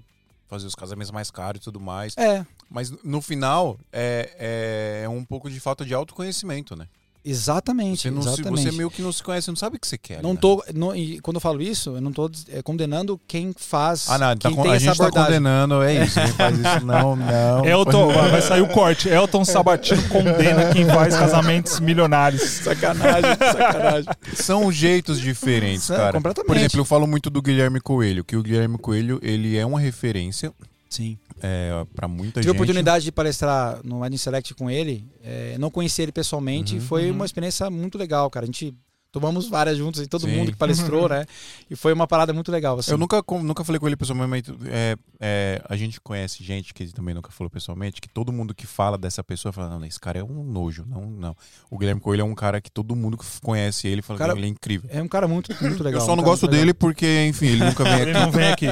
[0.49, 2.17] fazer os casamentos mais caros e tudo mais.
[2.17, 6.89] É, Mas no final, é, é um pouco de falta de autoconhecimento, né?
[7.27, 8.03] Exatamente.
[8.03, 8.63] Você, não se- exatamente.
[8.71, 10.23] você meio que não se conhece, você não sabe o que você quer.
[10.23, 10.39] Não né?
[10.41, 14.09] tô, não- e quando eu falo isso, eu não tô é, condenando quem faz.
[14.09, 15.27] Ah, não, tá quem tem a essa gente tá abordagem.
[15.27, 16.21] condenando, é isso.
[16.21, 17.65] Quem faz isso, não, não.
[17.65, 19.09] Elton, vai sair o corte.
[19.09, 22.43] Elton Sabatino condena quem faz casamentos milionários.
[22.43, 24.11] Sacanagem, sacanagem.
[24.35, 26.13] São jeitos diferentes, cara.
[26.13, 26.47] completamente.
[26.47, 29.81] Por exemplo, eu falo muito do Guilherme Coelho, que o Guilherme Coelho, ele é uma
[29.81, 30.53] referência
[30.89, 31.19] Sim.
[31.43, 32.57] É, para muita Tive a gente.
[32.57, 35.07] oportunidade de palestrar no Wedding Select com ele.
[35.23, 36.75] É, não conheci ele pessoalmente.
[36.75, 37.17] Uhum, foi uhum.
[37.17, 38.45] uma experiência muito legal, cara.
[38.45, 38.75] A gente
[39.17, 40.37] tomamos várias juntos e todo Sim.
[40.37, 41.25] mundo que palestrou, né?
[41.71, 42.79] E foi uma parada muito legal.
[42.79, 42.91] Assim.
[42.91, 44.55] Eu nunca, nunca falei com ele pessoalmente.
[44.67, 48.67] É, é, a gente conhece gente que também nunca falou pessoalmente, que todo mundo que
[48.67, 50.85] fala dessa pessoa fala, não, esse cara é um nojo.
[50.87, 51.35] Não, não.
[51.71, 54.39] O Guilherme Coelho é um cara que todo mundo que conhece ele fala Cara, que
[54.39, 54.91] ele é incrível.
[54.93, 56.03] É um cara muito, muito legal.
[56.03, 56.61] eu só um não gosto legal.
[56.61, 58.21] dele porque, enfim, ele nunca vem Ele aqui.
[58.21, 58.67] não vem aqui.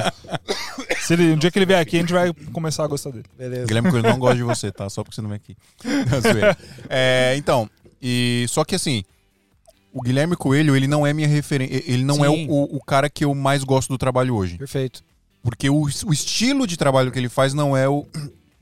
[1.05, 3.25] Se ele, um dia que ele vier aqui, a gente vai começar a gostar dele.
[3.37, 3.65] Beleza.
[3.67, 4.89] Guilherme Coelho não gosta de você, tá?
[4.89, 5.55] Só porque você não vem aqui.
[6.89, 7.69] É, então,
[8.01, 9.03] e só que assim,
[9.93, 11.83] o Guilherme Coelho, ele não é minha referência.
[11.87, 12.47] Ele não é Sim.
[12.49, 14.57] o, o- o cara que eu mais gosto do trabalho hoje.
[14.57, 15.03] Perfeito.
[15.41, 18.05] Porque o, o estilo de trabalho que ele faz não é o,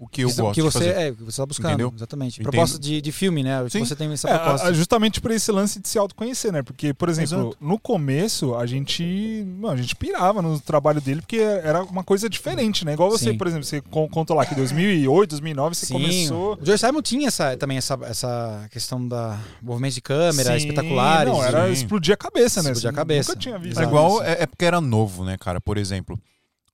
[0.04, 0.90] o que eu gosto que de você, fazer.
[0.92, 1.70] é, o que você tá buscando.
[1.70, 1.94] Entendeu?
[1.96, 2.36] Exatamente.
[2.42, 2.52] Entendo.
[2.52, 3.68] Proposta de, de filme, né?
[3.70, 3.86] Sim.
[3.86, 4.68] Você tem essa É, proposta.
[4.68, 6.62] a- justamente por esse lance de se autoconhecer, né?
[6.64, 7.58] Porque, por exemplo, Exato.
[7.62, 12.30] no começo a gente, mano, a gente pirava no trabalho dele porque era uma coisa
[12.30, 12.94] diferente, né?
[12.94, 13.38] Igual você, Sim.
[13.38, 15.94] por exemplo, você con- contou lá que em 2008, 2009 você Sim.
[15.94, 16.58] começou.
[16.62, 21.32] O Joe Simon tinha essa, também essa, essa questão da movimento de câmera, Sim, espetaculares.
[21.34, 21.72] Não, era Sim.
[21.74, 22.72] explodir a cabeça, né?
[22.72, 23.32] Explodir a cabeça.
[23.32, 23.80] Nunca tinha visto.
[23.80, 25.62] É igual, é, é porque era novo, né, cara?
[25.62, 26.20] Por exemplo,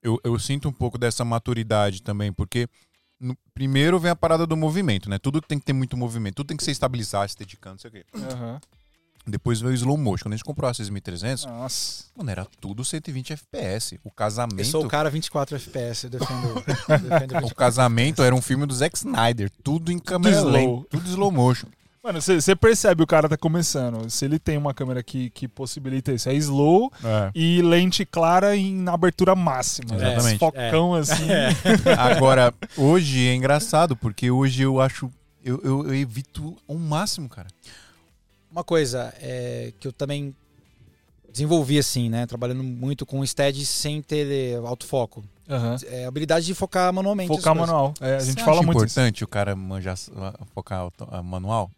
[0.02, 2.68] eu, eu sinto um pouco dessa maturidade também, porque
[3.20, 5.18] no- primeiro vem a parada do movimento, né?
[5.20, 7.94] Tudo tem que ter muito movimento, tudo tem que ser estabilizado, esteticando, não sei o
[7.94, 8.06] quê.
[8.34, 8.60] Aham.
[9.28, 10.24] Depois veio o slow motion.
[10.24, 12.06] Quando a gente comprou a 6300, Nossa.
[12.16, 14.00] mano, era tudo 120 FPS.
[14.04, 14.60] O casamento.
[14.60, 17.56] Eu sou o cara 24 FPS, eu defendo, eu defendo O 24.
[17.56, 21.68] casamento era um filme do Zack Snyder, tudo em câmera lenta, tudo slow motion.
[22.02, 24.10] Mano, você percebe o cara tá começando.
[24.10, 26.92] Se ele tem uma câmera que, que possibilita isso, é slow
[27.36, 29.96] e lente clara em na abertura máxima.
[29.98, 30.14] né?
[30.14, 30.28] Exatamente.
[30.30, 31.28] Esse Focão assim.
[31.98, 35.12] Agora, hoje é engraçado, porque hoje eu acho.
[35.44, 37.48] Eu, eu, eu evito ao máximo, cara.
[38.50, 40.34] Uma coisa é, que eu também
[41.32, 42.26] desenvolvi assim, né?
[42.26, 45.24] Trabalhando muito com stead sem ter autofoco.
[45.50, 45.76] Aham.
[45.88, 47.28] É a habilidade de focar manualmente.
[47.28, 47.94] Focar manual.
[48.00, 49.00] É, a gente Você fala acha muito isso.
[49.00, 49.98] importante o cara manjar,
[50.54, 51.70] focar auto- a manual?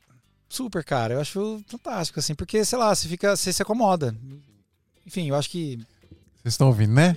[0.51, 1.13] Super, cara.
[1.15, 3.35] Eu acho fantástico, assim, porque, sei lá, você fica.
[3.35, 4.15] Você se acomoda.
[5.05, 5.77] Enfim, eu acho que.
[6.41, 7.15] Vocês estão ouvindo, né?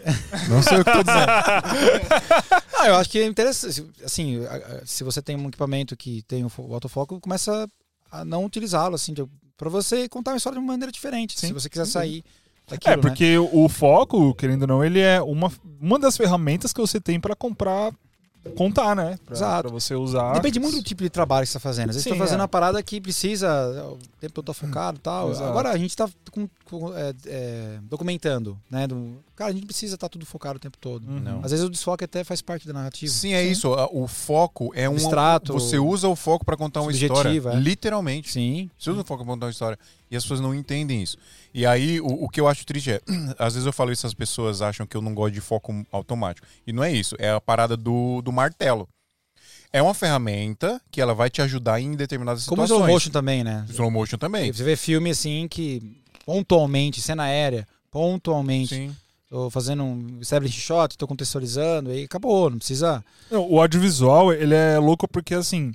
[0.48, 1.26] Não sei o que eu tô dizendo.
[2.76, 3.82] Ah, eu acho que é interessante.
[4.04, 4.40] Assim,
[4.84, 7.66] se você tem um equipamento que tem o fo- o autofoco, começa
[8.10, 9.14] a não utilizá-lo, assim,
[9.56, 11.38] pra você contar uma história de uma maneira diferente.
[11.40, 12.22] Sim, se você quiser sair
[12.68, 16.80] daquilo, É, porque o foco, querendo ou não, ele é uma, uma das ferramentas que
[16.80, 17.90] você tem pra comprar,
[18.56, 19.18] contar, né?
[19.24, 19.62] Pra, Exato.
[19.62, 20.32] pra você usar.
[20.34, 21.90] Depende muito do tipo de trabalho que você está fazendo.
[21.90, 22.42] Às vezes Sim, você tá fazendo é.
[22.42, 23.48] uma parada que precisa,
[23.86, 25.30] o tempo todo tá focado e tal.
[25.30, 25.48] Exato.
[25.48, 28.86] Agora a gente tá com- com, é, é, documentando, né?
[28.86, 31.06] Do, cara, a gente precisa estar tudo focado o tempo todo.
[31.08, 31.20] Uhum.
[31.20, 31.40] Não.
[31.44, 33.12] Às vezes o desfoque até faz parte da narrativa.
[33.12, 33.72] Sim, é isso.
[33.74, 34.94] a- O foco é um.
[34.94, 37.30] Abstrato, Você usa o foco pra contar uma história.
[37.30, 37.56] é.
[37.56, 38.30] Literalmente.
[38.32, 38.70] Sim.
[38.78, 39.78] Você usa o foco pra contar uma história.
[40.10, 41.16] E as pessoas não entendem isso.
[41.54, 43.00] E aí, o, o que eu acho triste é,
[43.38, 46.46] às vezes eu falo isso, as pessoas acham que eu não gosto de foco automático.
[46.66, 47.14] E não é isso.
[47.18, 48.88] É a parada do, do martelo.
[49.72, 52.86] É uma ferramenta que ela vai te ajudar em determinadas Como o situações.
[52.86, 53.64] slow motion também, né?
[53.68, 54.52] Slow motion também.
[54.52, 55.82] Você vê filme assim que
[56.24, 58.96] pontualmente, cena aérea, pontualmente, Sim.
[59.28, 63.04] tô fazendo um establish shot, tô contextualizando, aí acabou, não precisa.
[63.30, 65.72] Não, O audiovisual, ele é louco porque, assim,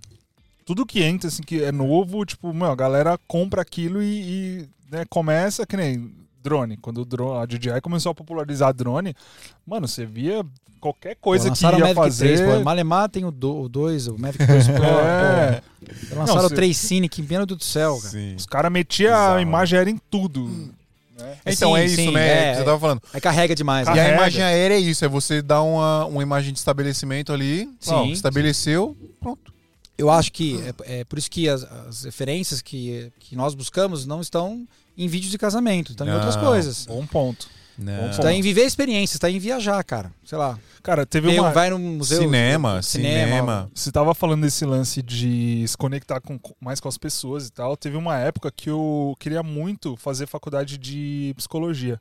[0.65, 4.69] tudo que entra, assim, que é novo, tipo, meu, a galera compra aquilo e, e,
[4.91, 6.11] né, começa, que nem
[6.43, 6.77] drone.
[6.77, 9.13] Quando o drone, a DJI começou a popularizar drone,
[9.65, 10.45] mano, você via
[10.79, 12.37] qualquer coisa que lançaram o ia Mavic fazer...
[12.37, 12.63] 3, pô.
[12.63, 14.83] Malemar tem o 2, o Mavic 2 Pro.
[14.85, 15.61] É.
[16.09, 16.15] pô.
[16.15, 18.09] Lançaram Não, o se- 3 Cine, que pena do céu, cara.
[18.09, 18.35] Sim.
[18.35, 20.45] Os caras metiam a imagem aérea em tudo.
[21.17, 21.35] né?
[21.45, 22.27] Então Sim, é isso, sim, né?
[22.27, 22.65] é, que você é.
[22.65, 23.01] tava falando.
[23.13, 23.87] Aí carrega demais.
[23.87, 23.93] E né?
[23.93, 24.15] a Carrega.
[24.21, 27.69] imagem aérea é isso, é você dar uma, uma imagem de estabelecimento ali.
[27.79, 27.93] Sim.
[27.93, 29.53] Ó, estabeleceu, pronto.
[29.99, 34.05] Eu acho que é, é por isso que as, as referências que, que nós buscamos
[34.05, 34.65] não estão
[34.97, 36.43] em vídeos de casamento, estão em outras Não.
[36.45, 36.85] coisas.
[36.85, 37.47] Bom ponto.
[37.77, 38.09] Não.
[38.09, 40.11] Está em viver experiências, está em viajar, cara.
[40.25, 40.59] Sei lá.
[40.83, 41.51] Cara, teve Tem- uma...
[41.51, 42.19] Vai no museu.
[42.21, 43.69] Cinema, cinema.
[43.73, 47.51] Você tava falando desse lance de se conectar com, com- mais com as pessoas e
[47.51, 47.77] tal.
[47.77, 51.99] Teve uma época que eu queria muito fazer faculdade de psicologia.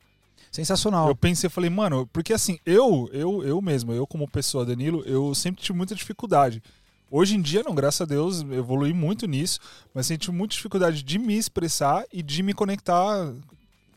[0.51, 1.09] Sensacional.
[1.09, 5.35] Eu pensei, falei, mano, porque assim, eu, eu, eu mesmo, eu como pessoa, Danilo, eu
[5.35, 6.63] sempre tive muita dificuldade.
[7.11, 9.59] Hoje em dia, não, graças a Deus, eu evolui muito nisso,
[9.95, 13.33] mas tive muita dificuldade de me expressar e de me conectar,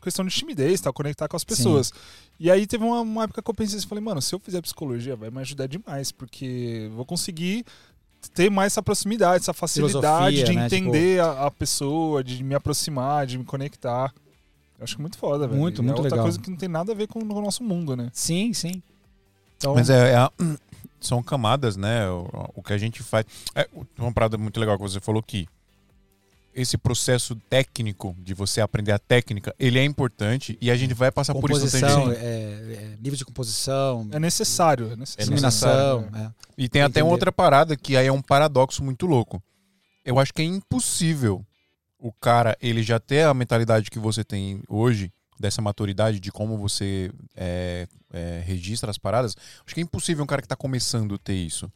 [0.02, 0.94] questão de timidez, tá?
[0.94, 1.92] conectar com as pessoas.
[2.40, 4.62] E aí teve uma, uma época que eu pensei assim, falei, mano, se eu fizer
[4.62, 7.66] psicologia, vai me ajudar demais, porque eu vou conseguir
[8.34, 10.66] ter mais essa proximidade, essa facilidade Filosofia, de né?
[10.66, 14.14] entender a, a pessoa, de me aproximar, de me conectar.
[14.80, 15.60] Eu acho que muito foda, velho.
[15.60, 16.26] Muito, é muito outra legal.
[16.26, 18.10] coisa que não tem nada a ver com o nosso mundo, né?
[18.14, 18.82] Sim, sim.
[19.58, 20.30] Então, Mas é, é
[21.02, 22.10] são camadas, né?
[22.10, 23.26] O, o que a gente faz.
[23.56, 25.48] É, uma parada muito legal que você falou que
[26.54, 31.12] esse processo técnico de você aprender a técnica, ele é importante e a gente vai
[31.12, 31.62] passar por isso.
[31.62, 34.92] Composição, é, é, nível de composição, é necessário.
[34.92, 35.28] É necessário.
[35.28, 36.02] iluminação.
[36.12, 36.32] né?
[36.38, 36.52] é.
[36.58, 39.42] E tem até uma outra parada que aí é um paradoxo muito louco.
[40.04, 41.46] Eu acho que é impossível
[41.98, 45.12] o cara ele já ter a mentalidade que você tem hoje,
[45.42, 49.36] dessa maturidade de como você é, é, registra as paradas.
[49.66, 51.70] Acho que é impossível um cara que está começando ter isso.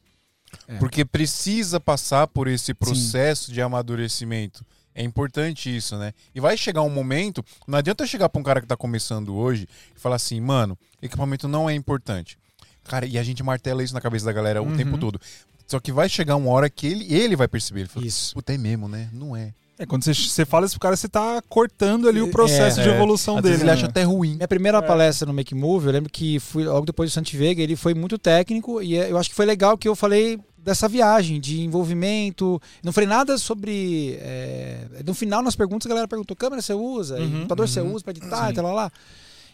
[0.67, 0.77] É.
[0.77, 4.65] Porque precisa passar por esse processo de amadurecimento.
[4.93, 6.13] É importante isso, né?
[6.33, 9.35] E vai chegar um momento, não adianta eu chegar para um cara que tá começando
[9.35, 12.37] hoje e falar assim, mano, equipamento não é importante.
[12.85, 14.77] Cara, e a gente martela isso na cabeça da galera o Uhum.
[14.77, 15.19] tempo todo.
[15.67, 17.81] Só que vai chegar uma hora que ele, ele vai perceber.
[17.81, 18.33] Ele fala, Isso.
[18.33, 19.09] Puta, é mesmo, né?
[19.11, 19.53] Não é.
[19.77, 22.83] É, quando você, você fala isso pro cara, você tá cortando ali o processo É,
[22.83, 22.95] de é.
[22.95, 23.55] evolução Às dele.
[23.55, 23.73] ele né?
[23.73, 24.35] acha até ruim.
[24.35, 24.81] Minha primeira É.
[24.81, 27.93] palestra no Make Move, eu lembro que fui logo depois do Santi Vega, ele foi
[27.93, 31.61] muito técnico e é, eu acho que foi legal que eu falei dessa viagem, de
[31.61, 32.59] envolvimento.
[32.81, 34.17] Não falei nada sobre.
[34.21, 37.17] é, No final, nas perguntas, a galera perguntou: câmera você usa?
[37.19, 37.93] Uhum, computador você uhum.
[37.93, 38.45] usa para editar?
[38.47, 38.51] Sim.
[38.51, 38.91] E tal, lá, lá.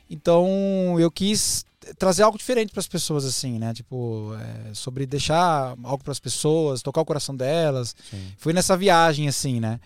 [0.10, 1.66] Então, eu quis
[1.98, 3.74] trazer algo diferente para as pessoas, assim, né?
[3.74, 4.34] Tipo,
[4.70, 7.96] é, sobre deixar algo para as pessoas, tocar o coração delas.
[8.10, 8.22] Sim.
[8.38, 9.80] Foi nessa viagem, assim, né?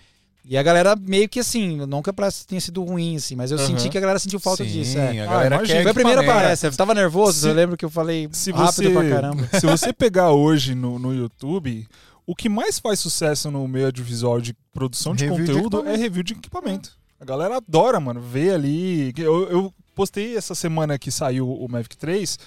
[0.48, 3.66] E a galera meio que assim, nunca pra tenha sido ruim, assim, mas eu Aham.
[3.68, 4.98] senti que a galera sentiu falta Sim, disso.
[4.98, 5.22] É.
[5.22, 5.78] a galera imagina.
[5.78, 6.44] quer Foi a primeira equipamento.
[6.44, 6.72] palestra.
[6.72, 7.40] Você tava nervoso?
[7.42, 9.50] Se- eu lembro que eu falei Se rápido você, pra caramba.
[9.60, 11.88] se você pegar hoje no, no YouTube,
[12.28, 16.00] o que mais faz sucesso no meio audiovisual de produção de Review de conteúdo equipamento.
[16.00, 16.92] é review de equipamento.
[17.20, 19.14] A galera adora, mano, ver ali.
[19.18, 22.38] Eu, eu postei essa semana que saiu o Mavic 3,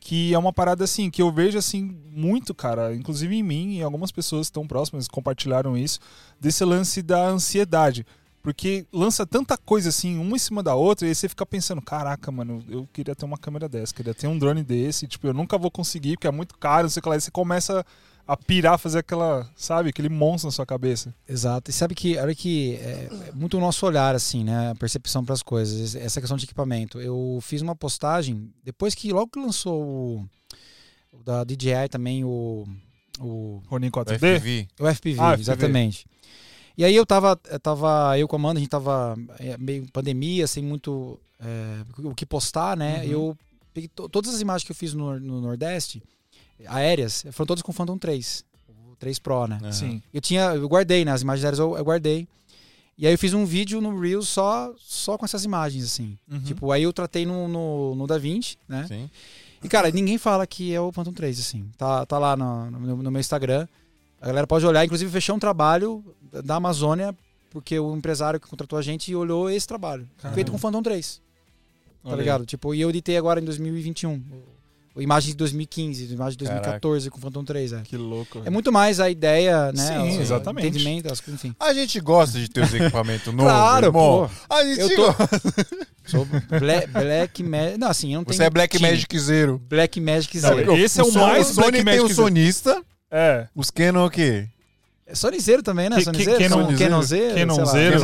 [0.00, 3.82] que é uma parada assim, que eu vejo assim muito, cara, inclusive em mim e
[3.82, 5.98] algumas pessoas tão próximas compartilharam isso,
[6.40, 8.06] desse lance da ansiedade.
[8.40, 11.82] Porque lança tanta coisa assim, uma em cima da outra, e aí você fica pensando,
[11.82, 15.34] caraca, mano, eu queria ter uma câmera dessa, queria ter um drone desse, tipo, eu
[15.34, 17.84] nunca vou conseguir, porque é muito caro, não sei o que lá, e você começa
[18.28, 21.14] a pirar, fazer aquela, sabe, aquele monstro na sua cabeça.
[21.26, 21.70] Exato.
[21.70, 24.70] E sabe que, olha que é, é muito o nosso olhar, assim, né?
[24.70, 25.94] A percepção para as coisas.
[25.96, 27.00] Essa questão de equipamento.
[27.00, 30.28] Eu fiz uma postagem, depois que logo que lançou o,
[31.10, 32.66] o da DJI também, o,
[33.18, 34.16] o, Ronin 4D?
[34.18, 34.68] FPV.
[34.78, 35.40] o FPV, Ah, FPV.
[35.40, 36.06] exatamente.
[36.76, 39.90] E aí eu tava, eu tava, eu com a Amanda, a gente tava é, meio
[39.90, 42.98] pandemia, sem muito é, o que postar, né?
[43.04, 43.10] Uhum.
[43.10, 43.38] Eu
[43.74, 46.00] peguei to- todas as imagens que eu fiz no, no Nordeste,
[46.66, 48.44] aéreas, foram todas com Phantom 3,
[48.90, 49.60] o 3 Pro, né?
[49.72, 50.02] Sim.
[50.12, 51.12] Eu tinha, eu guardei, né?
[51.12, 52.26] As imagens aéreas eu, eu guardei.
[52.96, 56.18] E aí eu fiz um vídeo no Reels só, só com essas imagens, assim.
[56.28, 56.40] Uhum.
[56.40, 58.86] Tipo, aí eu tratei no, no, no DaVinci, né?
[58.88, 59.08] Sim.
[59.62, 61.70] E, cara, ninguém fala que é o Phantom 3, assim.
[61.76, 63.68] Tá, tá lá no, no, no meu Instagram.
[64.20, 64.84] A galera pode olhar.
[64.84, 66.04] Inclusive, fechei um trabalho
[66.44, 67.14] da Amazônia,
[67.50, 70.08] porque o empresário que contratou a gente olhou esse trabalho.
[70.18, 70.34] Caramba.
[70.34, 71.22] Feito com Phantom 3, tá
[72.04, 72.20] Olha aí.
[72.20, 72.46] ligado?
[72.46, 74.22] Tipo, e eu editei agora em 2021.
[75.00, 77.80] Imagem de 2015, imagem de 2014 com Phantom 3, é.
[77.82, 78.42] Que louco.
[78.44, 79.86] É muito mais a ideia, né?
[79.86, 80.66] Sim, o exatamente.
[80.66, 81.54] entendimento, as coisas, enfim.
[81.60, 84.30] A gente gosta de ter os equipamentos novos, Claro, irmão.
[84.48, 84.54] pô.
[84.54, 85.28] A gente Eu tô- gosta.
[86.08, 87.78] Sou Black, Black Magic.
[87.78, 88.36] Não, assim, eu não tenho.
[88.36, 88.90] Você é Black time.
[88.90, 89.60] Magic Zero.
[89.68, 90.76] Black Magic Não, Zero.
[90.76, 92.14] esse é o mais O Sony Black tem o Magic Zero.
[92.28, 93.46] sonista, É.
[93.54, 94.46] os Canon o quê?
[95.06, 95.96] É Sonizeiro também, né?
[95.96, 96.38] Que- Sonizeiro?
[96.38, 97.34] que- Canon, Canonzeiro.
[97.34, 98.00] Canonzeiro.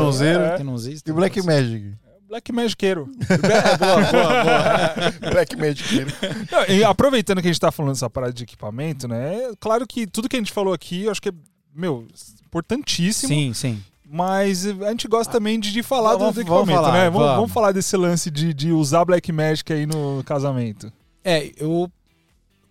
[0.57, 1.01] Canonzeiro.
[1.07, 1.93] E o Black Magic.
[2.29, 3.11] Black Magiqueiro.
[3.31, 5.31] É, boa, boa, boa.
[5.33, 6.07] Black Magic.
[6.51, 9.45] Não, e aproveitando que a gente tá falando dessa parada de equipamento, né?
[9.45, 11.33] É claro que tudo que a gente falou aqui, eu acho que é,
[11.75, 12.07] meu,
[12.47, 13.29] importantíssimo.
[13.29, 13.83] Sim, sim.
[14.07, 17.05] Mas a gente gosta também de, de falar Vamos- do vamos equipamento, falar, né?
[17.11, 17.37] Vamos, vamos.
[17.37, 20.93] vamos falar desse lance de, de usar Black Magic aí no casamento.
[21.25, 21.91] É, eu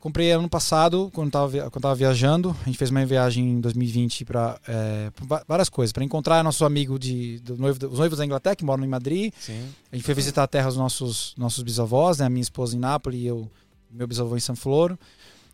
[0.03, 2.53] comprei ano passado, quando tava, via- quando tava viajando.
[2.61, 4.59] A gente fez uma viagem em 2020 para
[5.47, 5.93] várias coisas.
[5.93, 9.31] Para encontrar nosso amigo de, do noivo, os noivos da Inglaterra, que moram em Madrid.
[9.39, 9.63] Sim.
[9.89, 12.25] A gente foi visitar a terra dos nossos, nossos bisavós, né?
[12.25, 13.49] A minha esposa em Nápoles e eu,
[13.89, 14.99] meu bisavô em São Floro.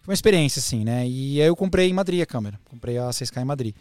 [0.02, 1.08] Foi uma experiência, assim, né?
[1.08, 2.60] E aí eu comprei em Madrid a câmera.
[2.72, 3.76] Comprei a 6K em Madrid.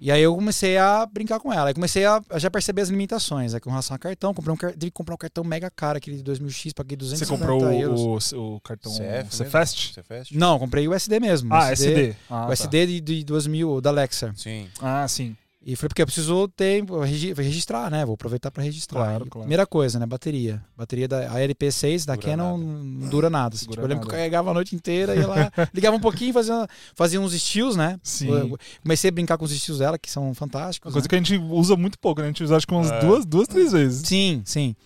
[0.00, 1.68] E aí eu comecei a brincar com ela.
[1.68, 3.60] Aí comecei a, a já perceber as limitações, né?
[3.60, 4.34] Com relação a cartão.
[4.34, 7.54] Comprei um, tive que comprar um cartão mega caro, aquele de 2000X, paguei 250 Você
[7.54, 8.32] comprou euros.
[8.32, 9.94] o, o cartão CF Cfast?
[9.94, 10.34] Você fecha?
[10.36, 11.52] Não, comprei o SD mesmo.
[11.52, 12.14] Ah, SD.
[12.28, 12.52] Ah, o tá.
[12.52, 14.32] SD de, de 2000, da Alexa.
[14.36, 14.68] Sim.
[14.80, 15.36] Ah, sim.
[15.68, 18.04] E foi porque eu preciso ter, regi- registrar, né?
[18.06, 19.00] Vou aproveitar para registrar.
[19.00, 19.42] Claro, E claro.
[19.42, 20.06] Primeira coisa, né?
[20.06, 20.62] Bateria.
[20.76, 22.72] Bateria da a LP6 da Dura Canon nada.
[23.02, 23.56] não dura nada.
[23.56, 26.32] Segura Tipo, eu lembro que eu carregava a noite inteira, ia lá, ligava um pouquinho,
[26.32, 27.98] fazia, fazia uns estilos, né?
[28.00, 28.28] Sim.
[28.30, 30.88] Eu comecei a brincar com os estilos dela, que são fantásticos.
[30.90, 31.08] Uma coisa né?
[31.08, 32.28] que a gente usa muito pouco, né?
[32.28, 33.00] A gente usa acho que umas É.
[33.00, 34.06] duas, duas, três vezes.
[34.06, 34.76] Sim, sim.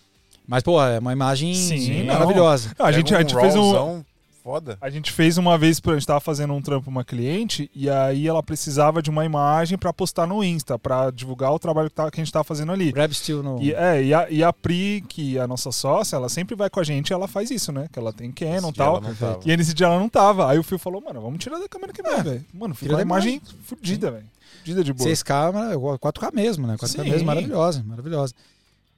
[0.47, 2.13] Mas, pô, é uma imagem Sim, não.
[2.15, 2.71] maravilhosa.
[2.79, 4.03] Ah, a gente, Pega a gente fez um,
[4.43, 4.77] Foda.
[4.81, 7.89] A gente fez uma vez, pra- a gente tava fazendo um trampo uma cliente e
[7.89, 11.95] aí ela precisava de uma imagem pra postar no Insta, pra divulgar o trabalho que,
[11.95, 12.91] tá, que a gente tava fazendo ali.
[12.91, 13.61] Grab Steel no.
[13.61, 16.69] E, é, e a, e a Pri, que é a nossa sócia, ela sempre vai
[16.69, 17.87] com a gente e ela faz isso, né?
[17.91, 19.01] Que ela tem Canon e tal.
[19.45, 20.49] E aí nesse dia ela não tava.
[20.49, 22.45] Aí o Fio falou, mano, vamos tirar da câmera que vai, velho.
[22.53, 24.25] Mano, ficou uma da imagem fodida, velho.
[24.59, 25.07] Fodida de boa.
[25.09, 26.77] 6K, mara- 4K mesmo, né?
[26.77, 27.09] 4K Sim.
[27.09, 28.33] mesmo, maravilhosa, maravilhosa.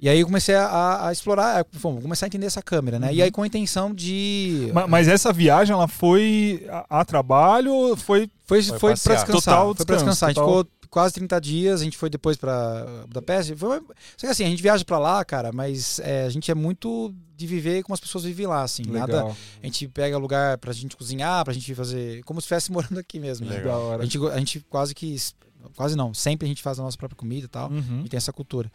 [0.04, 3.08] E aí eu comecei a, a explorar, bom, começar a entender essa câmera, né?
[3.08, 3.14] Uhum.
[3.14, 4.70] E aí com a intenção de.
[4.74, 8.30] Ma- Mas essa viagem, ela foi a, a trabalho ou foi...
[8.46, 9.26] Foi, Foi foi, pra descansar.
[9.26, 10.28] Total foi descanso, descansar.
[10.28, 10.58] A gente total.
[10.66, 13.56] ficou quase 30 dias, a gente foi depois pra Budapeste.
[13.56, 13.80] Foi,
[14.18, 17.16] só que assim, a gente viaja pra lá, cara, mas é, a gente é muito
[17.38, 18.84] de viver como as pessoas vivem lá, assim.
[18.86, 22.22] Nada, Legal, a gente pega lugar pra gente cozinhar, pra gente fazer.
[22.26, 23.46] Como se estivesse morando aqui mesmo.
[23.48, 23.56] né?
[23.56, 23.94] Legal.
[23.94, 25.16] A gente, a gente quase que.
[25.78, 27.72] Quase não, sempre a gente faz a nossa própria comida e tal.
[27.72, 28.02] Uhum.
[28.06, 28.70] E tem essa cultura.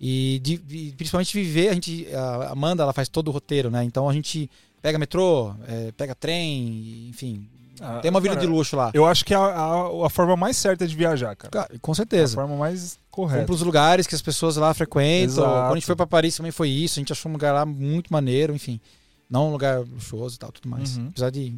[0.00, 2.06] E de- de- principalmente viver, a gente.
[2.14, 3.84] A Amanda, ela faz todo o roteiro, né?
[3.84, 4.50] Então a gente
[4.82, 7.48] pega metrô, é, pega trem, enfim.
[7.80, 8.90] Ah, Tem uma vida cara, de luxo lá.
[8.94, 11.50] Eu acho que é a, a, a forma mais certa de viajar, cara.
[11.50, 12.34] Cara, com A certeza.
[12.34, 13.44] forma mais correta.
[13.46, 15.24] para os lugares que as pessoas lá frequentam.
[15.42, 15.48] Exato.
[15.50, 16.98] Quando a gente foi para Paris também foi isso.
[16.98, 18.80] A gente achou um lugar lá muito maneiro, enfim.
[19.28, 20.96] Não um lugar luxuoso e tal, tudo mais.
[20.96, 21.08] Uhum.
[21.08, 21.52] Apesar de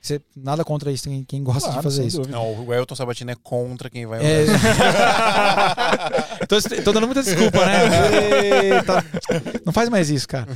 [0.00, 2.18] ser nada contra isso, tem quem gosta Claro, de fazer isso.
[2.18, 2.36] dúvida.
[2.36, 4.46] Não, o Elton Sabatini é contra quem vai É...
[6.48, 8.74] tô, tô dando muita desculpa, né?
[8.74, 9.04] Eita.
[9.64, 10.46] Não faz mais isso, cara.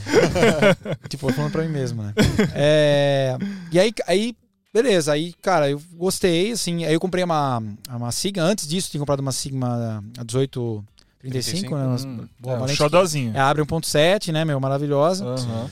[1.08, 2.12] tipo, eu falando pra mim mesmo, né?
[2.54, 3.36] É,
[3.70, 4.36] E aí, aí
[4.72, 8.98] beleza, aí, cara, eu gostei, assim, aí eu comprei uma, uma Sigma, antes disso tinha
[8.98, 10.84] comprado uma Sigma a 18
[11.20, 11.96] 35, né?
[12.04, 12.76] Hum, Boa, é, um valente.
[12.76, 13.32] xodozinho.
[13.34, 15.24] É, abre 1.7, né, meu, maravilhosa.
[15.24, 15.70] Aham.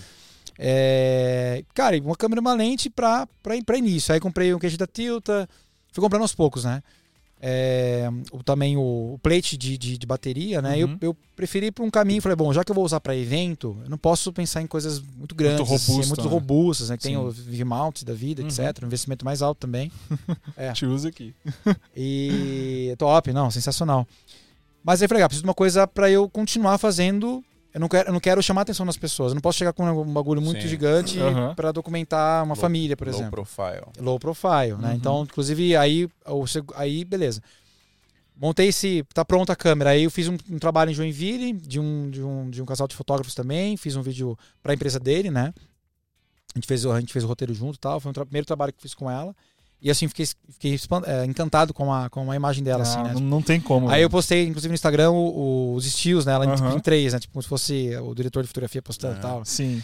[0.65, 4.15] É, cara, e uma câmera uma lente pra, pra, pra início.
[4.15, 5.49] Aí comprei um queijo da Tilta,
[5.93, 6.83] fui comprando aos poucos, né?
[7.45, 10.75] É, o, também o, o plate de, de, de bateria, né?
[10.77, 10.97] Uhum.
[11.01, 13.17] Eu, eu preferi ir pra um caminho, falei, bom, já que eu vou usar pra
[13.17, 16.31] evento, eu não posso pensar em coisas muito grandes, assim, robusto, muito né?
[16.31, 16.97] robustas, né?
[16.97, 18.47] Que tem o V-mount da vida, Uhum.
[18.47, 18.85] etc.
[18.85, 19.91] Um investimento mais alto também.
[20.57, 20.73] É.
[20.73, 21.35] Te usa aqui.
[21.97, 24.07] E top, não, sensacional.
[24.85, 27.43] Mas aí eu falei, ah, preciso de uma coisa pra eu continuar fazendo.
[27.75, 29.33] Eu não quero, eu não quero chamar a atenção das pessoas.
[29.33, 30.69] Eu não posso chegar com um bagulho muito Sim.
[30.69, 31.55] gigante Aham.
[31.55, 33.31] pra documentar uma Low- família, por Low exemplo.
[33.33, 33.83] profile.
[33.99, 34.91] Low profile, né?
[34.91, 34.95] Uhum.
[34.95, 36.09] Então, inclusive, aí,
[36.75, 37.43] aí beleza.
[38.37, 39.05] Montei esse.
[39.15, 39.91] Tá pronta a câmera.
[39.91, 42.89] Aí eu fiz um, um trabalho em Joinville, de um, de, um, de um casal
[42.89, 43.77] de fotógrafos também.
[43.77, 45.55] Fiz um vídeo pra empresa dele, né?
[46.55, 48.01] A gente fez, o- a gente fez o roteiro junto e tal.
[48.01, 49.35] Foi o tra- primeiro trabalho que eu fiz com ela.
[49.83, 53.15] E assim, fiquei, fiquei é, encantado com a, com a imagem dela, assim, Ah, né?
[53.15, 53.89] não, não tem como.
[53.91, 56.33] Aí eu postei, inclusive, no Instagram o- o- os estilos, né?
[56.35, 56.77] Ela em- Aham.
[56.77, 57.19] em três, né?
[57.19, 59.21] Tipo, como se fosse o diretor de fotografia postando e É.
[59.21, 59.45] tal.
[59.45, 59.83] Sim.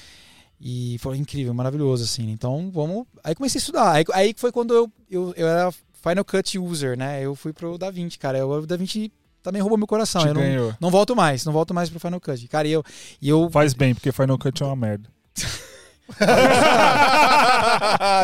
[0.61, 2.31] E foi incrível, maravilhoso, assim.
[2.31, 3.07] Então, vamos.
[3.25, 3.93] Aí comecei a estudar.
[3.93, 7.21] Aí, aí foi quando eu, eu, eu era Final Cut user, né?
[7.25, 8.39] Eu fui pro DaVinci, cara.
[8.39, 9.11] Eu- O DaVinci
[9.43, 10.23] também roubou meu coração.
[10.23, 10.75] Te Eu não, ganhou.
[10.81, 12.47] não volto mais, não volto mais pro Final Cut.
[12.47, 12.85] Cara, e eu.
[13.21, 15.09] E eu Faz bem, porque Final Cut é uma merda.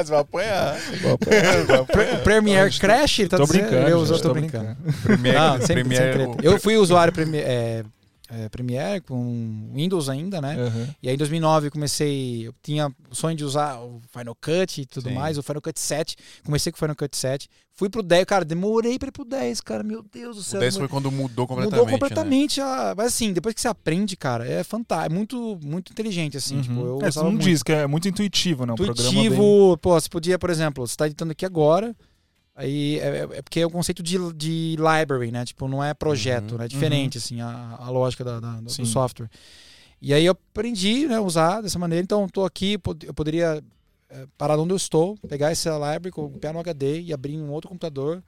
[0.05, 0.77] Você vai apanhar.
[2.25, 3.89] Premiere Crash, tá tô brincando.
[3.89, 4.77] Eu tô brincando.
[6.43, 7.85] Eu fui usuário Premiere, é,
[8.37, 10.57] é, Premiere com Windows ainda, né?
[10.57, 10.95] Aham.
[11.03, 14.81] E aí em 2009 eu comecei, eu tinha o sonho de usar o Final Cut
[14.81, 15.15] e tudo Sim.
[15.15, 16.17] mais, o Final Cut 7.
[16.45, 17.49] Comecei com o Final Cut 7.
[17.77, 20.61] Fui pro 10, cara, demorei pra ir pro 10, cara, meu Deus do O céu.
[20.61, 21.73] 10 foi quando mudou completamente.
[21.73, 21.93] Mudou né?
[21.93, 22.95] completamente a.
[22.97, 25.13] Mas assim, depois que você aprende, cara, é fantástico.
[25.13, 26.57] É muito, muito inteligente, assim.
[26.57, 26.63] Uhum.
[26.63, 27.43] Tipo, eu é, mundo muito.
[27.43, 28.75] diz que é muito intuitivo, né?
[28.75, 29.25] Um programa bem...
[29.25, 31.97] Intuitivo, pô, você podia, por exemplo, você tá editando aqui agora.
[32.55, 35.45] Aí é, é- é porque é o conceito de, de library, né?
[35.45, 36.59] Tipo, não é projeto, Uhum.
[36.59, 36.65] né?
[36.67, 39.29] É diferente, assim, a, a lógica da, da- do, do software.
[40.01, 42.03] E aí eu aprendi né, a usar dessa maneira.
[42.03, 43.63] Então, tô aqui, eu poderia
[44.11, 47.51] é, parar onde eu estou, pegar essa library, copiar no HD e abrir em um
[47.51, 48.23] outro computador.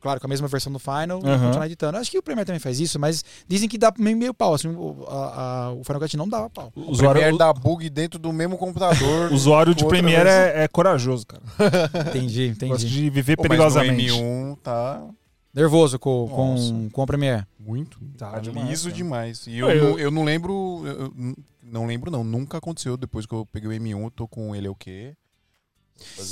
[0.00, 1.44] Claro, com a mesma versão do Final e Aham.
[1.46, 1.98] continuar editando.
[1.98, 4.54] Acho que o Premiere também faz isso, mas dizem que dá meio, meio pau.
[4.54, 6.72] Assim, o, a- a- o Final Cut não dava pau.
[6.74, 9.30] O O usuário, Premiere dá bug dentro do mesmo computador.
[9.30, 11.42] o usuário de Premiere é, é corajoso, cara.
[12.08, 12.72] Entendi, entendi.
[12.72, 14.12] Gosta de viver Pô, mas perigosamente.
[14.12, 15.02] M1 tá
[15.54, 16.72] Nervoso com, Nossa.
[16.72, 17.44] com, com o Premiere.
[17.60, 17.98] muito.
[18.16, 18.96] Tá Tá demais, liso cara.
[18.96, 19.46] demais.
[19.46, 20.82] E eu, Eu- não- eu não lembro.
[20.86, 21.12] eu-
[21.62, 22.24] não lembro, não.
[22.24, 24.02] Nunca aconteceu depois que eu peguei o M1.
[24.04, 25.14] Eu tô com ele é o quê?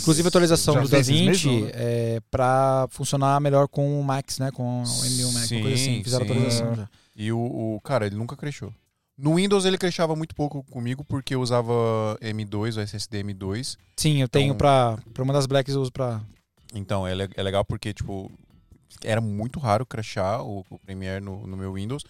[0.01, 1.71] Inclusive atualização Já do DaVinci mesmo, né?
[1.75, 4.51] é pra funcionar melhor com o Max, né?
[4.51, 5.97] Com o M1 Max, uma coisa assim.
[5.97, 6.33] Sim, Fizeram sim.
[6.33, 6.89] atualização já.
[7.17, 8.73] E o, o- Cara, ele nunca crashou.
[9.19, 11.73] No Windows ele crashava muito pouco comigo porque eu usava
[12.23, 13.77] M2, o SSD M2.
[13.97, 16.21] Sim, eu tenho Então- pra, pra uma das Blacks eu uso pra.
[16.75, 18.31] Então, é, é legal porque, tipo,
[19.05, 22.03] era muito raro crashar o, o Premiere no, no meu Windows.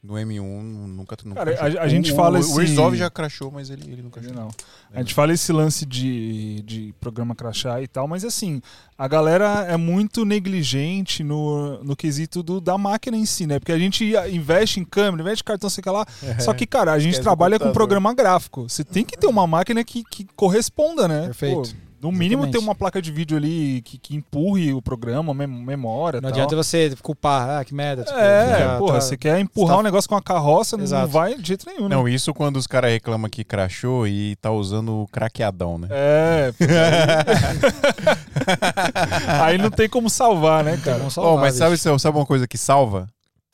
[0.00, 1.80] No M1 nunca, nunca Cara, crashou.
[1.80, 4.10] a- a gente o, fala o, esse- O Resolve já crashou, mas ele, ele não
[4.10, 4.32] crashou.
[4.32, 4.48] Não.
[4.94, 8.62] A gente fala esse lance de, de programa crachá e tal, mas assim,
[8.96, 13.58] a galera é muito negligente no, no quesito do, da máquina em si, né?
[13.58, 16.06] Porque a gente investe em câmera, investe em cartão, sei lá.
[16.38, 18.68] Só que, cara, a gente trabalha com programa gráfico.
[18.68, 21.24] Você tem que ter uma máquina que, que corresponda, né?
[21.26, 21.74] Perfeito.
[21.74, 22.52] Pô, no mínimo Exatamente.
[22.52, 26.20] ter uma placa de vídeo ali que, que empurre o programa, mem- memória.
[26.20, 26.38] Não tal.
[26.38, 28.04] adianta você culpar, ah, que merda.
[28.04, 30.84] Tipo, É, fica- porra, tá- você quer empurrar tá- um negócio com a carroça, não
[30.84, 31.08] Exato.
[31.08, 31.96] vai de jeito nenhum, né?
[31.96, 35.88] Não, isso quando os caras reclamam que crashou e tá usando o craqueadão, né?
[35.90, 36.72] É, porque
[39.40, 39.52] aí...
[39.52, 40.98] aí não tem como salvar, né, cara?
[40.98, 43.08] Vamos Oh, salvar, mas sabe, sabe uma coisa que salva?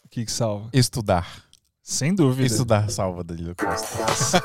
[0.04, 0.68] O que, que salva?
[0.72, 1.43] Estudar.
[1.86, 2.46] Sem dúvida.
[2.46, 4.40] Estudar salva, Danilo Costa.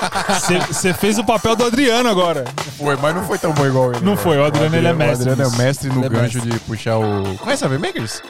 [0.68, 2.44] Você fez o papel do Adriano agora.
[2.78, 4.04] Foi, mas não foi tão bom igual ele.
[4.04, 5.58] Não foi, o Adriano, ele é mestre O Adriano é nisso.
[5.58, 6.52] mestre no Ele é gancho mestre.
[6.52, 7.38] de puxar o.
[7.38, 8.22] Conhece a VMakers?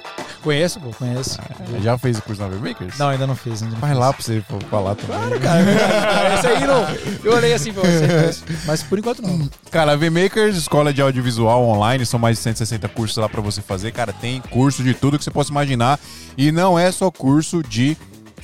[0.43, 1.39] Conheço, pô, conheço.
[1.81, 2.99] Já fez o curso na VMakers?
[2.99, 3.63] Não, ainda não fiz.
[3.63, 3.99] Ainda não Vai fiz.
[3.99, 5.39] lá pra você falar também.
[5.39, 6.35] Cara, é verdade.
[6.35, 6.85] esse aí não.
[7.23, 9.49] Eu olhei assim pra você, mas por enquanto não.
[9.71, 13.59] Cara, a VMakers, escola de audiovisual online, são mais de 160 cursos lá pra você
[13.59, 13.91] fazer.
[13.91, 15.99] Cara, tem curso de tudo que você possa imaginar.
[16.37, 17.97] E não é só curso de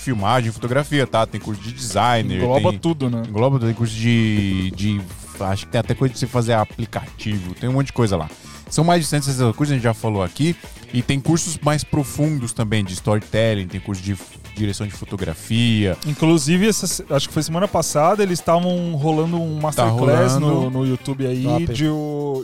[0.06, 1.26] filmagem, fotografia, tá?
[1.26, 2.38] Tem curso de designer.
[2.38, 3.24] Engloba tem, tudo, né?
[3.28, 5.02] Engloba, tem curso de, de.
[5.40, 8.30] Acho que tem até coisa de você fazer aplicativo, tem um monte de coisa lá.
[8.70, 10.56] São mais de 160 cursos, a gente já falou aqui.
[10.94, 14.16] E tem cursos mais profundos também, de storytelling, tem curso de
[14.56, 15.98] direção de fotografia.
[16.08, 20.70] Inclusive, essa, acho que foi semana passada, eles estavam rolando um masterclass Tá rolando.
[20.70, 21.66] no, no YouTube aí Top.
[21.74, 21.86] de,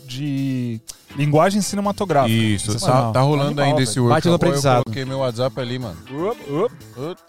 [0.05, 0.81] de
[1.15, 2.33] linguagem cinematográfica.
[2.35, 3.11] Isso, tá, Sensacional.
[3.13, 3.83] tá rolando Animal, ainda velho.
[3.89, 4.27] esse Parte do workshop.
[4.29, 4.83] Eu aprendizado.
[4.83, 5.97] coloquei meu WhatsApp ali, mano.
[6.09, 6.75] Up, up.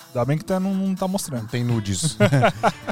[0.09, 1.47] Ainda bem que tá, não, não tá mostrando.
[1.49, 2.17] tem nudes.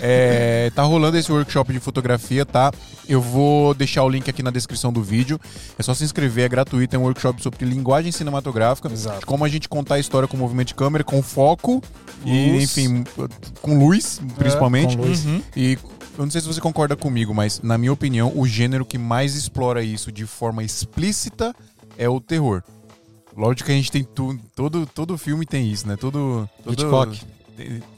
[0.03, 2.73] É, tá rolando esse workshop de fotografia, tá?
[3.07, 5.39] Eu vou deixar o link aqui na descrição do vídeo.
[5.79, 6.97] É só se inscrever, é gratuito.
[6.97, 8.89] É um workshop sobre linguagem cinematográfica.
[8.91, 9.27] Exato.
[9.27, 11.83] Como a gente contar a história com movimento de câmera, com foco
[12.25, 12.62] e, Luz.
[12.65, 13.05] enfim,
[13.61, 14.97] com luz, principalmente.
[14.97, 15.25] com luz.
[15.27, 15.43] Uhum.
[15.57, 15.79] E
[16.19, 19.35] eu não sei se você concorda comigo, mas na minha opinião, o gênero que mais
[19.35, 21.55] explora isso de forma explícita
[21.97, 22.62] é o terror.
[23.37, 25.97] Lógico que a gente tem tu, todo todo filme tem isso, né?
[25.97, 27.20] Todo, todo Hitchcock.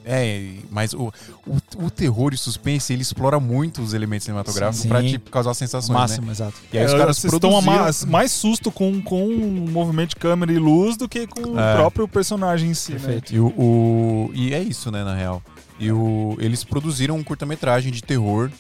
[0.05, 1.13] É, mas o,
[1.47, 4.89] o, o terror e suspense, ele explora muito os elementos cinematográficos Sim.
[4.89, 6.33] pra te causar sensações, O máximo, né?
[6.33, 6.55] exato.
[6.73, 7.83] E aí os É, caras vocês estão a produziram...
[7.85, 11.75] mais, mais susto com, com o movimento de câmera e luz do que com É.
[11.75, 12.99] o próprio personagem em si, né?
[12.99, 13.33] Perfeito.
[13.35, 15.41] E, o, o- e é isso, né, na real.
[15.83, 18.51] E o, eles produziram um curta-metragem de terror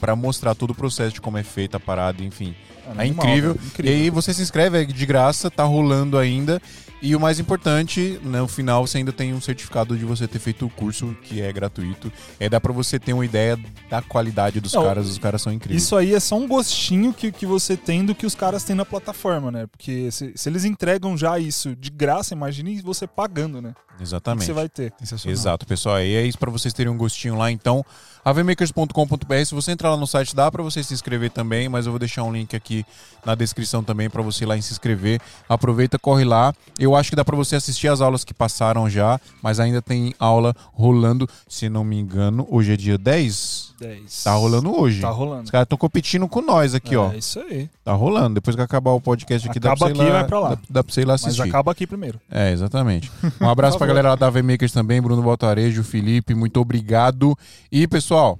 [0.00, 2.54] pra mostrar todo o processo de como é feita a parada, enfim.
[2.86, 3.54] É Animal, incrível.
[3.54, 3.92] velho, E incrível.
[3.92, 6.60] aí você se inscreve, é de graça, tá rolando ainda.
[7.02, 10.66] E o mais importante, no final você ainda tem um certificado de você ter feito
[10.66, 12.12] o curso, que é gratuito.
[12.38, 13.58] É dá pra você ter uma ideia
[13.88, 15.82] da qualidade dos Não, caras, os caras são incríveis.
[15.82, 18.76] Isso aí é só um gostinho que, que você tem do que os caras têm
[18.76, 19.66] na plataforma, né?
[19.66, 23.72] Porque se, se eles entregam já isso de graça, imagine você pagando, né?
[24.00, 24.46] Exatamente.
[24.46, 24.92] você vai ter.
[25.26, 26.00] Exato, pessoal.
[26.00, 27.50] E é isso pra vocês terem um gostinho lá.
[27.50, 27.84] Então,
[28.24, 29.44] avmakers.com.br.
[29.44, 31.98] Se você entrar lá no site, dá pra você se inscrever também, mas eu vou
[31.98, 32.84] deixar um link aqui
[33.24, 35.20] na descrição também pra você ir lá e se inscrever.
[35.48, 36.54] Aproveita, corre lá.
[36.78, 40.14] Eu acho que dá pra você assistir as aulas que passaram já, mas ainda tem
[40.18, 41.28] aula rolando.
[41.48, 43.70] Se não me engano, hoje é dia 10.
[43.80, 44.24] 10.
[44.24, 45.00] Tá rolando hoje.
[45.00, 45.50] Tá Os rolando.
[45.50, 47.12] caras estão competindo com nós aqui, é, ó.
[47.14, 47.68] isso aí.
[47.82, 48.34] Tá rolando.
[48.34, 50.28] Depois que acabar o podcast aqui, dá pra Acaba você ir aqui e lá, vai
[50.28, 50.48] pra lá.
[50.50, 51.48] Dá, dá pra você ir lá Mas assistir.
[51.48, 52.20] acaba aqui primeiro.
[52.30, 53.10] É, exatamente.
[53.40, 53.89] Um abraço pra.
[53.90, 57.36] Galera lá da VMakers também, Bruno Baltarejo, Felipe, muito obrigado.
[57.70, 58.38] E, pessoal,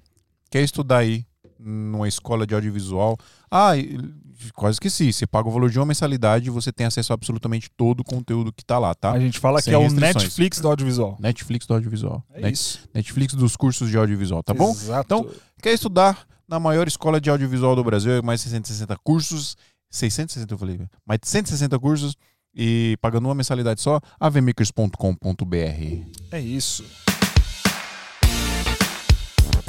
[0.50, 1.24] quer estudar aí
[1.58, 3.16] numa escola de audiovisual?
[3.50, 3.72] Ah,
[4.54, 5.12] quase esqueci.
[5.12, 8.04] Você paga o valor de uma mensalidade e você tem acesso a absolutamente todo o
[8.04, 9.12] conteúdo que tá lá, tá?
[9.12, 9.90] A gente fala que Sem é o.
[9.90, 11.16] Netflix do audiovisual.
[11.20, 12.24] Netflix do audiovisual.
[12.32, 12.88] É Net- isso.
[12.94, 14.70] Netflix dos cursos de audiovisual, tá bom?
[14.70, 15.04] Exato.
[15.06, 15.30] Então,
[15.62, 19.56] Quer estudar na maior escola de audiovisual do Brasil, mais de 660 cursos,
[19.90, 22.16] 660 eu falei, mais de 160 cursos
[22.54, 25.54] e pagando uma mensalidade só, avmakers.com.br.
[26.32, 26.84] é isso.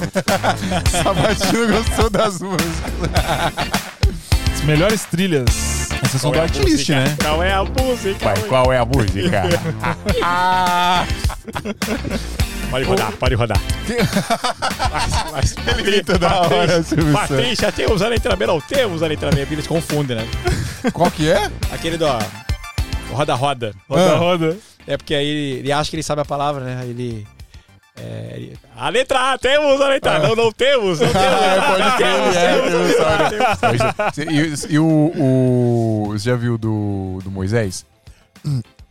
[0.90, 2.72] Sabatino gostou das músicas.
[4.52, 5.90] As melhores trilhas.
[6.02, 7.16] Essas são do artlist, né?
[7.22, 8.24] Qual é a música?
[8.24, 9.42] Vai, qual é a música?
[12.72, 13.60] Pode rodar, pode rodar.
[14.90, 17.28] Mas, mas, Ele grita da hora, Silvio Santos.
[17.28, 20.26] Patrícia, temos a letra B, não temos a letra B, porque eles confundem, né?
[20.90, 21.50] Qual que é?
[21.70, 22.06] Aquele do
[23.12, 23.74] roda-roda.
[23.88, 24.16] Roda, Ah.
[24.16, 24.56] roda.
[24.86, 26.78] É porque aí ele, ele acha que ele sabe a palavra, né?
[26.82, 27.26] Aí Ele.
[27.94, 30.18] É, ele- A letra A, temos a letra A.
[30.20, 30.98] Não, não temos.
[30.98, 31.16] Não temos.
[31.26, 32.12] Ah, pode crer,
[34.14, 34.72] Temos, é.
[34.72, 36.06] E, o.
[36.10, 37.84] Você já viu do, do Moisés?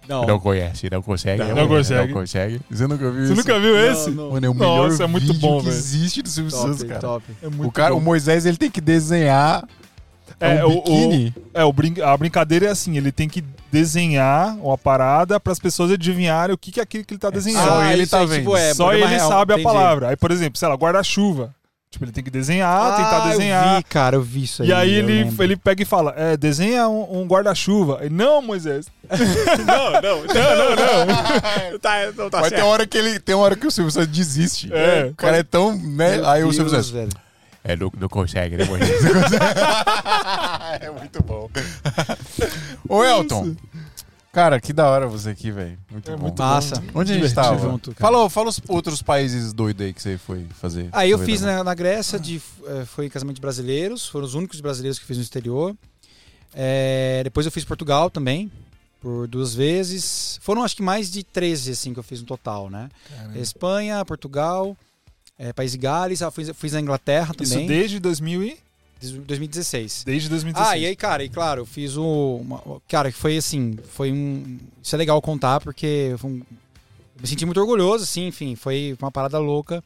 [0.07, 0.25] Não.
[0.25, 1.43] Não conhece, não consegue.
[1.43, 2.13] Não Não consegue.
[2.13, 2.61] consegue.
[2.69, 3.35] Você nunca viu Você isso?
[3.35, 4.09] nunca viu esse?
[4.11, 4.31] não.
[4.31, 5.77] Mano, é o Nossa, melhor é muito vídeo bom, que velho.
[5.77, 6.99] existe do Silvio Santos, Top, cara.
[6.99, 7.25] top.
[7.41, 7.99] É muito O, cara, bom.
[7.99, 9.63] o Moisés, ele tem que desenhar
[10.39, 11.33] É, um o- o-.
[11.53, 15.59] É, o brin a brincadeira é assim, ele tem que desenhar uma parada para as
[15.59, 17.67] pessoas adivinharem o que, que é aquilo que ele tá desenhando.
[17.67, 18.39] Só ele tá aí, vendo.
[18.39, 19.63] tipo, é, Só ele real, sabe a entendi.
[19.73, 20.09] palavra.
[20.09, 21.53] Aí, por exemplo, sei lá, guarda-chuva.
[21.89, 23.67] Tipo, ele tem que desenhar, tentar Ah, desenhar.
[23.73, 24.69] Eu vi, cara, eu vi isso aí.
[24.69, 25.43] E aí ele, lembro.
[25.43, 27.99] ele pega e fala, é, desenha um, um guarda-chuva.
[28.09, 28.85] Não, Moisés.
[29.67, 31.05] Não, não, não, não,
[31.71, 31.79] não.
[31.79, 32.69] Tá, não tá Mas tem certo.
[32.69, 34.69] hora que ele tem uma hora que o Silvio Santos desiste.
[34.71, 35.07] É.
[35.11, 36.15] O cara é tão, né?
[36.17, 36.89] Meu Aí o Deus, Silvio Santos.
[36.91, 37.09] velho.
[37.63, 39.03] É, não, não consegue, né, Moisés?
[39.03, 39.45] Não consegue.
[40.81, 41.49] é muito bom.
[42.87, 43.55] Ô, Elton.
[44.31, 45.77] Cara, que da hora você aqui, velho.
[45.91, 46.21] Muito É bom.
[46.23, 46.75] muito Massa.
[46.95, 47.59] Onde a gente Divertido tava?
[47.69, 47.99] junto, cara.
[48.13, 50.87] fala, fala os outros países doidos aí que você foi fazer.
[50.93, 54.33] Aí eu Foi fiz na, na Grécia, de, eh, foi casamento de brasileiros, foram os
[54.33, 55.75] únicos brasileiros que eu fiz no exterior.
[56.53, 58.49] Eh, depois eu fiz Portugal também,
[59.01, 60.39] por duas vezes.
[60.41, 62.87] Foram acho que mais de 13 assim que eu fiz no total, né?
[63.35, 64.77] Espanha, Portugal,
[65.37, 68.57] eh, País de Gales, ah, fiz, fiz na Inglaterra Isso também, desde 2000 e...
[68.99, 70.03] desde 2016.
[70.05, 70.73] Desde 2016.
[70.73, 72.37] Ah, e aí, cara, e claro, eu fiz o.
[72.41, 74.59] Uma, cara, que foi assim, foi um.
[74.81, 79.11] Isso é legal contar, porque um, eu me senti muito orgulhoso, assim, enfim, foi uma
[79.11, 79.83] parada louca.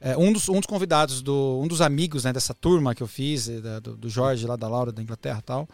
[0.00, 3.06] É, um, dos, um dos convidados, do, um dos amigos né, dessa turma que eu
[3.06, 5.68] fiz, eh, da- do, do Jorge, lá da Laura, da Inglaterra e tal,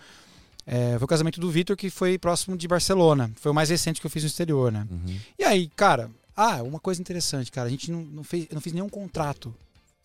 [0.66, 3.30] é, foi o casamento do Vitor, que foi próximo de Barcelona.
[3.36, 4.86] Foi o mais recente que eu fiz no exterior, né?
[4.90, 5.16] Uhum.
[5.38, 6.10] E aí, cara,
[6.40, 9.52] ah, uma coisa interessante, cara, a gente não, não fez, eu não fiz nenhum contrato.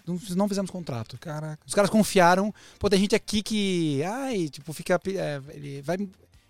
[0.06, 1.18] Não, não fizemos contrato.
[1.20, 1.62] Caraca.
[1.66, 2.54] Os caras confiaram.
[2.80, 4.04] Pô, tem gente aqui que.
[4.04, 5.00] Ai, tipo, fica.
[5.08, 5.98] é, ele vai.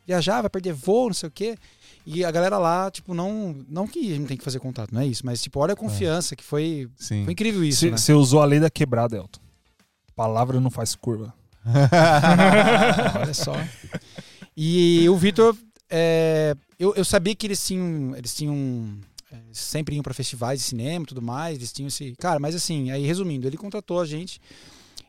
[0.07, 1.57] viajar, vai perder voo, não sei o quê.
[2.05, 3.55] E a galera lá, tipo, não.
[3.69, 5.77] Não que a gente tem que fazer contato, não é isso, mas, tipo, olha a
[5.77, 7.25] confiança, que foi, Sim.
[7.25, 8.17] foi incrível isso, Você né?
[8.17, 9.39] usou a lei da quebrada, Elton.
[10.15, 11.33] Palavra não faz curva.
[13.19, 13.53] Olha só.
[14.55, 15.55] E o Vitor,
[15.89, 18.15] é, eu, eu sabia que eles tinham.
[18.15, 18.99] Eles tinham.
[19.51, 21.55] Sempre iam para festivais de cinema e tudo mais.
[21.57, 22.13] Eles tinham esse.
[22.17, 24.39] Cara, mas assim, aí resumindo, ele contratou a gente.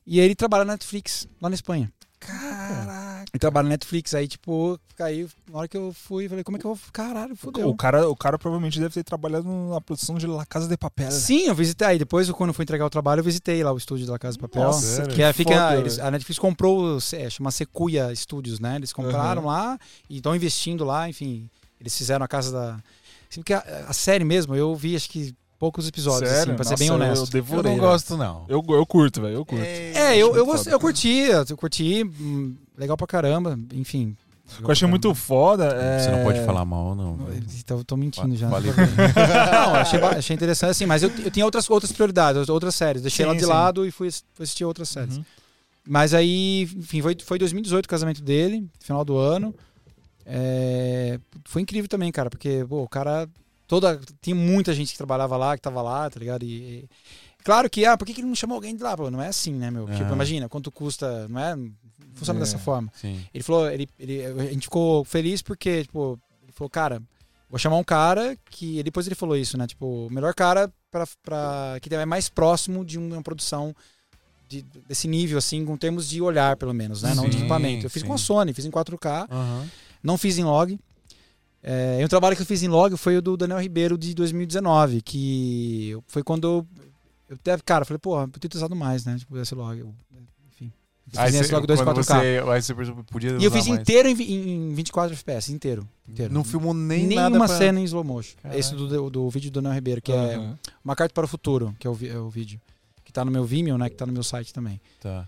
[0.07, 1.91] E ele trabalha na Netflix, lá na Espanha.
[2.21, 3.25] Caraca.
[3.33, 4.15] Ele trabalha na Netflix.
[4.15, 5.29] Aí, tipo, caiu.
[5.51, 6.85] Na hora que eu fui, falei, como é que eu vou.
[6.93, 7.69] Caralho, fodeu.
[7.69, 11.11] O cara, o cara provavelmente deve ter trabalhado na produção de La Casa de Papel.
[11.11, 11.87] Sim, eu visitei.
[11.87, 14.37] Aí depois, quando eu fui entregar o trabalho, eu visitei lá o estúdio da Casa
[14.37, 14.63] de Papel.
[14.63, 18.77] Nossa, que é, fica, foda, eles- a Netflix comprou, é, chama Sequoia Studios, né?
[18.77, 19.79] Eles compraram lá
[20.09, 21.49] e estão investindo lá, enfim.
[21.81, 22.79] Eles fizeram a casa da.
[23.35, 26.53] Assim, porque a, a série mesmo, eu vi acho que poucos episódios, Sério?
[26.53, 27.25] assim, pra ser Nossa, bem eu honesto.
[27.25, 27.63] Eu devorei.
[27.73, 27.83] não velho.
[27.91, 28.45] gosto, não.
[28.49, 29.35] Eu, eu curto, velho.
[29.35, 29.65] Eu curto.
[29.65, 30.71] É, eu, eu, gost- foda.
[30.77, 34.17] eu curti, eu curti, hum, legal pra caramba, enfim.
[34.47, 35.99] O que eu achei muito foda é...
[36.01, 37.17] Você não pode falar mal, não.
[37.17, 37.43] velho.
[37.59, 38.49] Então, eu tô mentindo já.
[38.51, 38.71] Falei
[39.51, 43.01] Não, eu achei, achei interessante, assim, mas eu, eu tinha outras, outras prioridades, outras séries.
[43.03, 43.51] Deixei Sim, ela de sim.
[43.51, 45.17] lado e fui, fui assistir outras séries.
[45.17, 45.25] Uhum.
[45.89, 49.55] Mas aí, enfim, foi, foi 2018 o casamento dele, final do ano.
[50.27, 53.29] É, foi incrível também, cara, porque pô, o cara.
[53.67, 56.43] Toda, tinha muita gente que trabalhava lá, que tava lá, tá ligado?
[56.45, 56.47] E,
[56.81, 56.89] e-
[57.43, 58.95] claro que, ah, por que, que ele não chamou alguém de lá?
[58.95, 59.87] Pô, não é assim, né, meu?
[59.87, 60.13] Tipo, Aham.
[60.13, 61.57] imagina, quanto custa, não é?
[62.15, 62.41] Funciona É.
[62.41, 62.93] dessa forma.
[62.95, 63.25] Sim.
[63.33, 67.03] Ele falou, ele, ele, a gente ficou feliz porque, tipo, ele falou, cara,
[67.49, 68.83] vou chamar um cara que.
[68.83, 69.67] Depois ele falou isso, né?
[69.67, 73.75] Tipo, o melhor cara pra, que é mais próximo de uma produção
[74.47, 77.15] de- desse nível, assim, com termos de olhar, pelo menos, né?
[77.15, 77.87] Não de Sim, equipamento.
[77.87, 78.09] Eu fiz sim.
[78.09, 79.67] com a Sony, fiz em 4K, Aham.
[80.05, 80.79] Não fiz em log.
[81.63, 84.15] É, e um trabalho que eu fiz em log foi o do Daniel Ribeiro de
[84.15, 86.67] 2019, que foi quando eu.
[87.31, 89.17] eu teve, cara, falei, porra, eu podia ter usado mais, né?
[89.19, 89.83] Tipo, esse log.
[90.53, 90.71] enfim.
[91.17, 92.05] Aí fiz esse você, log quando 2.4K.
[92.05, 92.75] você, aí você
[93.11, 93.81] podia E eu fiz mais.
[93.81, 94.13] inteiro em,
[94.71, 95.89] em 24 FPS, inteiro.
[96.07, 96.35] inteiro.
[96.35, 97.57] Não filmou nem Nenhuma pra...
[97.57, 98.37] cena em slow motion.
[98.43, 98.61] Caraca.
[98.61, 100.59] Esse do, do vídeo do Daniel Ribeiro, que é Aham.
[100.85, 102.61] Uma Carta para o Futuro, que é o, é o vídeo.
[103.03, 103.89] Que tá no meu Vimeo, né?
[103.89, 104.79] Que tá no meu site também.
[105.01, 105.27] Tá.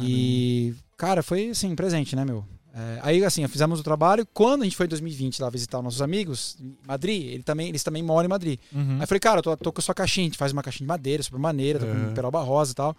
[0.00, 2.44] E, cara, foi assim, presente, né, meu?
[2.74, 4.26] É, aí, assim, fizemos o trabalho.
[4.32, 7.68] Quando a gente foi em 2020 lá visitar os nossos amigos em Madrid, ele também,
[7.68, 8.60] eles também moram em Madrid.
[8.72, 8.96] Uhum.
[8.96, 10.62] Aí eu falei, cara, eu tô, tô com a sua caixinha, a gente faz uma
[10.62, 12.14] caixinha de madeira, super maneira, tô com Uhum.
[12.14, 12.96] peroba rosa e tal.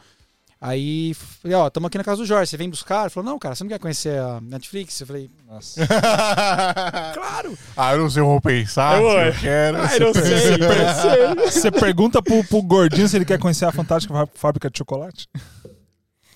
[0.64, 3.02] Aí, falei, ó, tamo aqui na casa do Jorge, você vem buscar?
[3.02, 5.00] Ele falou, não, cara, você não quer conhecer a Netflix?
[5.02, 5.82] Eu falei, Nossa.
[7.16, 7.58] claro!
[7.76, 9.02] ah, eu não sei, eu vou pensar.
[9.02, 9.78] Eu se eu quero.
[9.78, 14.28] Ai, não sei, Você pergunta pro, pro gordinho se ele quer conhecer a fantástica fá-
[14.36, 15.28] fábrica de chocolate?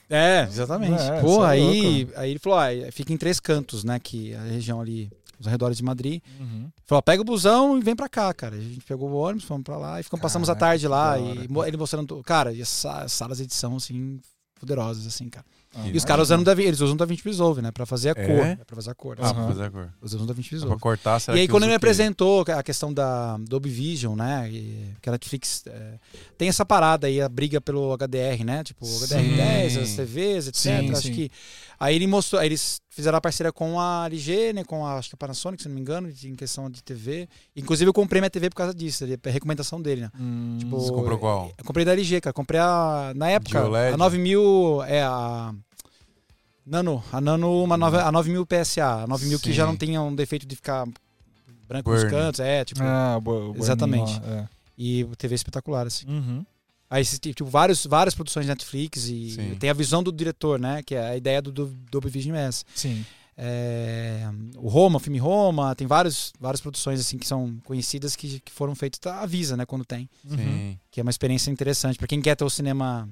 [0.09, 1.01] É, exatamente.
[1.01, 4.37] É, Pô, é aí, aí ele falou, ah, fica em três cantos, né, que é
[4.37, 5.09] a região ali,
[5.39, 6.21] os arredores de Madrid.
[6.39, 6.69] Uhum.
[6.85, 8.55] Falou, pega o busão e vem pra cá, cara.
[8.55, 11.17] A gente pegou o ônibus, fomos pra lá e ficamos, passamos a tarde lá.
[11.19, 14.19] E ele mostrando, cara, e as sa- salas de edição, assim,
[14.59, 15.45] poderosas, assim, cara.
[15.77, 18.11] Ah, E os caras usando, da, eles usam o DaVinci Resolve, né, pra fazer a
[18.21, 18.25] É?
[18.27, 18.45] cor.
[18.45, 19.17] né, Pra fazer a cor.
[19.19, 19.33] Ah, assim.
[19.33, 19.51] pra Aham.
[19.51, 19.89] fazer a cor.
[20.01, 20.79] Eles usam DaVinci Pra Resolve.
[20.81, 24.49] cortar, será E aí, quando ele me apresentou a questão da Vision, né?
[24.49, 25.99] e- que a Netflix é,
[26.37, 28.63] tem essa parada aí, a briga pelo HDR, né?
[28.63, 30.61] Tipo, o HDR10, as TVs, etc.
[30.61, 31.13] Sim, acho sim.
[31.13, 31.31] que.
[31.77, 34.63] Aí ele mostrou, aí eles fizeram a parceria com a LG, né?
[34.63, 37.27] Com a, acho que a Panasonic, se não me engano, em questão de TV.
[37.55, 40.11] Inclusive, eu comprei minha TV por causa disso, é recomendação dele, né?
[40.19, 41.51] Hum, Tipo, Você comprou qual?
[41.57, 42.33] Eu comprei da LG, cara.
[42.33, 43.11] Comprei a.
[43.15, 43.59] Na época,
[43.93, 44.83] a 9000.
[44.87, 45.53] É a.
[46.65, 47.03] Nano.
[47.11, 49.03] A Nano, uma nova, a 9000 PSA.
[49.03, 49.53] A 9000 que Sim.
[49.53, 50.87] já não tinha um defeito de ficar
[51.67, 52.15] branco nos Burn.
[52.15, 52.39] cantos.
[52.39, 52.81] É, tipo.
[52.81, 53.19] ah,
[53.55, 54.19] Exatamente.
[54.21, 54.47] lá, é.
[54.77, 56.07] E TV espetacular, assim.
[56.07, 56.45] Uhum.
[56.89, 59.55] Aí, esse tipo, vários, várias produções de Netflix e Sim.
[59.59, 60.81] tem a visão do diretor, né?
[60.83, 62.49] Que é a ideia do, do Dolby Vision é.
[62.75, 63.05] Sim.
[63.37, 68.39] É, o Roma, o filme Roma, tem vários, várias produções assim que são conhecidas que,
[68.39, 70.09] que foram feitas, tá, avisa, né, quando tem.
[70.23, 70.37] Uhum.
[70.37, 70.79] Sim.
[70.89, 73.09] Que é uma experiência interessante para quem quer ter o cinema.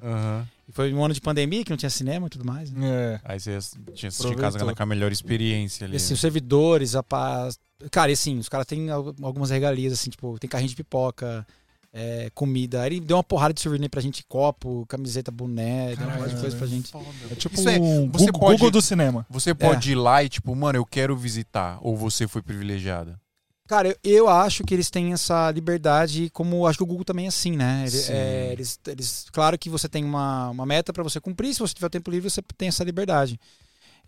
[0.66, 2.72] E Foi um ano de pandemia que não tinha cinema e tudo mais.
[2.72, 2.88] Né?
[2.90, 3.22] É.
[3.26, 3.60] Aí você
[3.94, 5.94] tinha assistido em casa com a melhor experiência ali.
[5.96, 7.60] E assim, os servidores, a paz.
[7.92, 11.46] Cara, e assim, os caras têm al- algumas regalias, assim, tipo, tem carrinho de pipoca,
[11.94, 12.82] é, comida.
[12.82, 16.34] Aí ele deu uma porrada de souvenir pra gente, copo, camiseta, boné, deu uma porrada
[16.34, 16.92] de coisa pra gente.
[17.32, 19.26] É tipo Isso é- um você Google, pode- Google do cinema.
[19.30, 21.78] Você pode ir lá e, tipo, mano, eu quero visitar.
[21.82, 23.20] Ou você foi privilegiada?
[23.68, 27.26] Cara, eu, eu acho que eles têm essa liberdade, como acho que o Google também
[27.26, 27.86] é assim, né?
[27.88, 31.60] Ele- é, eles, eles, claro que você tem uma, uma meta pra você cumprir, se
[31.62, 33.40] você tiver tempo livre, você tem essa liberdade.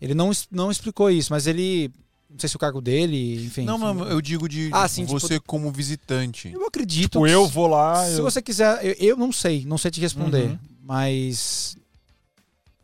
[0.00, 1.90] Ele não, não explicou isso, mas ele.
[2.28, 3.64] Não sei se o cargo dele, enfim.
[3.64, 6.50] não, mas eu digo de Ah, sim, tipo- você como visitante.
[6.52, 7.12] Eu acredito.
[7.12, 8.04] Tipo, eu vou lá.
[8.04, 10.58] Se eu- você quiser, eu, eu não sei, não sei te responder, Uhum.
[10.82, 11.76] mas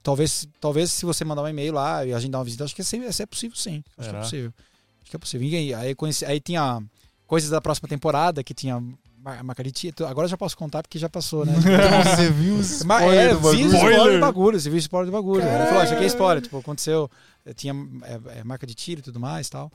[0.02, 3.22] talvez, talvez se você mandar um e-mail lá e agendar uma visita, acho que esse
[3.22, 3.82] é possível sim.
[3.98, 4.54] Acho que é possível.
[5.02, 5.44] Acho que é possível.
[5.44, 6.82] Ninguém, aí, conheci, aí tinha
[7.26, 8.82] coisas da próxima temporada que tinha
[9.24, 10.06] a marca de tiro.
[10.06, 11.52] Agora eu já posso contar porque já passou, né?
[12.16, 13.64] Você viu os Ma- spoiler é, do bagulho?
[13.64, 15.42] o spoiler do bagulho, você viu o spoiler do bagulho.
[15.42, 17.10] Ele falou, "Ah, isso aqui é spoiler, tipo, aconteceu,
[17.46, 17.74] eh, tinha
[18.04, 19.70] é, é, marca de tiro e tudo mais tal.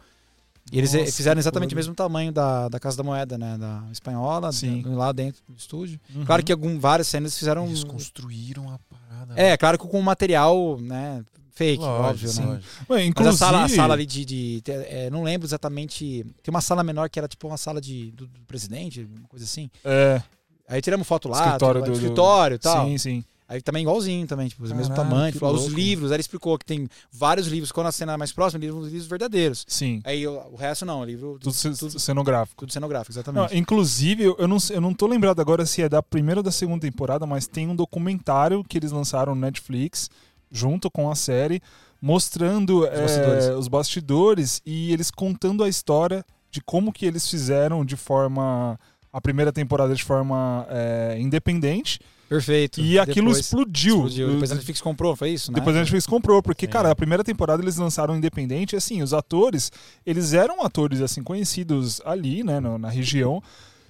[0.72, 3.58] E eles Nossa, fizeram exatamente o mesmo tamanho da, da Casa da Moeda, né?
[3.58, 4.82] Da espanhola, Sim.
[4.82, 5.98] da- lá dentro do estúdio.
[6.14, 6.26] Uhum.
[6.26, 7.66] Claro que algum, várias cenas fizeram.
[7.68, 9.34] Eles construíram a parada.
[9.42, 11.24] É, claro que com material, né?
[11.58, 12.46] Fake, Lógico, óbvio, sim.
[12.46, 12.60] né?
[12.88, 14.24] Mas inclusive, a sala, a sala ali de.
[14.24, 16.24] de- te- é, não lembro exatamente.
[16.44, 19.44] Tem uma sala menor que era tipo uma sala de, do, do presidente, uma coisa
[19.46, 19.70] assim.
[19.84, 20.22] É,
[20.70, 22.86] Aí tiramos foto lá, Escritório tipo, do- do- escritório e tal.
[22.88, 23.24] sim, sim.
[23.50, 25.34] Aí também igualzinho também, tipo, o mesmo tamanho.
[25.40, 27.72] Falou, os livros, aí ele explicou que tem vários livros.
[27.72, 29.64] Quando a cena é mais próxima, livros, livros verdadeiros.
[29.70, 30.02] Sim.
[30.04, 32.70] Aí o, o resto não, livro Tudo, tudo, ce- tudo, cenográfico.
[32.70, 33.58] cenográfico, Não, exatamente.
[33.58, 36.82] inclusive, eu não, eu não tô lembrado agora se é da primeira ou da segunda
[36.82, 40.10] temporada, mas tem um documentário que eles lançaram no Netflix,
[40.52, 41.62] junto com a série,
[42.02, 43.46] mostrando é, bastidores.
[43.48, 48.80] os bastidores e eles contando a história de como que eles fizeram de forma.
[49.12, 52.00] A primeira temporada de forma é, independente.
[52.30, 52.82] Perfeito.
[52.82, 53.96] E aquilo Depois explodiu.
[53.96, 54.32] explodiu.
[54.34, 55.56] Depois a Netflix comprou, foi isso, né?
[55.56, 56.72] Depois a Netflix comprou, porque, Sim.
[56.72, 59.72] cara, a primeira temporada eles lançaram independente, e, assim, os atores,
[60.06, 63.42] eles eram atores, assim, conhecidos ali, né, na região,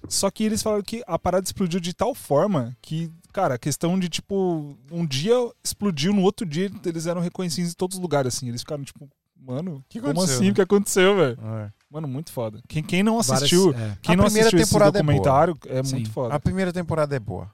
[0.09, 3.97] só que eles falaram que a parada explodiu de tal forma que, cara, a questão
[3.99, 8.35] de, tipo, um dia explodiu, no outro dia eles eram reconhecidos em todos os lugares,
[8.35, 9.07] assim, eles ficaram, tipo,
[9.39, 10.45] mano, Que como aconteceu, assim?
[10.45, 10.51] né?
[10.51, 11.37] O que aconteceu, velho?
[11.41, 11.71] É.
[11.89, 12.61] Mano, muito foda.
[12.67, 13.97] Quem, quem não Várias- assistiu, é.
[14.01, 15.95] quem A não primeira assistiu esse temporada é documentário, é, Sim.
[15.95, 16.33] muito foda.
[16.35, 17.49] A primeira temporada é boa.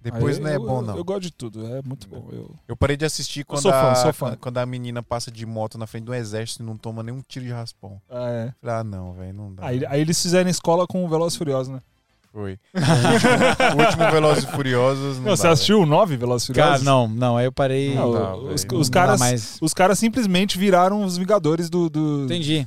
[0.00, 0.96] Depois Aí não é eu- bom, eu- não.
[0.98, 2.28] Eu gosto de tudo, é muito bom.
[2.30, 2.54] Eu...
[2.68, 4.36] Eu parei de assistir quando, sou fã, a, sou fã.
[4.38, 7.46] quando a menina passa de moto na frente do exército e não toma nenhum tiro
[7.46, 8.00] de raspão.
[8.10, 8.54] Ah, é.
[8.60, 9.66] Falei, ah, não, velho, não dá.
[9.66, 11.80] Aí, aí eles fizeram escola com o Velozes e Furiosos, né?
[12.34, 12.58] Foi.
[12.74, 15.18] o, último, o Velozes e Furiosos.
[15.18, 16.84] Não Não, você dá, assistiu o 9 Velozes e Cara, Furiosos?
[16.84, 17.94] não, não, aí eu parei.
[17.94, 19.56] Não, dá, os, os caras, mais.
[19.62, 21.88] os caras simplesmente viraram os Vingadores do.
[21.88, 22.66] do, Entendi.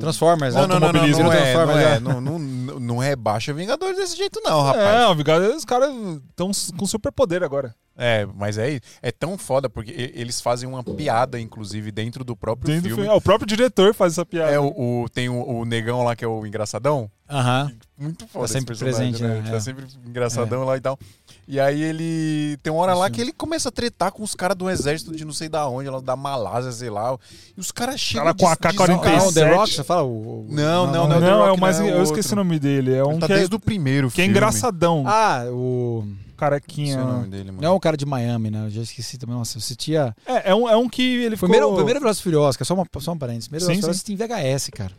[0.00, 0.68] Transformers, Não, né?
[0.68, 1.98] não, não, não, não, é, não, Transformers, é, né?
[2.00, 5.10] não, não, não, não rebaixa Vingadores desse jeito, não, É, rapaz.
[5.10, 5.90] os Vingadores, os caras
[6.30, 7.74] estão com superpoder agora.
[8.02, 12.66] É, mas é, é tão foda porque eles fazem uma piada, inclusive, dentro do próprio
[12.68, 13.02] Dentro do filme.
[13.02, 13.14] filme.
[13.14, 14.50] Ah, o próprio diretor faz essa piada.
[14.50, 17.10] É, o, o- tem o, o negão lá que é o engraçadão.
[17.28, 17.70] Aham.
[17.96, 19.38] Muito foda Tá sempre esse personagem, presente, né?
[19.40, 19.52] Ele É.
[19.52, 20.98] Tá sempre engraçadão lá e tal.
[21.46, 22.56] E aí ele.
[22.62, 25.24] Tem uma hora lá que ele começa a tretar com os caras do exército de
[25.24, 27.16] não sei da onde, lá da Malásia, sei lá.
[27.56, 28.24] E os caras chegam.
[28.24, 29.00] Cara com a des- AK-47.
[29.12, 30.02] des- Ah, o The Rock, você fala?
[30.04, 31.78] O, o- Não, não, Não, The é Rock o mais.
[31.78, 32.94] não, é eu o esqueci o nome dele.
[32.94, 34.30] É um Ele tá que, é, desde o primeiro que é filme.
[34.30, 35.04] engraçadão.
[35.06, 36.04] Ah, o.
[36.40, 36.96] carequinha.
[36.96, 37.62] Não sei o nome dele, mano.
[37.62, 38.66] Não é o cara de Miami, né?
[38.66, 39.36] Eu já esqueci também.
[39.36, 40.14] Nossa, eu assistia.
[40.26, 41.48] É, é um, é um que ele ficou.
[41.48, 43.48] Primeiro, o primeiro Velozes Furiosos, que é só, uma, só um parênteses.
[43.48, 44.92] Primeiro Sim, Velozes Furiosos tem VHS, cara.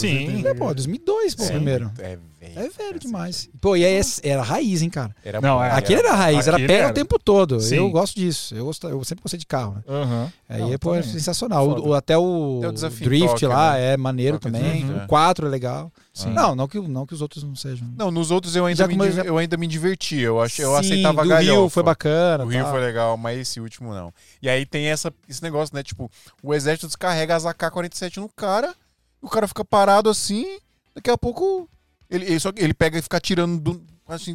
[0.00, 0.46] Sim.
[0.46, 1.52] É, pô, 2002, pô, Sim.
[1.54, 1.90] primeiro.
[1.98, 2.20] É velho.
[2.40, 3.48] É velho demais.
[3.60, 5.14] Pô, e aí é- era raiz, hein, cara.
[5.24, 6.90] Era Não, bom, é, Aquele era raiz, era pé era.
[6.90, 7.60] o tempo todo.
[7.60, 7.76] Sim.
[7.76, 8.54] Eu gosto disso.
[8.54, 9.82] Eu, gosto, eu sempre gostei de carro, né?
[9.88, 10.32] Aham.
[10.48, 11.66] Aí, Não, pô, é sensacional.
[11.68, 13.94] O, o- até o, o Drift Tóquio, lá né?
[13.94, 14.84] é maneiro Tóquio também.
[14.84, 15.04] Drift, é.
[15.04, 15.92] O 4 é legal.
[16.14, 16.30] Sim.
[16.32, 17.88] Não, não que, não que os outros não sejam.
[17.96, 20.18] Não, nos outros eu ainda, me, já- eu ainda me diverti.
[20.20, 21.60] Eu, achei, eu Sim, aceitava a do galhofa.
[21.60, 22.44] Rio foi bacana.
[22.44, 22.70] O Rio tá.
[22.70, 24.12] foi legal, mas esse último não.
[24.40, 25.82] E aí tem essa, esse negócio, né?
[25.82, 26.10] Tipo,
[26.42, 28.74] o exército descarrega as AK-47 no cara,
[29.20, 30.58] o cara fica parado assim,
[30.94, 31.68] daqui a pouco
[32.08, 34.34] ele, ele, só, ele pega e fica atirando do, assim,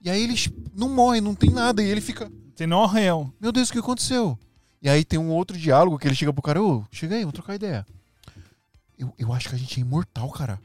[0.00, 3.32] e aí eles não morrem, não tem nada, e ele fica, Tem não arranhão.
[3.40, 4.38] meu Deus, o que aconteceu?
[4.80, 7.34] E aí tem um outro diálogo que ele chega pro cara, ô, chega aí, vamos
[7.34, 7.86] trocar ideia.
[8.98, 10.60] Eu, eu acho que a gente é imortal, cara.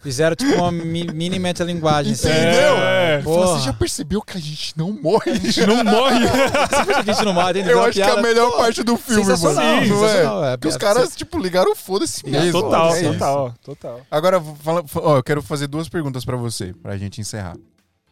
[0.00, 2.12] Fizeram tipo uma mi- mini metalinguagem.
[2.12, 2.28] assim.
[2.28, 2.76] Entendeu?
[2.78, 3.14] É.
[3.14, 3.58] Ele falou, Porra.
[3.58, 5.32] você já percebeu que a gente não morre?
[5.32, 6.20] A gente não morre.
[6.28, 9.64] Você a gente não mata, Eu acho que é a melhor parte do filme, Sensacional,
[9.64, 9.86] mano.
[9.86, 10.08] Não é?
[10.08, 10.44] sensacional.
[10.44, 12.52] É, Porque os é, caras, tipo, ligaram foda-se mesmo.
[12.62, 14.00] total, é total, total.
[14.10, 17.56] Agora, fala, ó, eu quero fazer duas perguntas pra você, pra gente encerrar.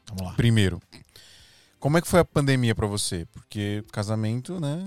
[0.09, 0.33] Vamos lá.
[0.37, 0.81] Primeiro,
[1.79, 3.27] como é que foi a pandemia pra você?
[3.33, 4.87] Porque casamento, né?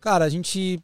[0.00, 0.78] Cara, a gente.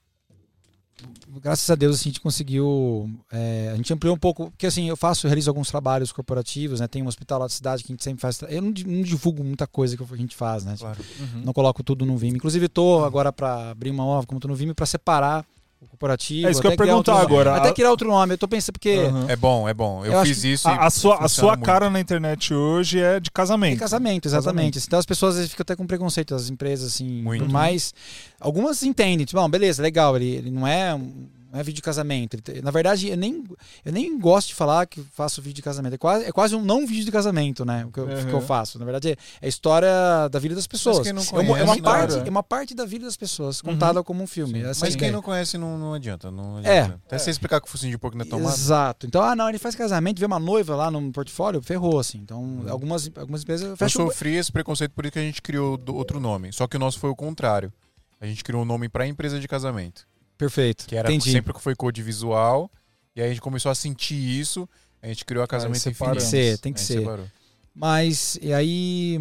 [1.41, 3.11] Graças a Deus, assim, a gente conseguiu.
[3.31, 4.51] é, a gente ampliou um pouco.
[4.51, 6.87] Porque assim, eu faço, eu realizo alguns trabalhos corporativos, né?
[6.87, 8.41] Tem um hospital lá da cidade que a gente sempre faz.
[8.49, 10.77] Eu não, não divulgo muita coisa que a gente faz, né?
[10.79, 10.99] Claro.
[11.45, 12.37] Não coloco tudo no Vime.
[12.37, 15.45] Inclusive, tô agora para abrir uma nova, como tô no Vime, para separar
[15.89, 16.49] corporativo.
[16.49, 17.25] É isso que eu perguntar nome.
[17.25, 17.57] agora.
[17.57, 18.35] Até criar outro nome.
[18.35, 18.91] Eu tô pensando, porque.
[19.09, 19.27] Aham.
[19.29, 20.05] É bom, é bom.
[20.05, 21.65] Eu, Eu fiz isso e A, a sua, a sua muito.
[21.65, 23.75] cara na internet hoje é de casamento.
[23.75, 24.79] Em casamento, exatamente.
[24.79, 27.45] Então as pessoas às vezes ficam até com preconceito, as empresas, assim, Muito.
[27.45, 27.93] por mais.
[28.41, 30.95] Algumas entendem, tipo, bom, beleza, legal, ele, ele não é.
[30.95, 32.39] um- Não é vídeo de casamento.
[32.63, 33.45] Na verdade, eu nem,
[33.85, 35.93] eu nem gosto de falar que faço vídeo de casamento.
[35.95, 37.85] É quase, é quase um não vídeo de casamento, né?
[37.85, 38.25] O que eu, Uhum.
[38.27, 38.79] que eu faço.
[38.79, 39.91] Na verdade, é a história
[40.31, 41.01] da vida das pessoas.
[41.01, 44.03] quem não é, uma, é, uma parte, é uma parte da vida das pessoas, contada
[44.03, 44.61] como um filme.
[44.61, 45.13] É Mas quem ideia.
[45.13, 46.31] não conhece não, não adianta.
[46.31, 46.81] Não É.
[46.81, 47.01] adianta.
[47.05, 48.55] Até você explicar que o focinho de porco não é tomado.
[48.55, 49.07] Exato.
[49.07, 52.17] Então, ah, não, ele faz casamento, vê uma noiva lá no portfólio, ferrou, assim.
[52.17, 54.07] Então, algumas, algumas empresas Eu fecham.
[54.07, 56.51] sofri esse preconceito por isso que a gente criou outro nome.
[56.51, 57.71] Só que o nosso foi o contrário.
[58.19, 60.07] A gente criou um nome pra empresa de casamento.
[60.43, 60.87] Perfeito.
[60.87, 61.31] Que era Entendi.
[61.31, 62.71] sempre que foi cor de visual.
[63.15, 64.69] E aí a gente começou a sentir isso.
[65.01, 66.25] A gente criou a casamento separamos.
[66.25, 66.99] Tem que ser, tem que ser.
[66.99, 67.27] separou.
[67.75, 69.19] Mas, e aí,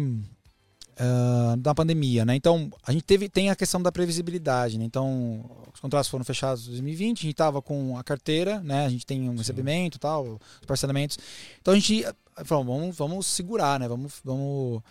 [0.96, 2.34] ah, da pandemia, né?
[2.34, 4.84] Então, a gente teve, tem a questão da previsibilidade, né?
[4.84, 8.84] Então, os contratos foram fechados em 2020, a gente estava com a carteira, né?
[8.84, 11.18] A gente tem um recebimento e tal, os parcelamentos.
[11.60, 13.88] Então, a gente ah, falou, vamos, vamos segurar, né?
[13.88, 14.82] Vamos, vamos...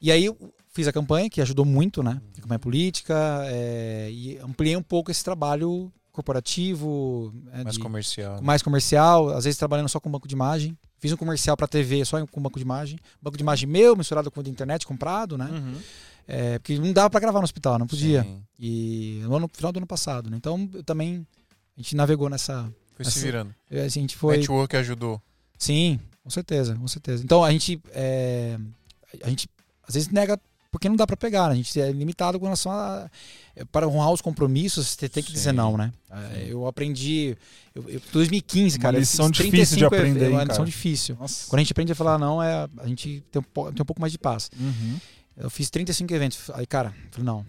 [0.00, 0.28] E aí,
[0.78, 2.20] fiz a campanha, que ajudou muito, né?
[2.38, 8.42] A campanha política, é, e ampliei um pouco esse trabalho corporativo, né, Mais de- comercial.
[8.42, 10.76] mais comercial, às vezes trabalhando só com banco de imagem.
[11.00, 12.98] Fiz um comercial para TV só com banco de imagem.
[13.20, 15.46] Banco de imagem meu, misturado com o da internet comprado, né?
[15.50, 15.74] Uhum.
[16.26, 18.22] É, porque não dava para gravar no hospital, não podia.
[18.22, 18.42] Sim.
[18.58, 20.36] E no final do ano passado, né?
[20.36, 21.26] Então eu também
[21.76, 22.72] a gente navegou nessa.
[22.94, 23.54] Foi se Assim, virando.
[23.70, 24.36] A gente foi.
[24.38, 25.20] Network ajudou.
[25.56, 27.22] Sim, com certeza, com certeza.
[27.24, 27.80] Então a gente.
[27.92, 28.58] é,
[29.22, 29.48] a gente
[29.86, 30.38] às vezes nega
[30.70, 31.52] porque não dá para pegar, né?
[31.52, 33.10] a gente é limitado com relação a.
[33.56, 35.56] é, Para honrar os compromissos, você tem que dizer Sim.
[35.56, 35.92] não, né?
[36.10, 37.36] É, Eu aprendi.
[37.74, 38.96] Eu, eu, 2015, Uma cara.
[38.96, 41.16] eu lição difícil de 35 aprender, É uma hein, lição difícil.
[41.18, 41.48] Nossa.
[41.48, 44.00] Quando a gente aprende a falar não, é, a gente tem um, tem um pouco
[44.00, 44.50] mais de paz.
[44.58, 44.98] Uhum.
[45.36, 46.50] Eu fiz 35 eventos.
[46.50, 47.46] Aí, cara, falei, não,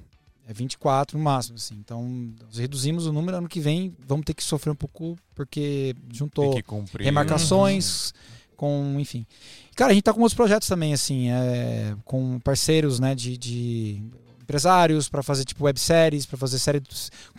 [0.47, 1.75] é 24 no máximo, assim.
[1.75, 2.03] Então,
[2.43, 3.37] nós reduzimos o número.
[3.37, 7.03] Ano que vem, vamos ter que sofrer um pouco, porque juntou Tem que cumprir.
[7.05, 8.13] remarcações,
[8.59, 9.25] com, enfim.
[9.73, 14.03] Cara, a gente tá com outros projetos também, assim, é, com parceiros, né, de, de
[14.41, 16.83] empresários para fazer, tipo, webséries, para fazer série,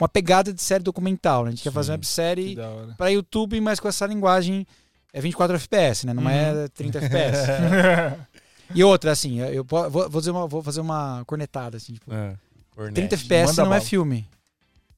[0.00, 1.48] uma pegada de série documental, né?
[1.48, 2.00] A gente quer fazer uma Sim.
[2.00, 2.56] Websérie
[2.96, 4.66] para YouTube, mas com essa linguagem
[5.12, 6.14] é 24 FPS, né?
[6.14, 7.38] Não é 30 FPS.
[8.72, 12.36] E outra, assim, eu vou, vou dizer uma, vou fazer uma cornetada, assim, tipo, É.
[12.70, 12.94] Cornete.
[13.08, 13.80] 30 FPS não é bala.
[13.80, 14.28] filme.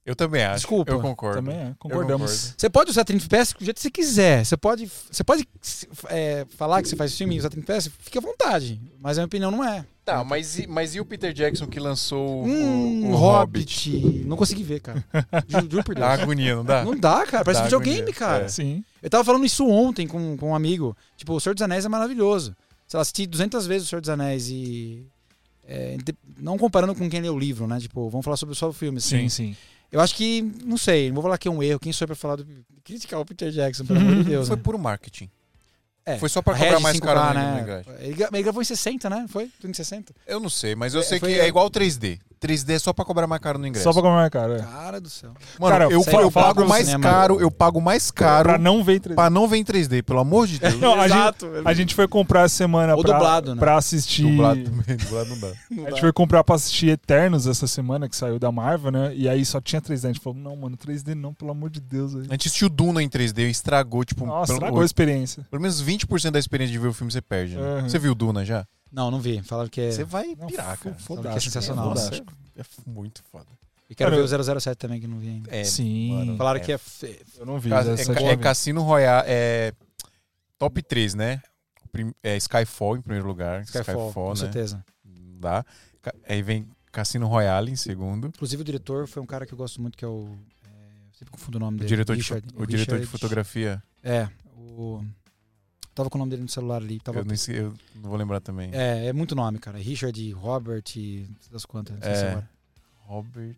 [0.04, 0.56] Eu também acho.
[0.56, 0.90] Desculpa.
[0.90, 1.36] Eu concordo.
[1.42, 2.32] Também é, concordamos.
[2.32, 2.54] concordo.
[2.58, 4.44] Você pode usar 30 FPS do jeito que você quiser.
[4.44, 5.48] Você pode, você pode
[6.08, 8.80] é, falar que você faz filme e usar 30 FPS, fique à vontade.
[9.00, 9.84] Mas a minha opinião não é.
[10.04, 14.24] Tá, mas e, mas e o Peter Jackson que lançou o- Hum, o, o Hobbit.
[14.26, 15.04] Não consegui ver, cara.
[15.46, 16.04] Juro, juro por Deus.
[16.08, 16.84] Dá agonia, não dá?
[16.84, 17.44] Não dá, cara.
[17.44, 18.44] Parece Dá videogame, agonia, cara.
[18.46, 18.48] é.
[18.48, 18.84] Sim.
[19.00, 20.96] Eu tava falando isso ontem com, com um amigo.
[21.16, 22.56] Tipo, O Senhor dos Anéis é maravilhoso.
[22.88, 25.06] Sei lá, assisti 200 vezes O Senhor dos Anéis e...
[25.64, 25.96] é,
[26.36, 27.78] não comparando com quem lê o livro, né?
[27.78, 28.98] Tipo, vamos falar sobre só o filme.
[28.98, 29.20] assim.
[29.20, 29.56] Sim, sim.
[29.92, 31.78] Eu acho que, não sei, não vou falar que é um erro.
[31.78, 32.46] Quem sou pra falar do...
[32.82, 34.48] Criticar o Peter Jackson, pelo amor de Deus.
[34.48, 34.62] Foi né?
[34.62, 35.30] puro marketing.
[36.04, 37.60] É, Foi só pra a cobrar mais 5K, caro né?
[37.60, 37.90] ingresso.
[38.00, 39.26] Ele, ele gravou em 60, né?
[39.28, 39.48] Foi?
[39.60, 40.12] Tudo em 60?
[40.26, 42.18] Eu não sei, mas eu É, sei que é igual 3D.
[42.42, 43.84] 3D é só pra cobrar mais caro no ingresso.
[43.84, 44.56] Só pra comer, cara.
[44.56, 44.62] é.
[44.62, 45.30] Cara do céu.
[45.60, 47.02] Mano, Cara, eu, sério, eu pago mais cinema.
[47.04, 49.14] caro, eu pago mais caro Pra não ver em 3D.
[49.14, 50.74] pra não ver em 3D, pelo amor de Deus.
[50.80, 51.46] Não, a gente, Exato.
[51.64, 53.60] a gente foi comprar essa semana Ou pra, dublado, né?
[53.60, 54.22] pra assistir.
[54.22, 55.52] Dublado também, dublado não dá.
[55.70, 55.90] Não A dá.
[55.92, 59.12] gente foi comprar pra assistir Eternos essa semana, que saiu da Marvel, né?
[59.14, 60.04] E aí só tinha 3D.
[60.04, 62.12] A gente falou, não, mano, 3D não, pelo amor de Deus.
[62.14, 62.26] velho.
[62.28, 65.46] A gente assistiu Duna em 3D e estragou, tipo, Nossa, pelo, estragou a experiência.
[65.50, 67.56] pelo menos 20% da experiência de ver o filme você perde.
[67.56, 67.62] né?
[67.82, 67.88] Uhum.
[67.88, 68.66] Você viu Duna já?
[68.92, 69.42] Não, não vi.
[69.42, 69.90] Falaram que é...
[69.90, 70.94] Você vai Não, pirar, cara.
[70.96, 71.86] fodástico, que é sensacional.
[71.90, 73.46] Nossa, é, é muito foda.
[73.88, 75.54] E quero Cara, ver o 007 também, que não vi ainda.
[75.54, 76.12] É, Sim.
[76.12, 76.78] mano, Falaram é que é...
[76.78, 77.70] fe- Eu não vi.
[77.72, 78.42] É, eu é vi.
[78.42, 79.72] Cassino Royale, é
[80.58, 81.42] top 3, né?
[81.90, 83.62] Prim- É Skyfall em primeiro lugar.
[83.62, 84.36] Skyfall, com né?
[84.36, 84.84] certeza.
[85.04, 85.64] Não dá.
[86.28, 88.28] Aí vem Cassino Royale em segundo.
[88.28, 90.26] Inclusive o diretor foi um cara que eu gosto muito, que é o...
[90.64, 91.88] é, eu sempre confundo o nome O dele.
[91.88, 93.82] diretor, Richard- de, fo- o diretor de Richard- fotografia.
[94.02, 95.02] É, o...
[95.94, 96.98] Tava com o nome dele no celular ali.
[97.00, 97.18] Tava...
[97.18, 98.70] Eu, nem sei- eu não vou lembrar também.
[98.72, 99.78] É, é muito nome, cara.
[99.78, 100.82] Richard, Robert,
[101.50, 101.94] das quantas.
[101.96, 102.42] Não sei se É.
[103.00, 103.56] Robert.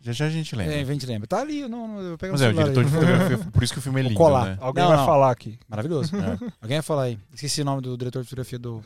[0.00, 0.74] Já já a gente lembra.
[0.74, 1.26] É, a gente lembra.
[1.26, 3.38] Tá ali, não, não, eu vou pegar Mas o é, o celular diretor de fotografia,
[3.50, 4.44] por isso que o filme é Vou lindo, colar.
[4.46, 4.58] né?
[4.60, 5.06] Alguém Não, vai não.
[5.06, 5.58] falar aqui.
[5.68, 6.16] Maravilhoso.
[6.16, 6.30] É.
[6.62, 7.18] Alguém vai falar aí.
[7.34, 8.80] Esqueci o nome do diretor de fotografia do,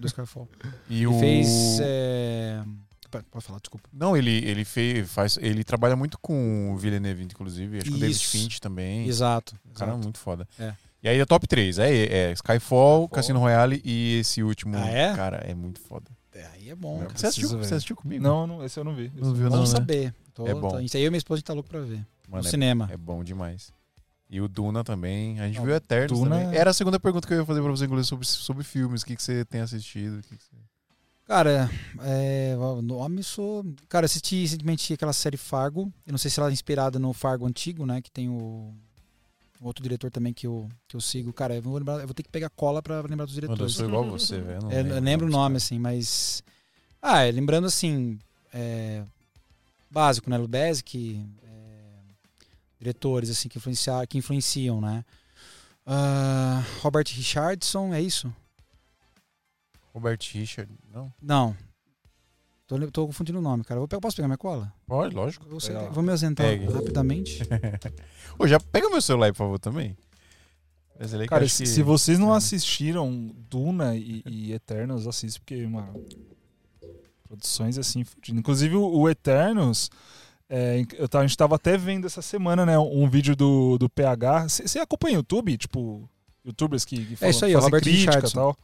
[0.00, 0.48] do Skyfall.
[0.90, 1.20] E Ele o...
[1.20, 1.78] fez.
[1.80, 2.64] É...
[3.30, 3.88] Pode falar, desculpa.
[3.92, 7.78] Não, ele, ele fez, faz, ele trabalha muito com o Villeneuve, inclusive.
[7.78, 8.26] Acho que o David.
[8.26, 9.06] Finch também.
[9.06, 9.54] Exato.
[9.64, 10.02] O cara é exato.
[10.04, 10.48] muito foda.
[10.58, 10.74] É.
[11.06, 11.78] E aí é top 3.
[11.78, 12.34] É, é Skyfall,
[13.04, 13.08] Skyfall.
[13.08, 14.76] Cassino Royale e esse último.
[14.76, 15.14] Ah, é?
[15.14, 16.10] Cara, é muito foda.
[16.34, 17.06] É, aí é bom.
[17.14, 18.22] Você assistiu, você assistiu comigo?
[18.24, 19.12] Não, não, esse eu não vi.
[19.14, 19.78] Não viu, não, Vamos né?
[19.78, 20.14] saber.
[20.34, 20.68] Tô, É bom.
[20.68, 22.04] tô- isso aí eu e minha esposa a gente tá louco pra ver.
[22.28, 22.88] Mano, no é, cinema.
[22.92, 23.72] é bom demais.
[24.28, 25.38] E o Duna também.
[25.38, 26.58] A gente Não, viu Eternos Duna- também.
[26.58, 29.02] Era a segunda pergunta que eu ia fazer pra você, inclusive, sobre, sobre filmes.
[29.02, 30.20] O que, que você tem assistido?
[30.22, 30.56] Que que você-
[31.24, 31.70] Cara,
[32.02, 33.64] é, o nome sou.
[33.88, 35.92] Cara, eu assisti recentemente aquela série Fargo.
[36.04, 38.00] Eu não sei se ela é inspirada no Fargo antigo, né?
[38.02, 38.74] Que tem o.
[39.60, 41.32] Outro diretor também que eu, que eu sigo.
[41.32, 43.56] Cara, eu vou, lembrar, eu vou ter que pegar cola pra lembrar dos Mano, eu
[43.56, 43.74] diretores.
[43.74, 44.62] sou igual você, velho.
[44.62, 46.42] não É, eu lembro o nome, assim, mas.
[47.00, 48.18] Ah, é, lembrando assim.
[48.52, 49.02] é,
[49.90, 50.36] básico, né?
[50.36, 51.48] Lubezki, é,
[52.78, 55.04] diretores assim que, influenciar, que influenciam, né?
[55.86, 58.32] Ah, Robert Richardson, é isso?
[59.94, 60.70] Robert Richard.
[60.92, 61.12] Não?
[61.22, 61.56] Não.
[62.66, 63.78] Tô, tô confundindo o nome, cara.
[63.78, 64.72] Vou pegar, posso pegar minha cola?
[64.86, 65.46] Pode, lógico.
[65.48, 65.58] Vou,
[65.92, 66.66] vou me ausentar Pegue.
[66.66, 67.40] rapidamente.
[68.38, 69.96] Ô, já pega meu celular por favor, também.
[70.98, 72.38] Que eu Cara, se, que- se vocês não É.
[72.38, 76.02] assistiram Duna e, e Eternos, assiste, porque, mano.
[77.28, 78.04] Produções assim.
[78.30, 79.90] Inclusive, o, o Eternos
[80.48, 83.88] É, eu tava- a gente tava até vendo essa semana, né, um vídeo do, do
[83.90, 84.48] PH.
[84.48, 85.56] Você acompanha o YouTube?
[85.58, 86.08] Tipo,
[86.44, 88.56] youtubers que, que falam, É isso aí, o fazem Roberto crítica e tal.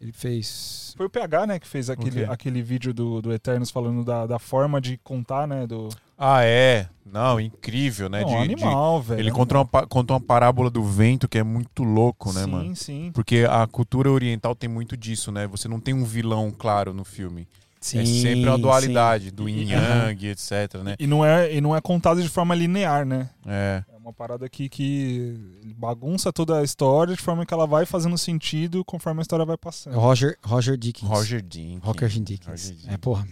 [0.00, 0.94] Ele fez.
[0.96, 4.38] Foi o PH, né, que fez aquele, aquele vídeo do, do Eternos falando da, da
[4.38, 5.88] forma de contar, né, do...
[6.16, 6.88] Ah, é.
[7.04, 8.20] Não, incrível, né?
[8.22, 9.20] Não, de, de- animal, velho.
[9.20, 12.50] Ele conta uma, pa- conta uma parábola do vento que é muito louco, né, sim,
[12.50, 12.76] mano?
[12.76, 15.46] Sim, Porque a cultura oriental tem muito disso, né?
[15.46, 17.46] Você não tem um vilão claro no filme.
[17.80, 20.94] É sempre uma dualidade do yin yang, etc, né?
[20.98, 23.30] E não, é, e não é contado de forma linear, né?
[23.46, 23.82] É.
[23.88, 25.36] É uma parada aqui que
[25.76, 29.54] bagunça toda a história de forma que ela vai fazendo sentido conforme a história vai
[29.54, 29.98] É passando.
[29.98, 31.08] Roger, Roger Dickens.
[31.10, 31.78] Roger Dean.
[31.82, 32.46] Roger Dickens.
[32.48, 32.88] Roger Deakins.
[32.92, 33.26] É, porra.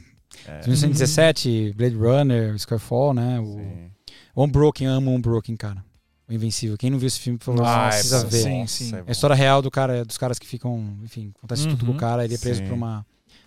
[0.47, 0.61] É.
[0.67, 3.41] 1917, Blade Runner, Skyfall, né?
[3.41, 3.91] O Sim.
[4.37, 5.85] Unbroken, amo Unbroken, cara.
[6.29, 6.77] O Invencível.
[6.77, 8.29] Quem não viu esse filme, favor, Ah, é precisa bom.
[8.31, 8.43] ver.
[8.43, 8.95] Sim, sim.
[8.95, 11.91] é É a história real do cara, dos caras que ficam, enfim, acontece tudo com
[11.93, 11.99] o Uhum.
[12.01, 12.67] cara, ele é preso Sim.
[12.67, 13.05] por uma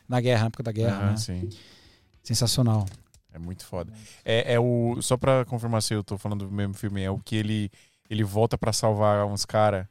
[0.07, 1.17] na guerra, na época da guerra, Aham, né?
[1.17, 1.49] sim.
[2.23, 2.85] Sensacional.
[3.33, 3.91] É muito foda.
[4.25, 4.97] É, é o.
[5.01, 7.71] Só pra confirmar se eu tô falando do mesmo filme, é o que ele,
[8.09, 9.85] ele volta pra salvar uns caras.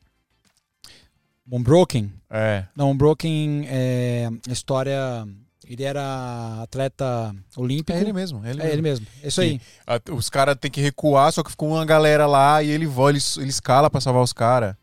[1.50, 2.12] Unbroken?
[2.28, 2.64] É.
[2.76, 5.26] Não, Unbroken é a história.
[5.66, 7.92] Ele era atleta olímpico.
[7.96, 8.44] É ele mesmo.
[8.44, 8.72] É ele É mesmo.
[8.74, 9.06] ele mesmo.
[9.22, 9.60] É isso aí.
[9.86, 13.10] A- Os caras têm que recuar, só que ficou uma galera lá e ele voa,
[13.10, 14.74] ele, ele escala pra salvar os caras.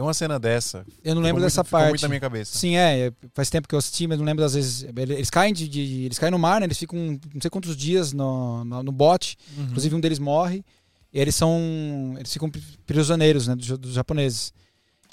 [0.00, 0.86] Tem uma cena dessa.
[1.04, 1.90] Eu não lembro dessa parte.
[1.90, 2.56] muito na minha cabeça.
[2.56, 3.08] Sim, é.
[3.08, 4.82] é, Faz tempo que eu assisti, mas não lembro das vezes.
[4.96, 6.66] Eles caem de, de- eles caem no mar, né?
[6.66, 6.98] Eles ficam
[7.34, 9.36] não sei quantos dias no, no, no bote.
[9.58, 9.64] Uhum.
[9.64, 10.64] Inclusive um deles morre.
[11.12, 12.14] E eles são.
[12.16, 12.50] Eles ficam
[12.86, 13.54] prisioneiros, né?
[13.54, 14.54] Dos, dos japoneses.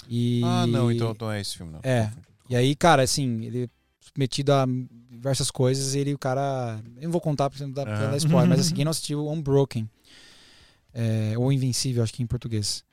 [0.08, 1.80] E, Ah, não, então não é esse filme, não.
[1.82, 2.10] É.
[2.48, 3.68] E aí, cara, assim, ele é
[4.00, 4.64] submetido a
[5.10, 6.80] diversas coisas e ele, o cara.
[6.96, 8.10] Eu não vou contar pra não pra Aham.
[8.12, 9.86] dar spoiler, mas assim, quem não assistiu Unbroken.
[10.94, 12.87] É, ou Invencível, acho que em português.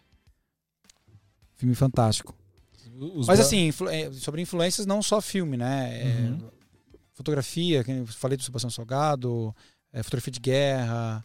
[1.57, 2.35] Filme fantástico.
[3.15, 6.01] Os Mas assim, influ- é, sobre influências, não só filme, né?
[6.01, 6.49] É, Uhum.
[7.13, 9.55] Fotografia, que eu falei do Sebastião Salgado,
[9.93, 11.23] é, fotografia de guerra,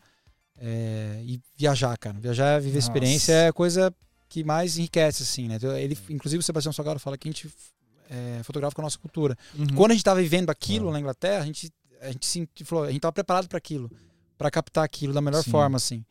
[0.57, 2.19] é, e viajar, cara.
[2.21, 2.87] Viajar, viver Nossa.
[2.89, 3.93] experiência é a coisa
[4.29, 5.57] que mais enriquece, assim, né?
[5.57, 7.51] Então, Ele, inclusive o Sebastião Salgado fala que a gente
[8.09, 9.37] é, fotografa com a nossa cultura.
[9.57, 9.67] Uhum.
[9.69, 10.93] Quando a gente estava vivendo aquilo Ah.
[10.93, 13.89] na Inglaterra, a gente, a gente, senti- falou, a gente estava preparado para aquilo,
[14.37, 15.51] para captar aquilo da melhor Sim.
[15.53, 16.05] forma, assim.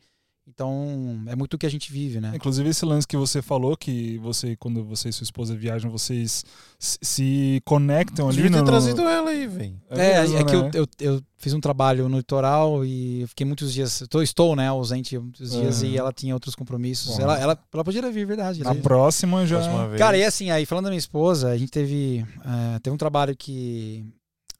[0.52, 2.32] Então, é muito o que a gente vive, né?
[2.34, 6.44] Inclusive esse lance que você falou, que você, quando você e sua esposa viajam, vocês
[6.78, 8.64] se- conectam ali Devia ter no...
[8.66, 9.80] trazido ela aí, velho.
[9.90, 10.70] É, mesmo, é que né?
[10.74, 14.02] eu, eu, eu fiz um trabalho no litoral e eu fiquei muitos dias.
[14.10, 15.88] Tô, estou, né, ausente muitos dias Uhum.
[15.88, 17.16] e ela tinha outros compromissos.
[17.16, 17.22] Bom.
[17.22, 18.62] Ela, ela, ela podia vir, verdade.
[18.62, 19.56] Na ela- próxima já...
[19.60, 19.98] Próxima vez.
[19.98, 23.36] Cara, e assim, aí falando da minha esposa, a gente teve, eh, teve um trabalho
[23.36, 24.04] que.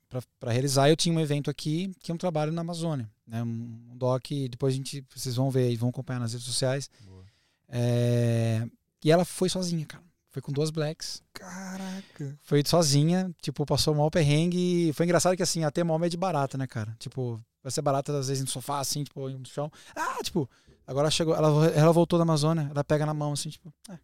[0.09, 3.09] Pra, pra realizar, eu tinha um evento aqui, que é um trabalho na Amazônia.
[3.31, 6.90] Né, um, doc, depois a gente, vocês vão ver e vão acompanhar nas redes sociais.
[7.07, 7.24] Boa.
[7.69, 8.66] Eh,
[9.05, 10.02] e ela foi sozinha, cara.
[10.31, 11.23] Foi com duas blacks.
[11.32, 12.39] Caraca.
[12.43, 14.89] Foi sozinha, tipo, passou mal perrengue.
[14.89, 16.97] e Foi engraçado que assim, até mal é de barata, né, cara?
[16.98, 19.70] Tipo, vai ser barata às vezes no sofá, assim, tipo, no chão.
[19.94, 20.51] Ah, tipo,
[20.85, 23.98] agora chegou, ela, ela voltou da Amazônia, ela pega na mão, assim, tipo, é.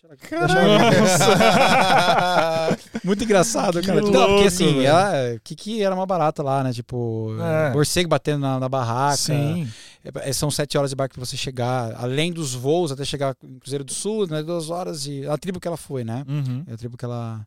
[3.04, 4.00] Muito engraçado, Que cara.
[4.00, 6.72] Não, louco, porque assim, o que que era uma barata lá, né?
[6.72, 7.72] Tipo, É.
[7.72, 9.16] morcego batendo na, na barraca.
[9.16, 9.68] Sim.
[10.22, 13.58] É, São sete horas de barco pra você chegar, além dos voos, até chegar em
[13.58, 14.42] Cruzeiro do Sul, né?
[14.42, 15.26] Duas horas de.
[15.28, 16.24] A tribo que ela foi, né?
[16.28, 16.64] Uhum.
[16.66, 17.46] É a tribo que ela.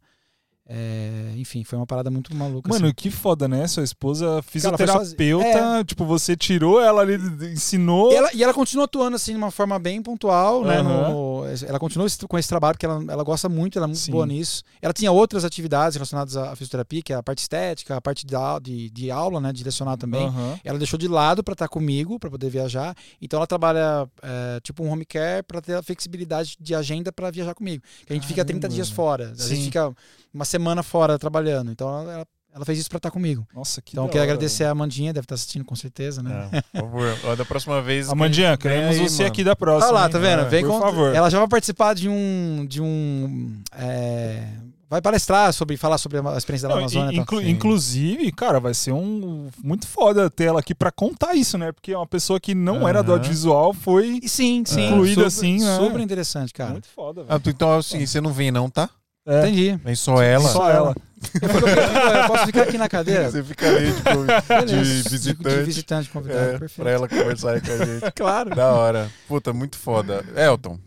[0.65, 2.69] É, enfim, foi uma parada muito maluca.
[2.69, 2.93] Mano, assim.
[2.95, 3.67] que foda, né?
[3.67, 7.15] Sua esposa foi fisioterapeuta, tipo, você tirou ela ali,
[7.51, 8.11] ensinou.
[8.11, 10.77] E ela, e ela continua atuando assim de uma forma bem pontual, né?
[10.77, 11.09] Aham.
[11.09, 11.33] no-
[11.67, 14.11] ela continua com esse trabalho, porque ela, ela gosta muito, ela é muito Sim.
[14.11, 14.63] boa nisso.
[14.81, 18.33] Ela tinha outras atividades relacionadas à fisioterapia, que é a parte estética, a parte de,
[18.61, 19.51] de, de aula, né?
[19.51, 20.25] De lecionar também.
[20.25, 20.59] Aham.
[20.63, 22.95] Ela deixou de lado para estar comigo, para poder viajar.
[23.21, 27.29] Então ela trabalha é, tipo um home care para ter a flexibilidade de agenda para
[27.29, 27.83] viajar comigo.
[28.05, 28.75] Que a gente fica 30 Caramba.
[28.75, 29.31] dias fora.
[29.31, 29.55] A Sim.
[29.55, 29.93] gente fica
[30.33, 31.71] uma semana fora trabalhando.
[31.71, 33.47] Então ela, ela- ela fez isso para estar comigo.
[33.55, 36.49] Nossa, que Então quero agradecer a Amandinha, deve estar assistindo com certeza, né?
[36.51, 37.17] É, por favor.
[37.25, 38.09] Ó, da próxima vez.
[38.09, 39.27] Amandinha, vem queremos aí, você mano.
[39.33, 39.87] aqui da próxima.
[39.91, 40.11] Olha lá, hein?
[40.11, 40.41] tá vendo?
[40.43, 41.15] É, Vem por com- favor.
[41.15, 42.63] Ela já vai participar de um.
[42.69, 43.59] de um.
[43.75, 44.49] é,
[44.87, 45.75] vai palestrar sobre.
[45.77, 47.11] falar sobre a experiência da Não, Amazônia.
[47.11, 47.21] tal.
[47.23, 51.71] inclu- inclusive, cara, vai ser um muito foda ter ela aqui pra contar isso, né?
[51.71, 54.89] Porque uma pessoa que não era do audiovisual foi sim, sim.
[54.89, 55.77] Incluída super, assim, né?
[55.79, 56.69] Super interessante, cara.
[56.69, 57.35] muito foda, velho.
[57.35, 58.87] Ah, então é o seguinte, você não vem não, tá?
[59.25, 59.79] É, Entendi.
[59.83, 60.49] Vem só ela.
[60.49, 60.95] Só ela.
[61.41, 63.31] Eu, fico- eu posso ficar aqui na cadeira?
[63.31, 64.75] Você fica ali tipo, de
[65.09, 65.55] visitante.
[65.57, 66.81] De visitante convidado, É, perfeito.
[66.81, 68.11] pra ela conversar aí com a gente.
[68.15, 68.49] Claro.
[68.53, 69.09] Da hora.
[69.27, 70.25] Puta, muito foda.
[70.35, 70.77] Elton,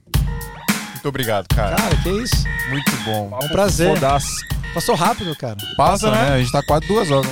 [0.93, 1.77] muito obrigado, cara.
[1.77, 2.45] Cara, que isso.
[2.69, 3.39] Muito bom.
[3.41, 3.95] É um prazer.
[3.95, 4.29] Fodaço.
[4.75, 5.57] Passou rápido, cara.
[5.77, 6.31] Passa, Passa, né?
[6.31, 6.35] né?
[6.37, 7.31] A gente tá quase duas horas.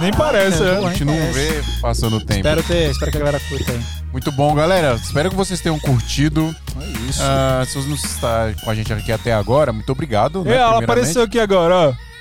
[0.00, 0.74] Nem parece, É, é.
[0.74, 1.32] boa, A gente não Parece.
[1.32, 2.40] vê passando o tempo.
[2.40, 3.80] Espero, ter, espero que a galera curta aí.
[4.14, 4.94] Muito bom, galera.
[4.94, 6.54] Espero que vocês tenham curtido.
[6.80, 7.20] É isso.
[7.20, 10.44] Ah, se você não está com a gente aqui até agora, muito obrigado.
[10.44, 10.84] Né, ela primeiramente.
[10.84, 12.13] apareceu aqui agora, ó.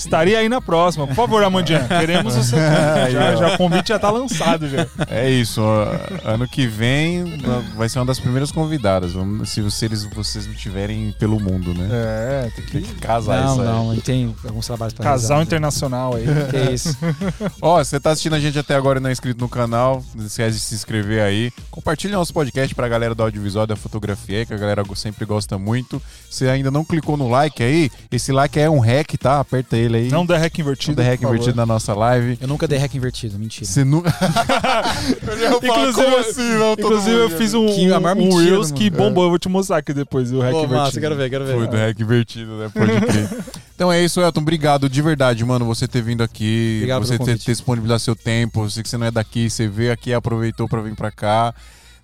[0.00, 1.06] Estaria aí na próxima.
[1.06, 2.56] Por favor, Amandinha, queremos você.
[3.12, 4.86] já, já, o convite já tá lançado já.
[5.08, 5.60] É isso.
[6.24, 7.38] Ano que vem
[7.76, 9.12] vai ser uma das primeiras convidadas.
[9.44, 11.88] Se vocês, vocês não tiverem pelo mundo, né?
[11.90, 13.66] É, tem que, tem que casar não, isso aí.
[13.66, 16.24] Não, não, tem alguns trabalhos pra Casal realizar, internacional aí.
[16.50, 16.96] Que é isso.
[17.60, 20.24] Ó, você tá assistindo a gente até agora e não é inscrito no canal, não
[20.24, 21.52] esquece de se inscrever aí.
[21.70, 26.00] Compartilha nosso podcast pra galera do audiovisual da fotografia, que a galera sempre gosta muito.
[26.30, 29.40] Se ainda não clicou no like aí, esse like é um hack, tá?
[29.40, 30.08] Aperta ele aí.
[30.08, 30.96] Não dê hack invertido.
[30.96, 32.38] Não dê hack invertido na nossa live.
[32.40, 33.64] Eu nunca dei hack invertido, mentira.
[33.66, 34.10] Você nunca.
[35.62, 39.24] inclusive, assim, não, inclusive eu fiz um, que, um, um Reels que bombou.
[39.24, 40.80] Eu vou te mostrar aqui depois o hack Pô, invertido.
[40.80, 41.56] Massa, quero ver, quero ver.
[41.56, 42.70] Foi do hack invertido, né?
[42.72, 43.28] Pode crer.
[43.74, 44.40] Então é isso, Elton.
[44.40, 48.64] Obrigado de verdade, mano, você ter vindo aqui, Obrigado você ter, ter disponibilizado seu tempo.
[48.64, 51.10] Eu sei que você não é daqui, você veio aqui e aproveitou para vir para
[51.10, 51.54] cá.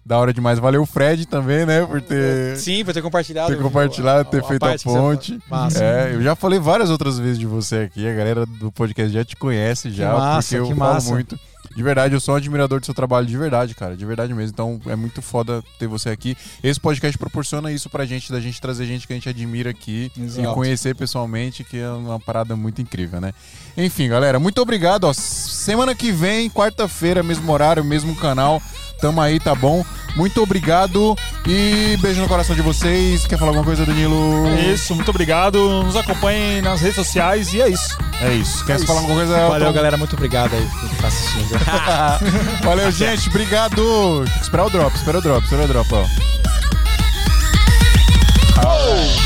[0.06, 0.60] Da hora demais.
[0.60, 1.84] Valeu o Fred também, né?
[1.84, 2.56] Por ter.
[2.58, 3.52] Sim, por ter compartilhado.
[3.52, 5.36] Ter compartilhado, ter a, feito a, a ponte.
[5.50, 5.82] Massa.
[5.82, 8.06] É, eu já falei várias outras vezes de você aqui.
[8.06, 11.10] A galera do podcast já te conhece já, que massa, porque eu que falo massa.
[11.10, 11.36] muito.
[11.76, 13.96] De verdade, eu sou um admirador do seu trabalho, de verdade, cara.
[13.96, 14.52] De verdade mesmo.
[14.52, 16.36] Então é muito foda ter você aqui.
[16.62, 20.10] Esse podcast proporciona isso pra gente, da gente trazer gente que a gente admira aqui
[20.16, 20.48] Exato.
[20.48, 23.32] e conhecer pessoalmente, que é uma parada muito incrível, né?
[23.76, 25.04] Enfim, galera, muito obrigado.
[25.04, 28.62] Ó, semana que vem, quarta-feira, mesmo horário, mesmo canal.
[29.01, 29.85] Tamo aí, tá bom?
[30.16, 31.14] Muito obrigado
[31.47, 33.27] e beijo no coração de vocês.
[33.27, 34.48] Quer falar alguma coisa, Danilo?
[34.73, 35.82] Isso, muito obrigado.
[35.82, 37.98] Nos acompanhem nas redes sociais e é isso.
[38.23, 38.64] É isso.
[38.64, 39.48] Quer é falar alguma coisa?
[39.48, 39.73] Valeu, tô...
[39.74, 39.97] galera.
[39.98, 41.59] Muito obrigado aí por tá assistindo.
[42.64, 43.28] Valeu, gente.
[43.28, 44.24] Obrigado.
[44.40, 46.06] Esperar o drop, esperar o drop, esperar o drop, ó.
[48.64, 49.26] Oh!